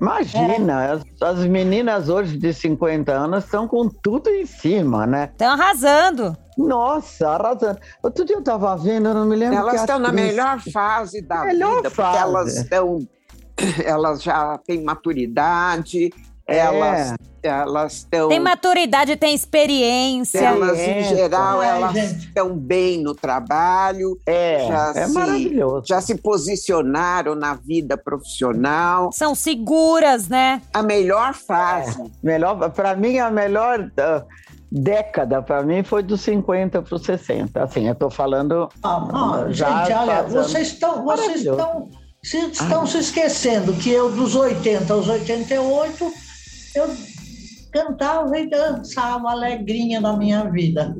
Imagina, 0.00 0.84
é. 0.84 0.90
as, 0.92 1.02
as, 1.22 1.46
meninas 1.46 2.08
hoje 2.08 2.36
de 2.36 2.52
50 2.52 3.12
anos 3.12 3.44
estão 3.44 3.66
com 3.66 3.88
tudo 3.88 4.28
em 4.28 4.44
cima, 4.44 5.06
né? 5.06 5.30
Estão 5.32 5.52
arrasando. 5.52 6.36
Nossa, 6.58 7.28
arrasando. 7.28 7.78
Outro 8.02 8.24
dia 8.24 8.36
eu 8.36 8.40
estava 8.40 8.76
vendo, 8.76 9.08
eu 9.08 9.14
não 9.14 9.26
me 9.26 9.36
lembro. 9.36 9.56
Elas 9.56 9.80
estão 9.80 9.98
na 9.98 10.12
melhor 10.12 10.60
fase 10.72 11.22
da 11.22 11.44
melhor 11.44 11.76
vida, 11.76 11.90
fase. 11.90 12.12
porque 12.12 12.22
elas 12.22 12.56
estão. 12.56 13.08
Elas 13.86 14.20
já 14.20 14.58
têm 14.58 14.82
maturidade, 14.82 16.12
elas 16.46 17.12
é. 17.42 17.48
elas 17.48 17.92
estão 17.94 18.28
tem 18.28 18.40
maturidade 18.40 19.16
tem 19.16 19.34
experiência. 19.34 20.38
Elas 20.38 20.78
em 20.78 21.04
geral 21.04 21.60
Ai, 21.60 21.68
elas 21.68 21.96
estão 21.96 22.56
bem 22.56 23.02
no 23.02 23.14
trabalho 23.14 24.18
é 24.26 24.66
já 24.68 24.92
é 24.94 25.06
se, 25.06 25.14
maravilhoso. 25.14 25.86
já 25.86 26.00
se 26.00 26.14
posicionaram 26.16 27.34
na 27.34 27.54
vida 27.54 27.96
profissional. 27.96 29.10
São 29.12 29.34
seguras 29.34 30.28
né? 30.28 30.60
A 30.72 30.82
melhor 30.82 31.34
fase. 31.34 32.00
É. 32.00 32.04
melhor 32.22 32.70
para 32.70 32.94
mim 32.94 33.18
a 33.18 33.30
melhor 33.30 33.80
uh, 33.80 34.24
década 34.70 35.40
para 35.40 35.62
mim 35.62 35.82
foi 35.82 36.02
dos 36.02 36.20
50 36.22 36.82
para 36.82 36.94
os 36.94 37.02
60 37.02 37.62
assim 37.62 37.88
eu 37.88 37.94
tô 37.94 38.10
falando 38.10 38.68
ah, 38.82 39.08
ah, 39.12 39.46
já 39.50 39.84
gente 39.84 39.96
olha 39.96 40.22
vocês 40.24 40.68
estão 40.68 41.04
vocês 41.04 41.44
estão 41.44 41.88
se 42.24 42.38
estão 42.38 42.82
ah. 42.82 42.86
se 42.86 42.98
esquecendo 42.98 43.72
que 43.74 43.90
eu 43.90 44.10
dos 44.10 44.34
80 44.34 44.92
aos 44.92 45.08
88 45.08 46.23
eu 46.74 46.88
cantava 47.72 48.38
e 48.38 48.48
dançava 48.48 49.30
alegrinha 49.30 50.00
na 50.00 50.16
minha 50.16 50.44
vida. 50.50 50.96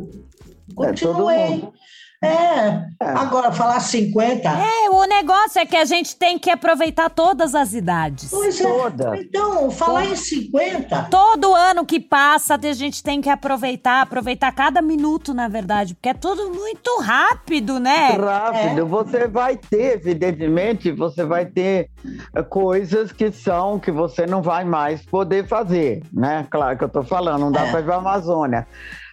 É, 0.70 0.74
Continuei. 0.74 1.36
É, 1.36 1.83
é, 2.24 2.86
agora 3.00 3.52
falar 3.52 3.80
50. 3.80 4.48
É, 4.48 4.90
o 4.90 5.04
negócio 5.04 5.60
é 5.60 5.66
que 5.66 5.76
a 5.76 5.84
gente 5.84 6.16
tem 6.16 6.38
que 6.38 6.50
aproveitar 6.50 7.10
todas 7.10 7.54
as 7.54 7.74
idades. 7.74 8.30
Pois 8.30 8.60
é. 8.60 8.64
Toda. 8.64 9.16
Então, 9.16 9.70
falar 9.70 10.06
em 10.06 10.16
50. 10.16 11.08
Todo 11.10 11.54
ano 11.54 11.84
que 11.84 12.00
passa, 12.00 12.54
a 12.54 12.72
gente 12.72 13.02
tem 13.02 13.20
que 13.20 13.28
aproveitar, 13.28 14.02
aproveitar 14.02 14.52
cada 14.52 14.80
minuto, 14.80 15.34
na 15.34 15.48
verdade, 15.48 15.94
porque 15.94 16.08
é 16.08 16.14
tudo 16.14 16.50
muito 16.50 17.00
rápido, 17.00 17.78
né? 17.78 18.08
Rápido. 18.10 18.80
É. 18.80 18.84
Você 18.84 19.28
vai 19.28 19.56
ter, 19.56 19.94
evidentemente, 19.94 20.90
você 20.92 21.24
vai 21.24 21.46
ter 21.46 21.90
eh, 22.34 22.42
coisas 22.42 23.12
que 23.12 23.30
são 23.32 23.78
que 23.78 23.90
você 23.90 24.26
não 24.26 24.42
vai 24.42 24.64
mais 24.64 25.04
poder 25.04 25.46
fazer, 25.46 26.02
né? 26.12 26.46
Claro 26.50 26.78
que 26.78 26.84
eu 26.84 26.88
tô 26.88 27.02
falando, 27.02 27.40
não 27.40 27.52
dá 27.52 27.66
é. 27.66 27.70
para 27.70 27.80
ir 27.80 27.84
para 27.84 27.94
a 27.94 27.98
Amazônia 27.98 28.66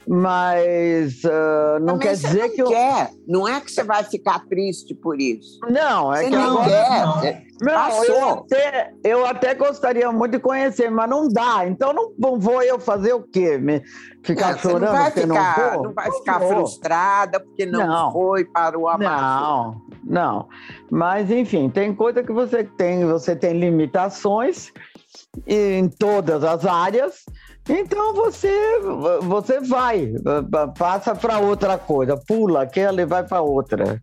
mas 0.07 1.23
uh, 1.23 1.79
não 1.81 1.97
quer 1.97 2.13
dizer 2.13 2.47
não 2.47 2.55
que 2.55 2.61
eu... 2.61 2.67
quer. 2.67 3.11
Não 3.27 3.47
é 3.47 3.61
que 3.61 3.71
você 3.71 3.83
vai 3.83 4.03
ficar 4.03 4.39
triste 4.47 4.93
por 4.95 5.19
isso. 5.19 5.59
Não, 5.69 6.13
é 6.13 6.23
você 6.23 6.29
que 6.29 6.35
não 6.35 6.59
agora... 6.59 6.69
quer. 7.21 7.43
Não, 7.61 7.73
é, 7.73 7.89
não 7.89 8.03
eu, 8.05 8.29
até, 8.29 8.93
eu 9.03 9.25
até 9.25 9.53
gostaria 9.53 10.11
muito 10.11 10.31
de 10.31 10.39
conhecer, 10.39 10.89
mas 10.89 11.07
não 11.09 11.27
dá. 11.27 11.67
Então 11.67 11.93
não, 11.93 12.39
vou 12.39 12.63
eu 12.63 12.79
fazer 12.79 13.13
o 13.13 13.21
quê? 13.21 13.57
Me, 13.59 13.83
ficar 14.23 14.57
chorando 14.57 14.85
não 14.85 14.91
vai 14.93 15.11
ficar, 15.11 15.73
não, 15.73 15.83
não 15.83 15.93
vai 15.93 16.11
ficar 16.11 16.39
frustrada 16.39 17.39
porque 17.39 17.67
não, 17.67 17.87
não, 17.87 18.11
foi 18.11 18.45
para 18.45 18.77
o 18.77 18.87
Amazon. 18.87 19.11
Não, 19.11 19.81
não. 20.03 20.49
Mas 20.89 21.29
enfim, 21.29 21.69
tem 21.69 21.93
coisa 21.93 22.23
que 22.23 22.33
você 22.33 22.63
tem, 22.63 23.05
você 23.05 23.35
tem 23.35 23.59
limitações 23.59 24.71
em 25.45 25.87
todas 25.87 26.43
as 26.43 26.65
áreas 26.65 27.23
então 27.69 28.13
você 28.13 28.51
você 29.21 29.59
vai, 29.59 30.13
passa 30.77 31.15
para 31.15 31.39
outra 31.39 31.77
coisa, 31.77 32.17
pula 32.17 32.63
aquela 32.63 33.01
e 33.01 33.05
vai 33.05 33.23
para 33.23 33.41
outra. 33.41 34.01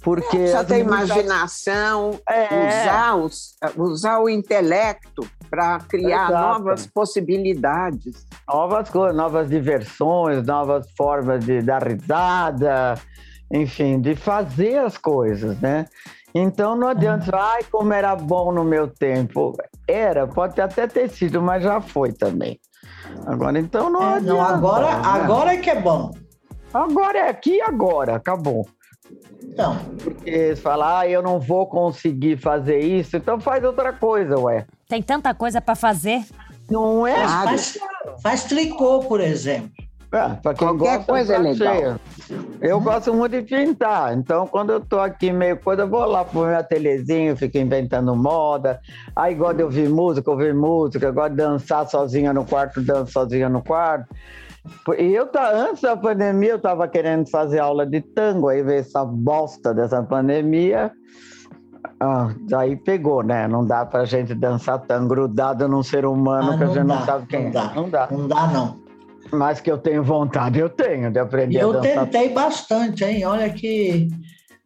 Porque 0.00 0.36
é, 0.36 0.46
só 0.46 0.64
tem 0.64 0.80
imaginação, 0.80 2.18
é. 2.28 2.68
usar, 2.68 3.16
os, 3.16 3.56
usar 3.76 4.20
o 4.20 4.28
intelecto 4.28 5.28
para 5.50 5.80
criar 5.80 6.28
Exato. 6.28 6.58
novas 6.58 6.86
possibilidades. 6.86 8.26
Novas 8.48 8.88
coisas, 8.88 9.16
novas 9.16 9.48
diversões, 9.48 10.46
novas 10.46 10.86
formas 10.96 11.44
de 11.44 11.60
dar 11.60 11.82
risada, 11.82 12.94
enfim, 13.52 14.00
de 14.00 14.14
fazer 14.14 14.78
as 14.78 14.96
coisas, 14.96 15.58
né? 15.60 15.86
Então 16.34 16.76
não 16.76 16.88
adianta, 16.88 17.36
ai, 17.36 17.64
como 17.64 17.92
era 17.92 18.14
bom 18.14 18.52
no 18.52 18.62
meu 18.62 18.86
tempo. 18.86 19.56
Era, 19.86 20.26
pode 20.26 20.60
até 20.60 20.86
ter 20.86 21.10
sido, 21.10 21.42
mas 21.42 21.62
já 21.62 21.80
foi 21.80 22.12
também. 22.12 22.60
Agora 23.26 23.58
então 23.58 23.90
não 23.90 24.16
é, 24.16 24.20
Não, 24.20 24.40
agora, 24.40 24.86
né? 24.86 25.02
agora 25.04 25.54
é 25.54 25.56
que 25.58 25.70
é 25.70 25.80
bom. 25.80 26.12
Agora 26.72 27.18
é 27.18 27.28
aqui 27.28 27.56
e 27.56 27.60
agora, 27.60 28.16
acabou. 28.16 28.66
Então. 29.42 29.76
Porque 30.02 30.54
falar, 30.56 31.00
ah, 31.00 31.08
eu 31.08 31.22
não 31.22 31.40
vou 31.40 31.66
conseguir 31.66 32.36
fazer 32.36 32.78
isso, 32.80 33.16
então 33.16 33.40
faz 33.40 33.64
outra 33.64 33.92
coisa, 33.92 34.38
ué. 34.38 34.66
Tem 34.88 35.02
tanta 35.02 35.34
coisa 35.34 35.60
para 35.60 35.74
fazer. 35.74 36.24
Não 36.70 37.06
é? 37.06 37.26
Faz, 37.26 37.78
faz, 38.22 38.44
tricô, 38.44 39.00
por 39.00 39.20
exemplo. 39.20 39.70
É, 40.12 40.28
para 40.34 40.54
quem 40.54 40.68
Qualquer 40.68 40.96
gosta, 40.98 41.12
coisa 41.12 41.34
é 41.34 41.38
legal. 41.38 41.74
Cheio. 41.76 42.00
Eu 42.60 42.80
gosto 42.80 43.12
muito 43.14 43.32
de 43.32 43.42
pintar, 43.42 44.16
então 44.16 44.46
quando 44.46 44.70
eu 44.70 44.80
tô 44.80 44.98
aqui 44.98 45.32
meio 45.32 45.56
coisa, 45.58 45.82
eu 45.82 45.88
vou 45.88 46.04
lá 46.04 46.24
pro 46.24 46.40
meu 46.40 46.56
ateliêzinho, 46.56 47.36
fico 47.36 47.58
inventando 47.58 48.14
moda. 48.16 48.80
Aí 49.14 49.34
gosto 49.34 49.56
de 49.58 49.62
ouvir 49.62 49.88
música, 49.88 50.30
ouvir 50.30 50.54
música, 50.54 51.10
gosto 51.10 51.30
de 51.30 51.36
dançar 51.36 51.86
sozinha 51.88 52.32
no 52.32 52.44
quarto, 52.44 52.80
danço 52.80 53.12
sozinha 53.12 53.48
no 53.48 53.62
quarto. 53.62 54.06
E 54.98 55.14
eu 55.14 55.26
tá, 55.26 55.50
antes 55.50 55.82
da 55.82 55.96
pandemia, 55.96 56.50
eu 56.50 56.56
estava 56.56 56.86
querendo 56.86 57.28
fazer 57.30 57.58
aula 57.58 57.86
de 57.86 58.00
tango, 58.00 58.48
aí 58.48 58.62
veio 58.62 58.80
essa 58.80 59.04
bosta 59.04 59.72
dessa 59.72 60.02
pandemia. 60.02 60.92
Ah, 62.00 62.28
daí 62.48 62.76
pegou, 62.76 63.22
né? 63.22 63.48
Não 63.48 63.64
dá 63.64 63.86
pra 63.86 64.04
gente 64.04 64.34
dançar 64.34 64.78
tango 64.80 65.08
grudado 65.08 65.66
num 65.68 65.82
ser 65.82 66.04
humano 66.04 66.52
Ah, 66.52 66.58
que 66.58 66.64
a 66.64 66.66
gente 66.66 66.76
dá, 66.76 66.82
não 66.84 67.04
sabe 67.04 67.26
quem 67.26 67.40
não 67.44 67.48
é. 67.48 67.52
dá. 67.52 67.72
Não 67.74 67.88
dá. 67.88 68.08
Não 68.10 68.28
dá, 68.28 68.46
não. 68.48 68.87
Mas 69.32 69.60
que 69.60 69.70
eu 69.70 69.78
tenho 69.78 70.02
vontade, 70.02 70.58
eu 70.58 70.68
tenho 70.68 71.10
de 71.10 71.18
aprender 71.18 71.54
E 71.54 71.58
a 71.58 71.62
eu 71.62 71.72
dançar. 71.72 72.06
tentei 72.06 72.28
bastante, 72.30 73.04
hein? 73.04 73.24
Olha 73.24 73.50
que 73.50 74.08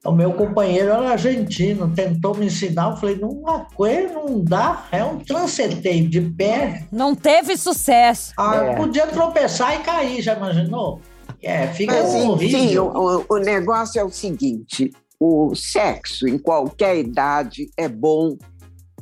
o 0.04 0.12
meu 0.12 0.32
companheiro 0.32 0.90
era 0.90 1.10
argentino, 1.10 1.90
tentou 1.94 2.34
me 2.36 2.46
ensinar. 2.46 2.90
Eu 2.90 2.96
falei, 2.96 3.16
não 3.16 3.42
aguento, 3.48 4.14
não 4.14 4.42
dá. 4.44 4.86
É 4.92 5.02
um 5.04 5.18
tranceteio 5.18 6.08
de 6.08 6.20
pé. 6.20 6.84
Não 6.92 7.14
teve 7.14 7.56
sucesso. 7.56 8.32
Ah, 8.36 8.56
É. 8.56 8.76
Podia 8.76 9.06
tropeçar 9.06 9.74
e 9.74 9.82
cair, 9.82 10.22
já 10.22 10.34
imaginou? 10.34 11.00
É, 11.42 11.66
fica 11.68 11.92
Mas, 11.92 12.14
enfim, 12.14 12.28
horrível. 12.28 12.86
o, 12.94 13.34
o 13.34 13.38
negócio 13.38 14.00
é 14.00 14.04
o 14.04 14.10
seguinte: 14.10 14.92
o 15.18 15.54
sexo, 15.56 16.28
em 16.28 16.38
qualquer 16.38 16.96
idade, 16.98 17.68
é 17.76 17.88
bom. 17.88 18.36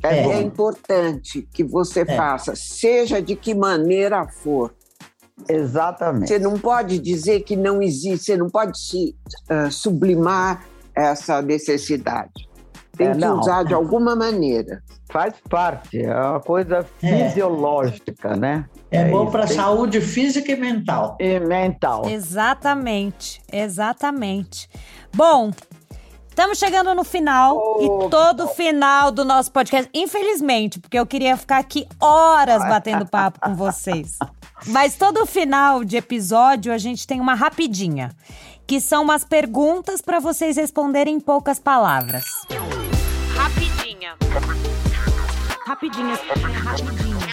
É 0.03 0.17
É, 0.21 0.41
importante 0.41 1.47
que 1.53 1.63
você 1.63 2.01
É. 2.01 2.05
faça, 2.17 2.55
seja 2.55 3.21
de 3.21 3.35
que 3.35 3.53
maneira 3.53 4.27
for. 4.27 4.73
Exatamente. 5.49 6.27
Você 6.27 6.39
não 6.39 6.57
pode 6.57 6.99
dizer 6.99 7.41
que 7.41 7.55
não 7.55 7.81
existe, 7.81 8.25
você 8.25 8.37
não 8.37 8.49
pode 8.49 8.77
se 8.79 9.15
ah, 9.49 9.69
sublimar 9.69 10.65
essa 10.95 11.41
necessidade. 11.41 12.49
Tem 12.97 13.07
É, 13.07 13.11
que 13.13 13.17
não. 13.19 13.39
usar 13.39 13.63
de 13.63 13.73
alguma 13.73 14.15
maneira. 14.15 14.83
Faz 15.09 15.33
parte, 15.49 16.01
é 16.01 16.13
uma 16.15 16.39
coisa 16.39 16.85
É. 17.01 17.29
fisiológica, 17.29 18.35
né? 18.35 18.65
É, 18.89 19.09
bom 19.09 19.23
isso, 19.23 19.31
para 19.31 19.47
tem- 19.47 19.55
saúde 19.57 19.99
física 20.01 20.51
e 20.51 20.55
mental. 20.55 21.17
E 21.19 21.39
mental. 21.39 22.07
Exatamente, 22.09 23.41
exatamente. 23.51 24.69
Bom, 25.13 25.51
estamos 26.31 26.57
chegando 26.57 26.95
no 26.95 27.03
final 27.03 27.77
e 27.81 28.09
todo 28.09 28.47
final 28.47 29.11
do 29.11 29.23
nosso 29.25 29.51
podcast, 29.51 29.89
infelizmente, 29.93 30.79
porque 30.79 30.97
eu 30.97 31.05
queria 31.05 31.35
ficar 31.35 31.57
aqui 31.57 31.85
horas 31.99 32.63
batendo 32.63 33.05
papo 33.05 33.39
com 33.39 33.53
vocês. 33.53 34.17
Mas 34.67 34.95
todo 34.95 35.25
final 35.25 35.83
de 35.83 35.97
episódio 35.97 36.73
a 36.73 36.77
gente 36.77 37.05
tem 37.05 37.19
uma 37.19 37.35
rapidinha, 37.35 38.11
que 38.65 38.79
são 38.79 39.03
umas 39.03 39.23
perguntas 39.25 40.01
para 40.01 40.19
vocês 40.19 40.55
responderem 40.55 41.15
em 41.15 41.19
poucas 41.19 41.59
palavras. 41.59 42.23
Rapidinha. 43.35 44.15
Rapidinhas, 45.65 46.19
rapidinhas. 46.63 47.31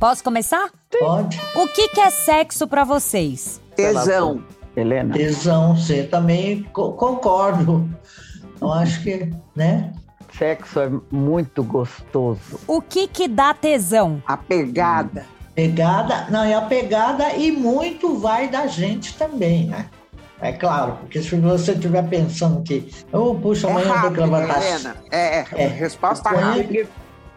Posso 0.00 0.24
começar? 0.24 0.70
Pode. 0.98 1.40
O 1.54 1.66
que, 1.68 1.88
que 1.88 2.00
é 2.00 2.10
sexo 2.10 2.66
pra 2.66 2.84
vocês? 2.84 3.60
Tesão. 3.74 4.42
Helena? 4.76 5.14
Tesão, 5.14 5.74
você 5.76 6.02
também 6.02 6.62
co- 6.72 6.92
concordo. 6.92 7.88
Eu 8.60 8.72
acho 8.72 9.02
que, 9.02 9.32
né? 9.54 9.92
Sexo 10.36 10.80
é 10.80 10.90
muito 11.10 11.62
gostoso. 11.64 12.60
O 12.66 12.82
que 12.82 13.08
que 13.08 13.26
dá 13.26 13.54
tesão? 13.54 14.22
A 14.26 14.36
pegada. 14.36 15.24
Pegada, 15.54 16.26
não, 16.30 16.42
é 16.44 16.52
a 16.54 16.60
pegada 16.60 17.34
e 17.34 17.50
muito 17.50 18.18
vai 18.18 18.48
da 18.48 18.66
gente 18.66 19.16
também, 19.16 19.66
né? 19.68 19.86
É 20.38 20.52
claro, 20.52 20.98
porque 21.00 21.22
se 21.22 21.34
você 21.36 21.72
estiver 21.72 22.06
pensando 22.10 22.62
que, 22.62 22.92
oh, 23.10 23.34
puxa, 23.34 23.66
É 23.66 23.70
amanhã 23.70 23.86
eu 23.86 23.92
tenho 24.00 24.12
que 24.12 24.20
rápido, 24.20 24.34
levantar. 24.34 24.62
Helena. 24.62 24.96
É, 25.10 25.38
É. 25.52 25.66
resposta 25.66 26.28
Amanhã- 26.28 26.62
rápida. 26.62 26.88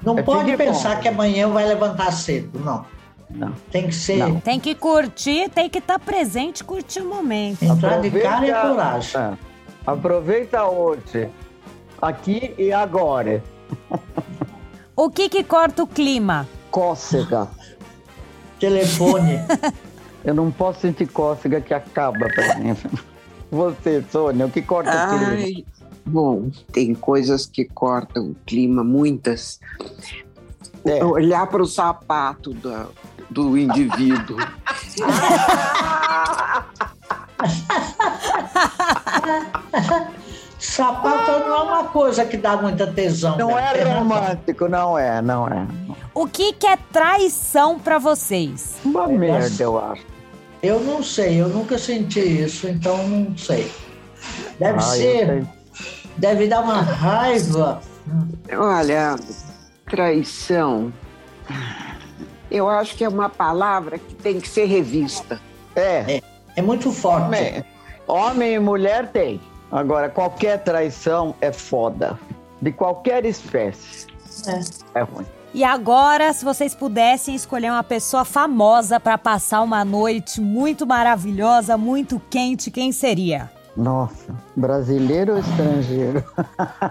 Não 0.04 0.18
É 0.18 0.22
pode 0.22 0.56
pensar 0.58 1.00
que 1.00 1.08
amanhã 1.08 1.48
vai 1.48 1.66
levantar 1.66 2.12
cedo, 2.12 2.60
não. 2.60 2.86
Não. 3.30 3.54
Tem 3.72 3.88
que 3.88 3.94
ser 3.96 4.18
Não. 4.18 4.40
Tem 4.40 4.60
que 4.60 4.74
curtir, 4.74 5.50
tem 5.50 5.70
que 5.70 5.78
estar 5.80 6.00
presente 6.00 6.62
e 6.62 6.64
curtir 6.64 7.02
o 7.02 7.06
momento. 7.10 7.64
entrar 7.64 8.02
de 8.02 8.10
cara 8.12 8.46
e 8.46 8.52
Aproveita- 8.52 8.68
coragem. 8.68 9.22
É. 9.22 9.38
Aproveita 9.86 10.66
hoje, 10.66 11.30
aqui 12.02 12.54
e 12.58 12.72
agora. 12.74 13.44
O 14.96 15.10
que 15.10 15.30
que 15.30 15.44
corta 15.44 15.84
o 15.84 15.88
clima? 15.88 16.48
Cócega. 16.72 17.48
Telefone. 18.60 19.40
Eu 20.24 20.34
não 20.34 20.52
posso 20.52 20.82
sentir 20.82 21.08
cócega 21.08 21.62
que 21.62 21.74
acaba 21.74 22.28
pra 22.28 22.56
mim. 22.60 22.76
Você, 23.50 24.04
Sônia, 24.12 24.46
o 24.46 24.52
que 24.52 24.62
corta 24.62 24.90
o 24.92 25.10
clima? 25.18 25.32
Ai, 25.32 25.66
bom, 26.06 26.52
tem 26.72 26.94
coisas 26.94 27.46
que 27.48 27.66
cortam 27.66 28.32
o 28.32 28.36
clima, 28.46 28.84
muitas. 28.84 29.60
É. 30.86 31.04
Olhar 31.04 31.48
para 31.48 31.64
o 31.64 31.66
sapato 31.66 32.54
da- 32.54 32.88
do 33.30 33.58
indivíduo. 33.58 34.38
Sapato 40.60 41.32
não 41.32 41.56
é 41.56 41.62
uma 41.62 41.84
coisa 41.86 42.26
que 42.26 42.36
dá 42.36 42.58
muita 42.58 42.86
tesão. 42.88 43.38
Não 43.38 43.56
né? 43.56 43.72
é 43.76 43.84
romântico, 43.84 44.68
não 44.68 44.98
é, 44.98 45.22
não 45.22 45.48
é. 45.48 45.66
O 46.14 46.28
que 46.28 46.52
que 46.54 46.68
é 46.68 46.78
traição 46.92 47.80
pra 47.80 47.98
vocês? 47.98 48.76
Uma 48.84 49.06
É, 49.06 49.18
merda, 49.18 49.64
eu 49.64 49.80
acho. 49.80 50.04
Eu 50.62 50.82
não 50.82 51.02
sei, 51.02 51.42
eu 51.42 51.48
nunca 51.48 51.78
senti 51.78 52.20
isso, 52.20 52.68
então 52.68 53.08
não 53.08 53.38
sei. 53.38 53.72
Deve 54.60 54.80
Ah, 54.80 54.82
ser, 54.82 55.48
deve 56.18 56.48
dar 56.48 56.60
uma 56.62 56.82
raiva. 56.82 57.82
Olha, 58.52 59.16
traição. 59.90 60.92
Eu 62.50 62.68
acho 62.70 62.96
que 62.96 63.04
é 63.04 63.10
uma 63.10 63.30
palavra 63.30 63.98
que 63.98 64.16
tem 64.16 64.40
que 64.40 64.48
ser 64.50 64.66
revista. 64.66 65.40
É, 65.76 66.22
É 66.56 66.62
muito 66.62 66.92
forte. 66.92 67.26
homem, 67.26 67.64
homem 68.08 68.54
e 68.56 68.60
mulher 68.60 69.12
tem. 69.12 69.40
Agora, 69.72 70.10
qualquer 70.10 70.64
traição 70.64 71.36
é 71.40 71.52
foda. 71.52 72.20
De 72.62 72.72
qualquer 72.72 73.24
espécie. 73.26 74.08
É. 74.48 75.00
É 75.00 75.02
ruim. 75.04 75.26
E 75.54 75.64
agora, 75.64 76.32
se 76.34 76.46
vocês 76.46 76.76
pudessem 76.76 77.34
escolher 77.34 77.72
uma 77.72 77.84
pessoa 77.84 78.24
famosa 78.26 79.00
pra 79.00 79.18
passar 79.18 79.62
uma 79.62 79.84
noite 79.86 80.40
muito 80.42 80.86
maravilhosa, 80.86 81.76
muito 81.78 82.22
quente, 82.30 82.70
quem 82.70 82.92
seria? 82.92 83.50
Nossa, 83.76 84.36
brasileiro 84.56 85.34
ou 85.34 85.40
estrangeiro? 85.40 86.24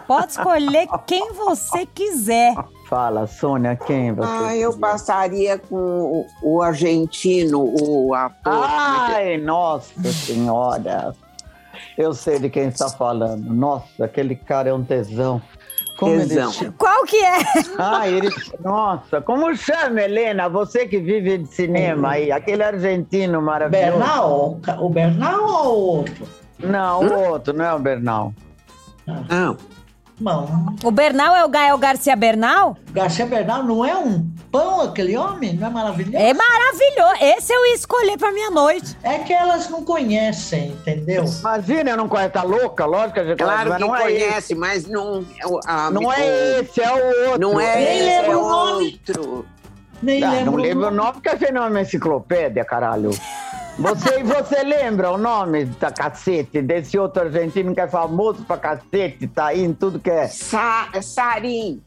Pode 0.07 0.33
escolher 0.33 0.89
quem 1.07 1.33
você 1.35 1.85
quiser. 1.87 2.55
Fala, 2.89 3.27
Sônia, 3.27 3.77
quem 3.77 4.13
você 4.15 4.31
Ah, 4.47 4.57
eu 4.57 4.73
passaria 4.79 5.59
com 5.59 5.77
o, 5.77 6.27
o 6.43 6.63
argentino, 6.63 7.61
o 7.63 8.15
ator. 8.15 8.65
Ai, 8.67 9.37
nossa 9.37 10.11
senhora. 10.11 11.15
Eu 11.99 12.15
sei 12.15 12.39
de 12.39 12.49
quem 12.49 12.69
está 12.69 12.89
falando. 12.89 13.45
Nossa, 13.53 14.07
aquele 14.07 14.35
cara 14.35 14.71
é 14.71 14.73
um 14.73 14.83
tesão. 14.83 15.43
Como 15.99 16.13
ele 16.15 16.29
Tesão. 16.29 16.51
che- 16.53 16.71
Qual 16.79 17.05
que 17.05 17.17
é? 17.23 17.39
Ah, 17.79 18.09
ele. 18.09 18.31
Nossa, 18.61 19.21
como 19.21 19.55
chama, 19.55 20.01
Helena? 20.01 20.49
Você 20.49 20.87
que 20.87 20.99
vive 20.99 21.39
de 21.39 21.55
cinema 21.55 22.11
aí, 22.13 22.33
aquele 22.33 22.63
argentino 22.63 23.43
maravilhoso. 23.43 23.99
Bernal? 23.99 24.59
O 24.79 24.89
Bernal 24.89 25.45
ou 25.45 25.77
o 25.77 25.97
outro? 25.99 26.29
Não, 26.59 27.01
o 27.03 27.29
outro, 27.33 27.53
não 27.53 27.65
é 27.65 27.75
o 27.75 27.79
Bernal. 27.79 28.33
Não, 29.07 29.25
Não. 29.29 29.57
O 30.83 30.91
Bernal 30.91 31.37
é 31.37 31.45
o 31.45 31.49
Gael 31.49 31.79
Garcia 31.79 32.17
Bernal? 32.17 32.77
Garcia 32.93 33.25
Bernal 33.27 33.63
não 33.63 33.85
é 33.85 33.97
um 33.97 34.29
pão 34.51 34.81
aquele 34.81 35.17
homem? 35.17 35.55
Não 35.55 35.69
é 35.69 35.71
maravilhoso? 35.71 36.17
É 36.17 36.35
maravilhoso. 36.35 37.23
Esse 37.39 37.53
eu 37.53 37.67
ia 37.67 37.75
escolher 37.75 38.19
pra 38.19 38.33
minha 38.33 38.51
noite. 38.51 38.97
É 39.03 39.19
que 39.19 39.33
elas 39.33 39.69
não 39.71 39.85
conhecem, 39.85 40.71
entendeu? 40.73 41.25
Imagina, 41.25 41.91
eu 41.91 41.97
não 41.97 42.09
conheço, 42.09 42.31
tá 42.31 42.43
louca? 42.43 42.85
Lógico 42.85 43.15
que 43.15 43.21
a 43.21 43.25
gente 43.25 43.39
claro 43.39 43.75
que 43.75 43.81
não 43.81 43.95
é 43.95 44.01
conhece, 44.03 44.55
mas 44.55 44.87
não 44.87 45.25
é 45.41 45.47
o 45.47 45.61
a- 45.67 45.91
Não 45.91 46.03
o- 46.03 46.13
é 46.13 46.61
esse, 46.61 46.83
é 46.83 46.91
o 46.91 47.29
outro. 47.31 47.41
Não 47.41 47.61
é 47.61 47.77
Nem 47.77 47.99
esse, 47.99 48.09
é 48.09 48.21
lembro 48.23 48.39
o 48.45 48.49
nome. 48.49 49.01
outro. 49.09 49.47
Nem 50.03 50.23
Ah, 50.25 50.31
lembro. 50.31 50.47
não 50.47 50.53
o 50.55 50.57
lembro 50.63 50.79
o 50.79 50.91
nome. 50.91 50.97
nome 50.97 51.13
porque 51.13 51.29
a 51.29 51.37
gente 51.37 51.53
não 51.53 51.65
é 51.65 51.69
uma 51.69 51.81
enciclopédia, 51.81 52.65
caralho. 52.65 53.11
Você, 53.79 54.25
você 54.25 54.65
lembra 54.65 55.13
o 55.13 55.17
nome 55.17 55.67
da 55.67 55.93
cacete 55.93 56.61
desse 56.61 56.99
outro 56.99 57.23
argentino 57.23 57.73
que 57.73 57.81
é 57.81 57.87
famoso 57.87 58.45
pra 58.45 58.57
cacete, 58.57 59.29
tá 59.29 59.47
aí 59.47 59.63
em 59.63 59.73
tudo 59.73 60.01
que 60.01 60.11
é 60.11 60.27
Sa 60.27 60.91
Sarim. 61.01 61.81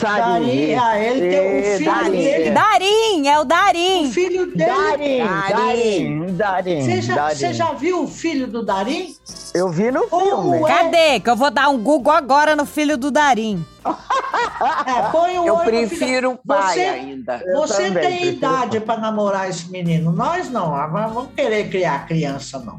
Darim, 0.00 0.74
ah, 0.74 0.98
ele 0.98 1.20
tem 1.30 1.40
o 1.40 1.42
Ê, 1.64 1.76
filho 1.78 1.90
Darim. 1.92 2.10
dele. 2.12 2.50
Darim, 2.50 3.28
é 3.28 3.38
o 3.38 3.42
O 3.42 3.44
Darim. 3.44 4.12
filho 4.12 4.46
dele. 4.46 4.70
Darim, 4.70 5.18
Darim. 5.50 6.26
Darim, 6.36 6.80
Você 6.82 7.02
já, 7.02 7.28
você 7.30 7.52
já 7.52 7.72
viu 7.72 8.02
o 8.04 8.06
filho 8.08 8.46
do 8.46 8.64
Darim? 8.64 9.14
Eu 9.54 9.68
vi 9.70 9.90
no 9.90 10.06
filme. 10.08 10.58
é? 10.58 10.62
Cadê? 10.66 11.20
Que 11.20 11.30
eu 11.30 11.36
vou 11.36 11.50
dar 11.50 11.68
um 11.68 11.78
Google 11.78 12.12
agora 12.12 12.54
no 12.54 12.64
filho 12.64 12.96
do 12.96 13.10
Darim. 13.10 13.64
É, 13.84 15.02
põe 15.10 15.38
o 15.38 15.46
Eu 15.46 15.56
prefiro 15.58 16.32
o 16.32 16.38
pai 16.46 16.74
Você- 16.74 16.80
ainda. 16.80 17.42
Você 17.54 17.82
tem 17.84 17.92
prefiro 17.92 18.26
idade 18.36 18.78
o 18.78 18.80
para 18.82 19.00
namorar 19.00 19.48
esse 19.48 19.70
menino. 19.70 20.12
Nós 20.12 20.50
não, 20.50 20.70
nós 20.70 21.12
vamos 21.12 21.30
querer 21.34 21.68
criar 21.70 22.06
criança, 22.06 22.58
não. 22.58 22.78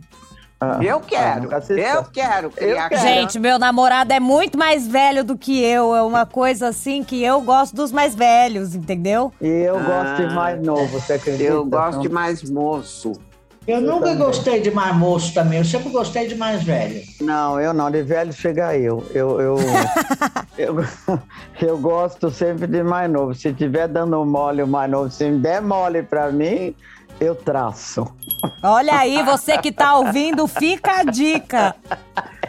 Ah, 0.61 0.77
eu 0.81 0.99
quero, 0.99 1.49
ah, 1.53 1.61
eu 1.69 2.03
quero 2.03 2.49
criar. 2.49 2.91
Eu 2.91 2.97
Gente, 2.97 3.39
meu 3.39 3.57
namorado 3.57 4.11
é 4.11 4.19
muito 4.19 4.57
mais 4.57 4.85
velho 4.85 5.23
do 5.23 5.37
que 5.37 5.63
eu. 5.63 5.95
É 5.95 6.01
uma 6.01 6.25
coisa 6.25 6.67
assim 6.67 7.01
que 7.01 7.23
eu 7.23 7.39
gosto 7.39 7.73
dos 7.73 7.93
mais 7.93 8.13
velhos, 8.13 8.75
entendeu? 8.75 9.31
E 9.39 9.47
eu 9.47 9.77
ah, 9.77 9.81
gosto 9.81 10.27
de 10.27 10.35
mais 10.35 10.61
novo, 10.61 10.99
você 10.99 11.13
acredita? 11.13 11.43
Eu 11.49 11.65
gosto 11.65 12.01
de 12.01 12.09
mais 12.09 12.43
moço. 12.49 13.13
Eu 13.65 13.79
nunca 13.79 14.07
também. 14.07 14.17
gostei 14.17 14.59
de 14.59 14.71
mais 14.71 14.95
moço 14.95 15.33
também, 15.33 15.59
eu 15.59 15.65
sempre 15.65 15.89
gostei 15.89 16.27
de 16.27 16.35
mais 16.35 16.63
velho. 16.63 17.03
Não, 17.21 17.59
eu 17.61 17.73
não, 17.73 17.89
de 17.89 18.01
velho 18.01 18.33
chega 18.33 18.75
eu. 18.75 19.05
Eu, 19.13 19.39
eu, 19.39 19.57
eu, 20.57 20.85
eu, 21.61 21.77
gosto 21.77 22.29
sempre 22.31 22.67
de 22.67 22.83
mais 22.83 23.09
novo. 23.09 23.33
Se 23.33 23.53
tiver 23.53 23.87
dando 23.87 24.25
mole 24.25 24.63
o 24.63 24.67
mais 24.67 24.89
novo, 24.91 25.09
se 25.09 25.29
me 25.29 25.39
der 25.39 25.61
mole 25.61 26.03
pra 26.03 26.31
mim, 26.31 26.75
eu 27.19 27.35
traço. 27.35 28.07
Olha 28.63 28.97
aí, 28.97 29.21
você 29.23 29.57
que 29.57 29.71
tá 29.71 29.95
ouvindo, 29.97 30.47
fica 30.47 30.99
a 30.99 31.03
dica. 31.03 31.75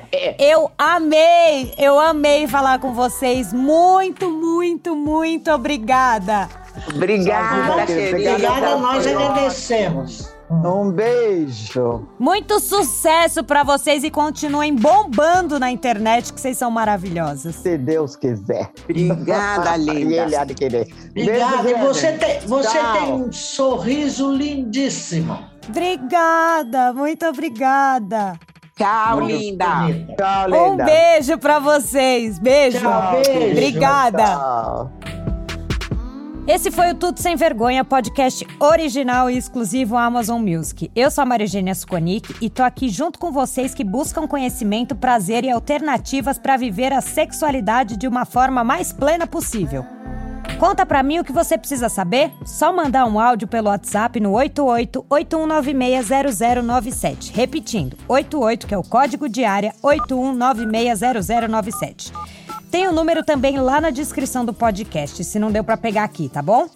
Eu 0.41 0.73
amei, 0.77 1.73
eu 1.79 1.97
amei 1.97 2.49
falar 2.49 2.81
com 2.81 2.93
vocês. 2.93 3.53
Muito, 3.53 4.29
muito, 4.29 4.97
muito 4.97 5.53
obrigada. 5.53 6.49
Obrigada, 6.93 7.87
querida. 7.87 8.33
Obrigada, 8.33 8.77
nós 8.77 9.07
agradecemos. 9.07 10.35
Um 10.51 10.91
beijo. 10.91 12.09
Muito 12.19 12.59
sucesso 12.59 13.45
para 13.45 13.63
vocês 13.63 14.03
e 14.03 14.11
continuem 14.11 14.75
bombando 14.75 15.61
na 15.61 15.71
internet, 15.71 16.33
que 16.33 16.41
vocês 16.41 16.59
são 16.59 16.71
maravilhosas. 16.73 17.55
Se 17.55 17.79
Deus 17.79 18.17
quiser. 18.17 18.71
Obrigada, 18.83 19.77
linda. 19.79 20.11
e 20.11 20.19
ele 20.19 20.37
há 20.37 20.45
de 20.45 20.55
querer. 20.55 20.89
Obrigada. 21.11 21.71
E 21.71 21.75
você 21.75 22.13
tem, 22.15 22.41
você 22.41 22.79
tem 22.99 23.13
um 23.13 23.31
sorriso 23.31 24.33
lindíssimo. 24.33 25.39
Obrigada, 25.69 26.93
muito 26.93 27.25
obrigada. 27.27 28.39
Tchau, 28.77 29.21
linda. 29.21 29.67
Tchau, 30.17 30.47
linda. 30.47 30.63
Um 30.65 30.77
beijo 30.77 31.39
para 31.39 31.59
vocês. 31.59 32.39
Beijo. 32.39 32.81
Tchau, 32.81 33.13
beijo. 33.13 33.51
Obrigada. 33.53 34.25
Tchau. 34.25 34.93
Esse 36.53 36.73
foi 36.73 36.91
o 36.91 36.97
Tudo 36.97 37.21
Sem 37.21 37.37
Vergonha, 37.37 37.85
podcast 37.85 38.45
original 38.59 39.31
e 39.31 39.39
exclusivo 39.39 39.97
Amazon 39.97 40.43
Music. 40.43 40.91
Eu 40.97 41.09
sou 41.09 41.23
a 41.23 41.25
Marigênia 41.25 41.77
Suconic 41.77 42.35
e 42.41 42.51
tô 42.51 42.65
aqui 42.65 42.89
junto 42.89 43.21
com 43.21 43.31
vocês 43.31 43.73
que 43.73 43.85
buscam 43.85 44.27
conhecimento, 44.27 44.97
prazer 44.97 45.45
e 45.45 45.51
alternativas 45.51 46.41
para 46.41 46.57
viver 46.57 46.93
a 46.93 47.01
sexualidade 47.01 47.97
de 47.97 48.09
uma 48.09 48.25
forma 48.25 48.65
mais 48.65 48.93
plena 48.93 49.29
possível. 49.29 49.87
Conta 50.59 50.85
pra 50.85 51.05
mim 51.05 51.21
o 51.21 51.25
que 51.25 51.33
você 51.33 51.57
precisa 51.57 51.89
saber? 51.89 52.33
Só 52.45 52.73
mandar 52.73 53.07
um 53.07 53.21
áudio 53.21 53.47
pelo 53.47 53.69
WhatsApp 53.69 54.19
no 54.19 54.33
88-8196-0097. 54.33 57.31
Repetindo, 57.33 57.97
88 58.09 58.67
que 58.67 58.75
é 58.75 58.79
o 58.79 58.83
código 58.83 59.29
de 59.29 59.45
área 59.45 59.73
81960097. 59.85 62.11
Tem 62.71 62.87
o 62.87 62.93
número 62.93 63.25
também 63.25 63.59
lá 63.59 63.81
na 63.81 63.91
descrição 63.91 64.45
do 64.45 64.55
podcast, 64.55 65.25
se 65.25 65.39
não 65.39 65.51
deu 65.51 65.65
para 65.65 65.77
pegar 65.77 66.05
aqui, 66.05 66.29
tá 66.29 66.41
bom? 66.41 66.69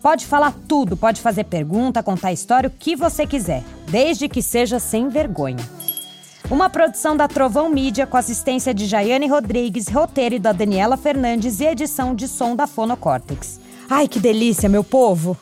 Pode 0.00 0.26
falar 0.26 0.54
tudo, 0.66 0.96
pode 0.96 1.20
fazer 1.20 1.44
pergunta, 1.44 2.02
contar 2.02 2.32
história, 2.32 2.68
o 2.68 2.70
que 2.70 2.96
você 2.96 3.26
quiser, 3.26 3.62
desde 3.88 4.28
que 4.28 4.42
seja 4.42 4.78
sem 4.78 5.08
vergonha. 5.08 5.64
Uma 6.50 6.68
produção 6.68 7.16
da 7.16 7.28
Trovão 7.28 7.68
Mídia 7.68 8.06
com 8.06 8.16
assistência 8.16 8.74
de 8.74 8.86
Jaiane 8.86 9.28
Rodrigues, 9.28 9.88
roteiro 9.88 10.40
da 10.40 10.52
Daniela 10.52 10.96
Fernandes 10.96 11.60
e 11.60 11.64
edição 11.66 12.14
de 12.14 12.26
som 12.26 12.56
da 12.56 12.66
Fonocórtex. 12.66 13.60
Ai, 13.88 14.08
que 14.08 14.18
delícia, 14.18 14.68
meu 14.68 14.82
povo! 14.82 15.36